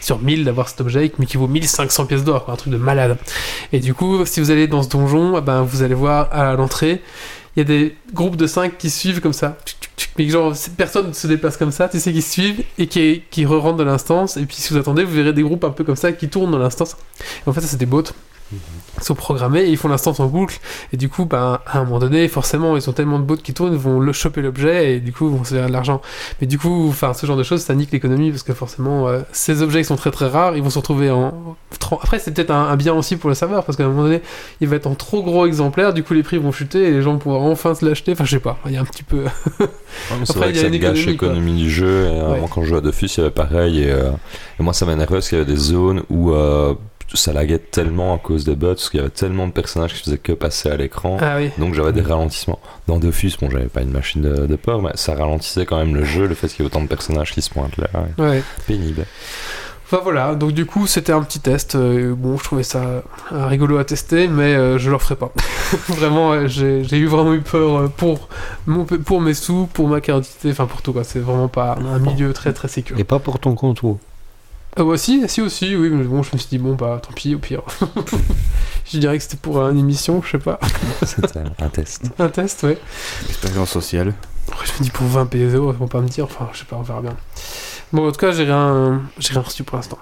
[0.00, 3.18] sur 1000 d'avoir cet objet, mais qui vaut 1500 pièces d'or, un truc de malade.
[3.72, 6.54] Et du coup, si vous allez dans ce donjon, eh ben, vous allez voir à
[6.54, 7.02] l'entrée,
[7.56, 9.56] il y a des groupes de 5 qui suivent comme ça.
[10.16, 13.44] Mais genre, cette personne se déplace comme ça, tu sais, qui suivent et qui, qui
[13.44, 14.36] re-rentrent dans l'instance.
[14.36, 16.50] Et puis si vous attendez, vous verrez des groupes un peu comme ça qui tournent
[16.50, 16.96] dans l'instance.
[17.46, 18.02] En fait, ça, c'est des bots.
[19.02, 20.58] Sont programmés et ils font l'instance en boucle.
[20.92, 23.52] Et du coup, ben, à un moment donné, forcément, ils ont tellement de bots qui
[23.52, 26.00] tournent, ils vont le choper l'objet et du coup, ils vont se faire de l'argent.
[26.40, 29.20] Mais du coup, enfin, ce genre de choses, ça nique l'économie parce que forcément, euh,
[29.32, 31.56] ces objets qui sont très très rares, ils vont se retrouver en.
[31.90, 34.22] Après, c'est peut-être un, un bien aussi pour le serveur parce qu'à un moment donné,
[34.60, 37.02] il va être en trop gros exemplaires, du coup, les prix vont chuter et les
[37.02, 38.12] gens pourront enfin se l'acheter.
[38.12, 39.24] Enfin, je sais pas, il y a un petit peu.
[40.24, 42.04] C'est vrai il que y a ça gâche l'économie du jeu.
[42.06, 42.40] Et, euh, Ouais.
[42.40, 43.82] Moi, quand je jouais à Dofus, il y avait pareil.
[43.82, 44.10] Et, euh,
[44.58, 46.74] et moi, ça m'énervait parce qu'il y avait des zones où euh,
[47.16, 50.02] ça laguait tellement à cause des bots, parce qu'il y avait tellement de personnages qui
[50.02, 51.16] faisaient que passer à l'écran.
[51.20, 51.50] Ah oui.
[51.58, 52.58] Donc j'avais des ralentissements.
[52.86, 55.94] Dans Dofus, bon, j'avais pas une machine de, de port, mais ça ralentissait quand même
[55.94, 57.88] le jeu, le fait qu'il y ait autant de personnages qui se pointent là.
[58.18, 58.24] ouais.
[58.24, 58.42] Ouais.
[58.66, 59.06] Pénible.
[59.90, 61.74] Enfin voilà, donc du coup c'était un petit test.
[61.74, 63.02] euh, bon, je trouvais ça euh,
[63.46, 65.32] rigolo à tester, mais euh, je le referai pas.
[65.88, 68.28] vraiment, euh, j'ai j'ai eu vraiment eu peur pour,
[68.66, 71.04] mon, pour mes sous, pour ma qualité, enfin pour tout quoi.
[71.04, 72.98] C'est vraiment pas un milieu très très sécur.
[72.98, 73.98] Et pas pour ton compte WoW.
[74.76, 77.12] Ah bah si, si aussi, oui, mais bon, je me suis dit bon bah tant
[77.12, 77.62] pis, au pire.
[78.84, 80.60] je dirais que c'était pour une émission, je sais pas,
[81.02, 82.04] C'était un test.
[82.18, 82.78] un test, ouais.
[83.28, 84.14] Expérience sociale.
[84.64, 86.76] Je me dis pour 20 PSO, ils vont pas me dire, enfin je sais pas,
[86.76, 87.16] on verra bien.
[87.92, 89.98] Bon, en tout cas, j'ai rien, j'ai rien reçu pour l'instant.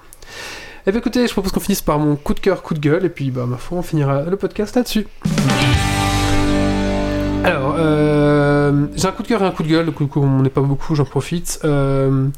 [0.87, 3.05] Eh bien écoutez, je propose qu'on finisse par mon coup de cœur, coup de gueule,
[3.05, 5.07] et puis bah ma foi, on finira le podcast là-dessus.
[7.45, 10.21] Alors, euh, j'ai un coup de cœur et un coup de gueule, donc du coup,
[10.21, 11.61] on n'est pas beaucoup, j'en profite.
[11.65, 12.29] Euh,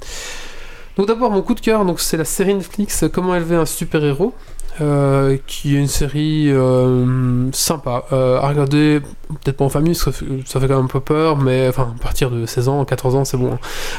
[0.98, 4.34] donc d'abord, mon coup de cœur, donc c'est la série Netflix Comment élever un super-héros.
[4.80, 10.12] euh, qui est une série euh, sympa euh, à regarder, peut-être pas en famille, ça
[10.12, 12.84] fait, ça fait quand même un peu peur, mais enfin, à partir de 16 ans,
[12.84, 13.54] 14 ans, c'est bon.
[13.54, 13.58] hein.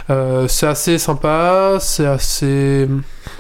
[0.10, 2.88] Euh, c'est assez sympa, c'est assez.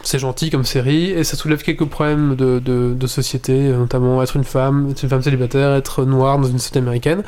[0.04, 4.44] C'est gentil comme série, et ça soulève quelques problèmes de, de, société, notamment être une
[4.44, 7.24] femme, être une femme célibataire, être noire dans une société américaine,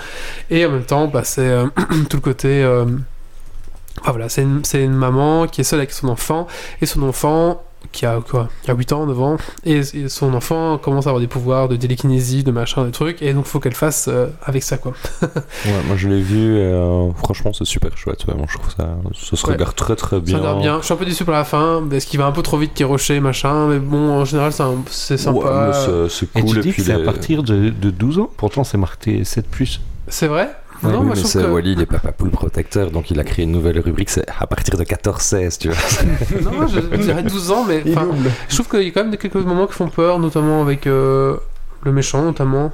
[0.49, 1.67] et en même temps, bah, c'est euh,
[2.09, 2.63] tout le côté.
[3.99, 6.47] Enfin voilà, c'est une, maman qui est seule avec son enfant,
[6.81, 7.61] et son enfant
[7.91, 11.09] qui a quoi Qui a 8 ans, 9 ans, et, et son enfant commence à
[11.09, 14.27] avoir des pouvoirs de télékinésie, de machin, de trucs, et donc faut qu'elle fasse euh,
[14.43, 14.93] avec ça quoi.
[15.21, 18.25] Ouais, moi je l'ai vu, et, euh, franchement c'est super chouette.
[18.27, 18.87] Ouais, moi, je trouve ça,
[19.19, 19.53] ça se Ouais.
[19.53, 20.41] regarde très très bien.
[20.41, 20.77] Ça.
[20.79, 22.73] Je suis un peu déçu pour la fin, parce qu'il va un peu trop vite,
[22.75, 24.51] qu'il rocher, machin, mais bon, en général,
[24.87, 25.67] c'est Ouais, sympa.
[25.67, 26.55] mais c'est- c'est Et cool.
[26.55, 28.29] tu dis puis c'est à partir de, de 12 ans?
[28.37, 29.79] Pourtant, c'est marqué 7+.
[30.07, 30.43] c'est vrai?
[30.43, 30.49] Ouais,
[30.83, 31.45] Non, Oui, moi mais je que...
[31.51, 34.47] Wally, il est papa poule protecteur, donc il a créé une nouvelle rubrique, c'est à
[34.47, 35.77] partir de 14-16, tu vois.
[36.41, 39.17] Non, moi je, dirais 12 ans, mais je trouve qu'il y a quand même des-
[39.17, 41.37] quelques moments qui font peur, notamment avec euh,
[41.83, 42.71] le méchant, notamment.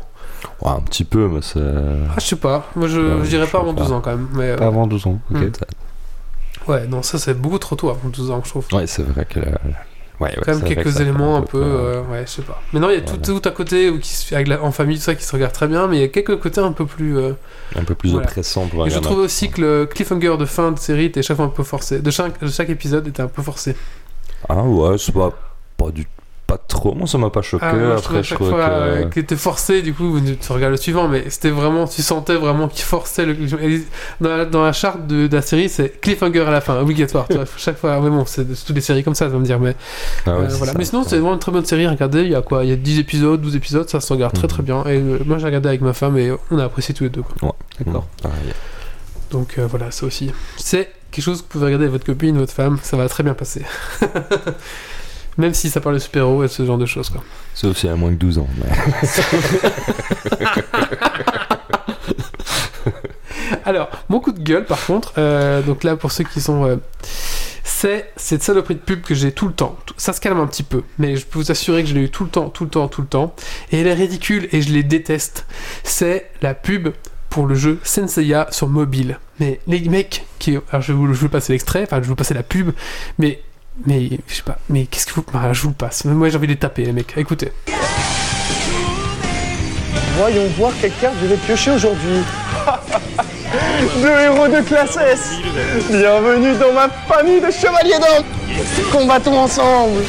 [0.62, 1.60] Ouais, un petit peu, mais c'est.
[1.60, 3.82] Ah, je sais pas, moi je, Ouais, je dirais je pas avant pas.
[3.82, 4.28] 12 ans quand même.
[4.34, 5.20] Mais, euh, Pas avant 12 ans.
[5.34, 5.40] ok.
[5.42, 6.72] Hmm.
[6.72, 8.66] Ouais, non, ça c'est beaucoup trop tôt avant 12 ans, je trouve.
[8.74, 9.52] Ouais, c'est vrai que la,
[10.20, 11.66] Ouais, ouais, quand même quelques éléments un peu, ouais.
[11.68, 12.60] euh, ouais, je sais pas.
[12.74, 13.40] Mais non, il y a tout, Voilà.
[13.40, 15.32] tout à côté où qui se fait avec la- en famille, tout ça qui se
[15.32, 17.18] regarde très bien, mais il y a quelques côtés un peu plus.
[17.18, 17.34] euh,
[17.76, 18.26] un peu plus Voilà.
[18.26, 21.22] oppressant pour un Et je trouve aussi que le cliffhanger de fin de série était
[21.22, 22.00] chaque fois un peu forcé.
[22.00, 23.76] De chaque, de chaque épisode était un peu forcé.
[24.50, 25.32] Ah ouais, c'est pas,
[25.78, 26.08] pas du
[26.48, 27.66] pas trop, moi ça m'a pas choqué.
[27.68, 28.72] Ah, moi, je trouvais Après, je chaque fois que.
[28.72, 32.36] euh, qu'il était forcé, du coup, tu regardes le suivant, mais c'était vraiment, tu sentais
[32.36, 33.36] vraiment qu'il forçait le.
[34.22, 37.28] Dans la, dans la charte de, de la série, c'est cliffhanger à la fin, obligatoire.
[37.28, 39.44] tu vois, chaque fois, mais bon, c'est toutes les séries comme ça, tu vas me
[39.46, 39.76] dire, mais
[40.26, 40.72] Ah ouais, euh, voilà.
[40.72, 40.78] ça.
[40.78, 42.22] Mais sinon, c'est vraiment une très bonne série à regarder.
[42.24, 42.64] Il y a quoi?
[42.64, 44.50] Il y a 10 épisodes, 12 épisodes, ça se regarde très Mhm.
[44.50, 44.84] très bien.
[44.86, 47.24] Et euh, moi, j'ai regardé avec ma femme et on a apprécié tous les deux.
[47.24, 47.56] Quoi.
[47.80, 48.08] D'accord.
[48.24, 48.38] Pareil.
[49.32, 50.32] Donc euh, voilà, ça aussi.
[50.56, 53.24] C'est quelque chose que vous pouvez regarder avec votre copine, votre femme, ça va très
[53.24, 53.64] bien passer.
[55.38, 57.24] Même si ça parle de super-héros et ce genre de choses, quoi.
[57.54, 58.48] Sauf si elle a moins que 12 ans.
[58.58, 59.08] mais-
[63.66, 66.66] Alors, mon coup de gueule, par contre, euh, donc là, pour ceux qui sont.
[66.66, 66.76] euh,
[67.64, 69.78] c'est cette saloperie de pub que j'ai tout le temps.
[69.98, 72.10] Ça se calme un petit peu, mais je peux vous assurer que je l'ai eu
[72.10, 73.36] tout le temps, tout le temps, tout le temps.
[73.72, 75.46] Et elle est ridicule et je les déteste.
[75.84, 76.90] C'est la pub
[77.30, 79.20] pour le jeu Senseiya sur mobile.
[79.40, 80.58] Mais les mecs qui.
[80.72, 82.44] Alors, je vais vous, je vais vous passer l'extrait, enfin, je vais vous passer la
[82.44, 82.72] pub,
[83.20, 83.42] mais.
[83.86, 85.26] Mais, je sais pas, mais qu'est-ce que vous.
[85.32, 86.06] Voilà, je vous le passe.
[86.06, 87.14] Mais moi, j'ai envie de les taper, les mecs.
[87.18, 87.52] Écoutez.
[90.18, 92.24] Voyons voir quelle carte je vais piocher aujourd'hui.
[94.02, 95.32] Deux héros de classe S.
[95.90, 98.24] Bienvenue dans ma famille de chevaliers d'or.
[98.92, 100.02] Combattons ensemble.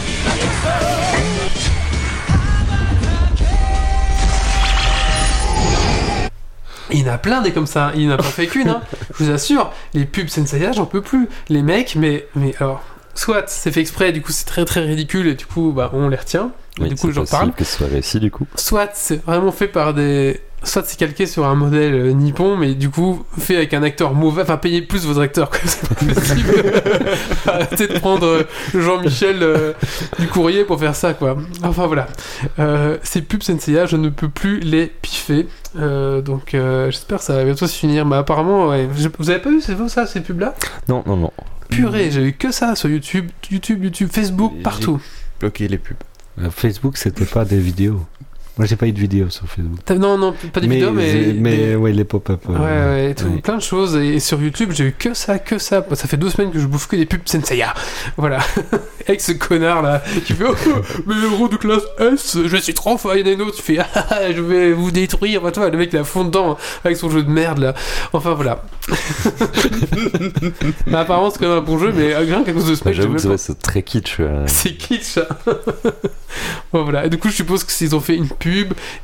[6.90, 8.80] Il y en a plein des comme ça, il n'a pas fait qu'une, hein.
[9.18, 9.70] je vous assure.
[9.92, 11.28] Les pubs Senseiya, j'en peux plus.
[11.50, 12.82] Les mecs, mais, mais alors,
[13.18, 16.08] soit c'est fait exprès, du coup c'est très très ridicule et du coup bah, on
[16.08, 16.52] les retient.
[16.78, 17.52] Et Oui, du coup j'en parle.
[17.52, 18.46] que ce soit réussi du coup.
[18.54, 20.40] Soit c'est vraiment fait par des.
[20.64, 24.12] Soit c'est calqué sur un modèle euh, nippon, mais du coup fait avec un acteur
[24.14, 24.42] mauvais.
[24.42, 25.60] Enfin, payez plus vos acteurs, quoi.
[25.64, 26.72] C'est pas possible.
[27.46, 28.42] Arrêtez de prendre euh,
[28.74, 29.72] Jean-Michel euh,
[30.18, 31.36] du courrier pour faire ça, quoi.
[31.62, 32.08] Enfin voilà.
[32.58, 35.46] Euh, ces pubs Senseiya, je ne peux plus les piffer.
[35.78, 38.04] Euh, donc j'espère que ça va bientôt se finir.
[38.04, 38.88] Mais apparemment, ouais.
[39.18, 40.54] Vous avez pas vu c'est ça, ces pubs-là?
[40.88, 41.32] Non, non, non.
[41.68, 45.00] Purée, j'ai eu que ça sur YouTube, YouTube, YouTube, Facebook, partout.
[45.40, 45.96] Bloquer les pubs.
[46.40, 48.06] Euh, Facebook, c'était pas des vidéos.
[48.58, 49.78] Moi, j'ai pas eu de vidéos sur Facebook.
[49.98, 51.32] Non, non, pas des vidéos, mais.
[51.38, 52.40] mais des- ouais, les pop-up.
[52.50, 53.40] euh, Ouais, ouais, tout- ouais.
[53.40, 53.96] plein de choses.
[53.96, 55.84] Et, sur YouTube, j'ai eu que ça, que ça.
[55.94, 57.72] Ça fait deux semaines que je bouffe que des pubs Senseiya.
[58.16, 58.38] Voilà.
[59.08, 60.54] Avec ce connard là, qui fait Oh,
[61.06, 63.14] mais héros de classe S, je suis trop fort.
[63.16, 65.40] Il y en a une autre, tu fais Ah, ah, je vais vous détruire.
[65.42, 67.74] Enfin, toi, le mec, il a fond dedans hein, avec son jeu de merde là.
[68.12, 68.64] Enfin, voilà.
[70.86, 72.84] Bah, apparemment, c'est quand même un bon jeu, mais euh, rien qu'à cause de ce
[72.84, 74.16] Bah, mec, que c'est très kitsch.
[74.20, 74.44] euh.
[74.46, 75.26] c'est kitsch ça.
[76.72, 77.06] bon, voilà.
[77.06, 78.47] Et du coup, je suppose que s'ils ont fait une pub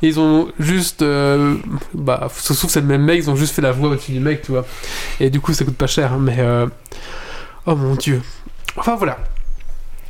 [0.01, 1.01] et ils ont juste.
[1.01, 1.55] euh,
[1.93, 4.19] bah, se trouve, c'est le même mec, ils ont juste fait la voix au-dessus du
[4.19, 4.65] mec, tu vois.
[5.19, 6.35] Et du coup, ça coûte pas cher, hein, mais.
[6.39, 6.67] euh,
[7.67, 8.21] Oh mon dieu.
[8.77, 9.17] Enfin, voilà.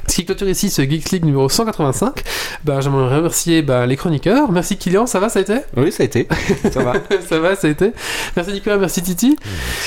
[0.08, 2.22] Ce qui clôture ici ce Geeks League numéro 185,
[2.64, 4.52] bah, j'aimerais remercier bah, les chroniqueurs.
[4.52, 5.56] Merci Kylian, ça va, ça a été?
[5.76, 6.28] Oui, ça a été.
[6.72, 6.94] Ça va.
[7.28, 7.92] Ça va, ça a été.
[8.36, 9.36] Merci Nicolas, merci Titi.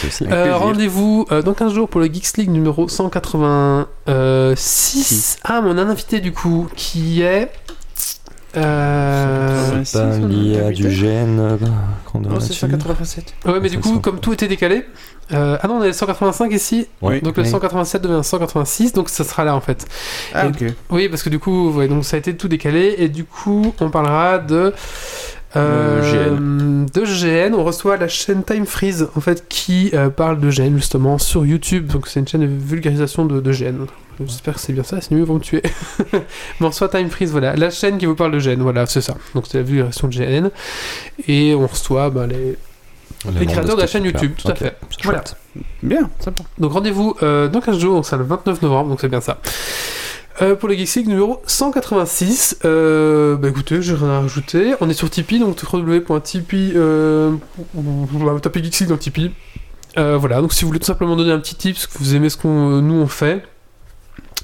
[0.07, 0.25] Aussi.
[0.29, 0.57] Euh.
[0.57, 5.39] Rendez-vous euh, dans 15 jours pour le Geeks League numéro 186.
[5.45, 7.53] Ah, mon un invité du coup, qui est.
[8.65, 9.83] Euh...
[9.85, 11.69] C'est pas lié à du gène euh, doit
[12.15, 13.35] Non, c'est là-dessus 187.
[13.47, 14.85] Ouais, mais du coup, comme tout était décalé.
[15.33, 16.87] euh, Ah non, on est 185 ici.
[17.03, 17.21] Oui.
[17.21, 17.49] Donc le Oui.
[17.49, 19.87] 187 devient 186, donc ça sera là en fait.
[20.35, 20.75] Ah, Et- ok.
[20.91, 23.75] Oui, parce que du coup, ouais, donc ça a été tout décalé et du coup,
[23.81, 24.73] on parlera de
[25.57, 27.55] euh, de GN.
[27.55, 31.47] On reçoit la chaîne Time Freeze en fait qui euh, parle de GN justement sur
[31.47, 31.87] YouTube.
[31.87, 33.87] Donc c'est une chaîne de vulgarisation de, de GN.
[34.27, 35.63] J'espère que c'est bien ça, sinon ils vont me tuer.
[36.13, 36.21] Mais
[36.61, 39.17] on reçoit Time Freeze, voilà, la chaîne qui vous parle de GN, voilà, c'est ça.
[39.35, 40.51] Donc c'est la vulgarisation de GN
[41.27, 42.57] et on reçoit bah, les,
[43.27, 44.77] Le les créateurs de la chaîne YouTube, tout à fait.
[45.05, 45.23] Voilà.
[45.83, 46.45] Bien, sympa.
[46.59, 49.39] Donc rendez-vous euh, dans 15 jours, donc c'est le 29 novembre, donc c'est bien ça.
[50.41, 54.75] Euh, pour le Geeks League numéro 186, euh, bah écoutez, j'ai rien à rajouter.
[54.81, 56.75] On est sur Tipeee, donc www.tipeee.
[56.77, 57.33] Euh,
[57.77, 59.33] on va taper Geeks League dans Tipeee.
[59.97, 62.29] Euh, voilà, donc si vous voulez tout simplement donner un petit tips, que vous aimez
[62.29, 63.43] ce qu'on nous on fait,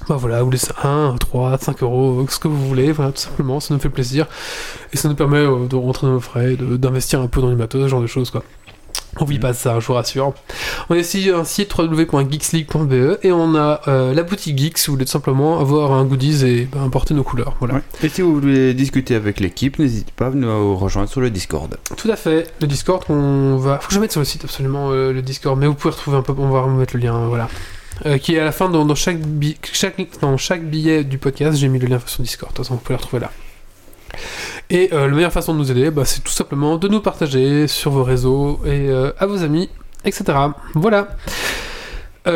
[0.07, 3.59] bah voilà, vous laissez 1, 3, 5 euros, ce que vous voulez, voilà, tout simplement,
[3.59, 4.27] ça nous fait plaisir.
[4.93, 7.49] Et ça nous permet euh, de rentrer dans nos frais, de- d'investir un peu dans
[7.49, 8.43] les matos, ce genre de choses quoi.
[9.17, 10.33] On vit pas ça, je vous rassure.
[10.89, 14.93] On a aussi un site www.geeksleague.be et on a euh, la boutique Geeks si vous
[14.93, 17.55] voulez tout simplement avoir un goodies et bah, importer nos couleurs.
[17.59, 17.75] Voilà.
[17.75, 17.81] Ouais.
[18.03, 21.77] Et si vous voulez discuter avec l'équipe, n'hésitez pas à nous rejoindre sur le Discord.
[21.95, 22.47] Tout à fait.
[22.59, 23.79] Le Discord, on va.
[23.79, 26.17] Faut que je mette sur le site absolument euh, le Discord, mais vous pouvez retrouver
[26.17, 26.33] un peu.
[26.37, 27.47] On va remettre le lien, voilà.
[28.05, 29.17] Euh, qui est à la fin dans, chaque,
[29.71, 31.57] chaque, dans chaque billet du podcast.
[31.57, 33.31] J'ai mis le lien sur Discord, de toute façon, vous pouvez le retrouver là.
[34.69, 37.67] Et euh, la meilleure façon de nous aider, bah, c'est tout simplement de nous partager
[37.67, 39.69] sur vos réseaux et euh, à vos amis,
[40.03, 40.37] etc.
[40.73, 41.07] Voilà.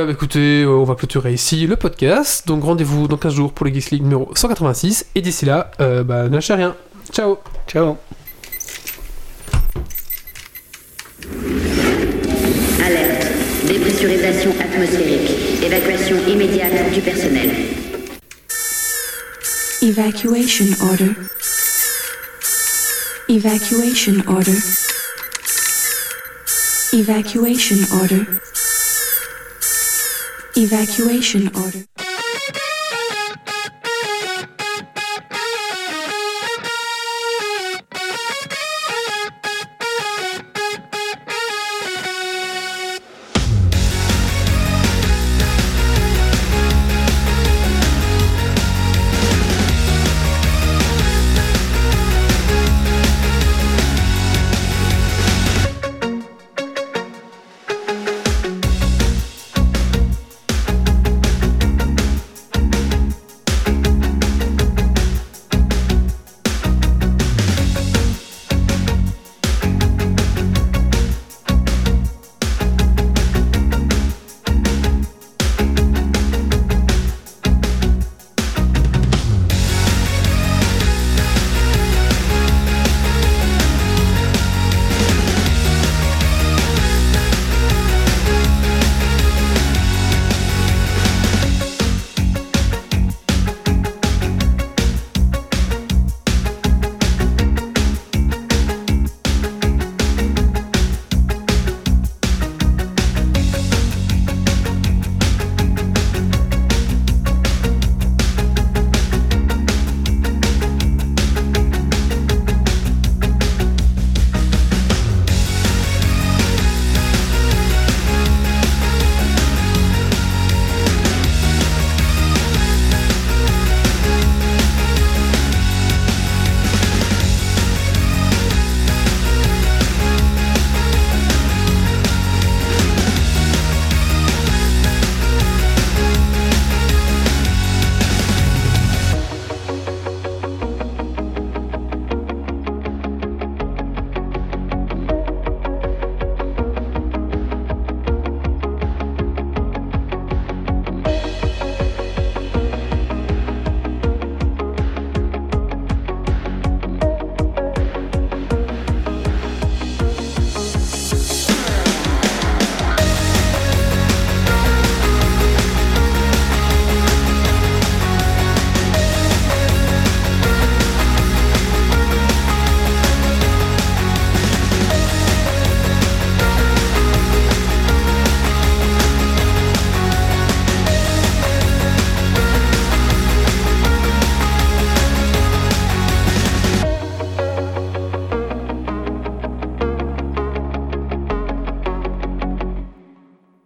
[0.07, 2.48] Écoutez, on va clôturer ici le podcast.
[2.48, 5.07] Donc rendez-vous dans 15 jours pour le Geeks League numéro 186.
[5.15, 6.76] Et d'ici là, bah, rien.
[7.11, 7.40] Ciao.
[7.68, 7.98] Ciao.
[12.86, 13.27] Alerte.
[13.65, 15.39] Dépressurisation atmosphérique.
[15.61, 17.52] Évacuation immédiate du personnel.
[19.81, 21.15] Evacuation order.
[23.27, 24.57] Evacuation order.
[26.94, 28.26] Evacuation order.
[30.56, 32.09] Evacuation order.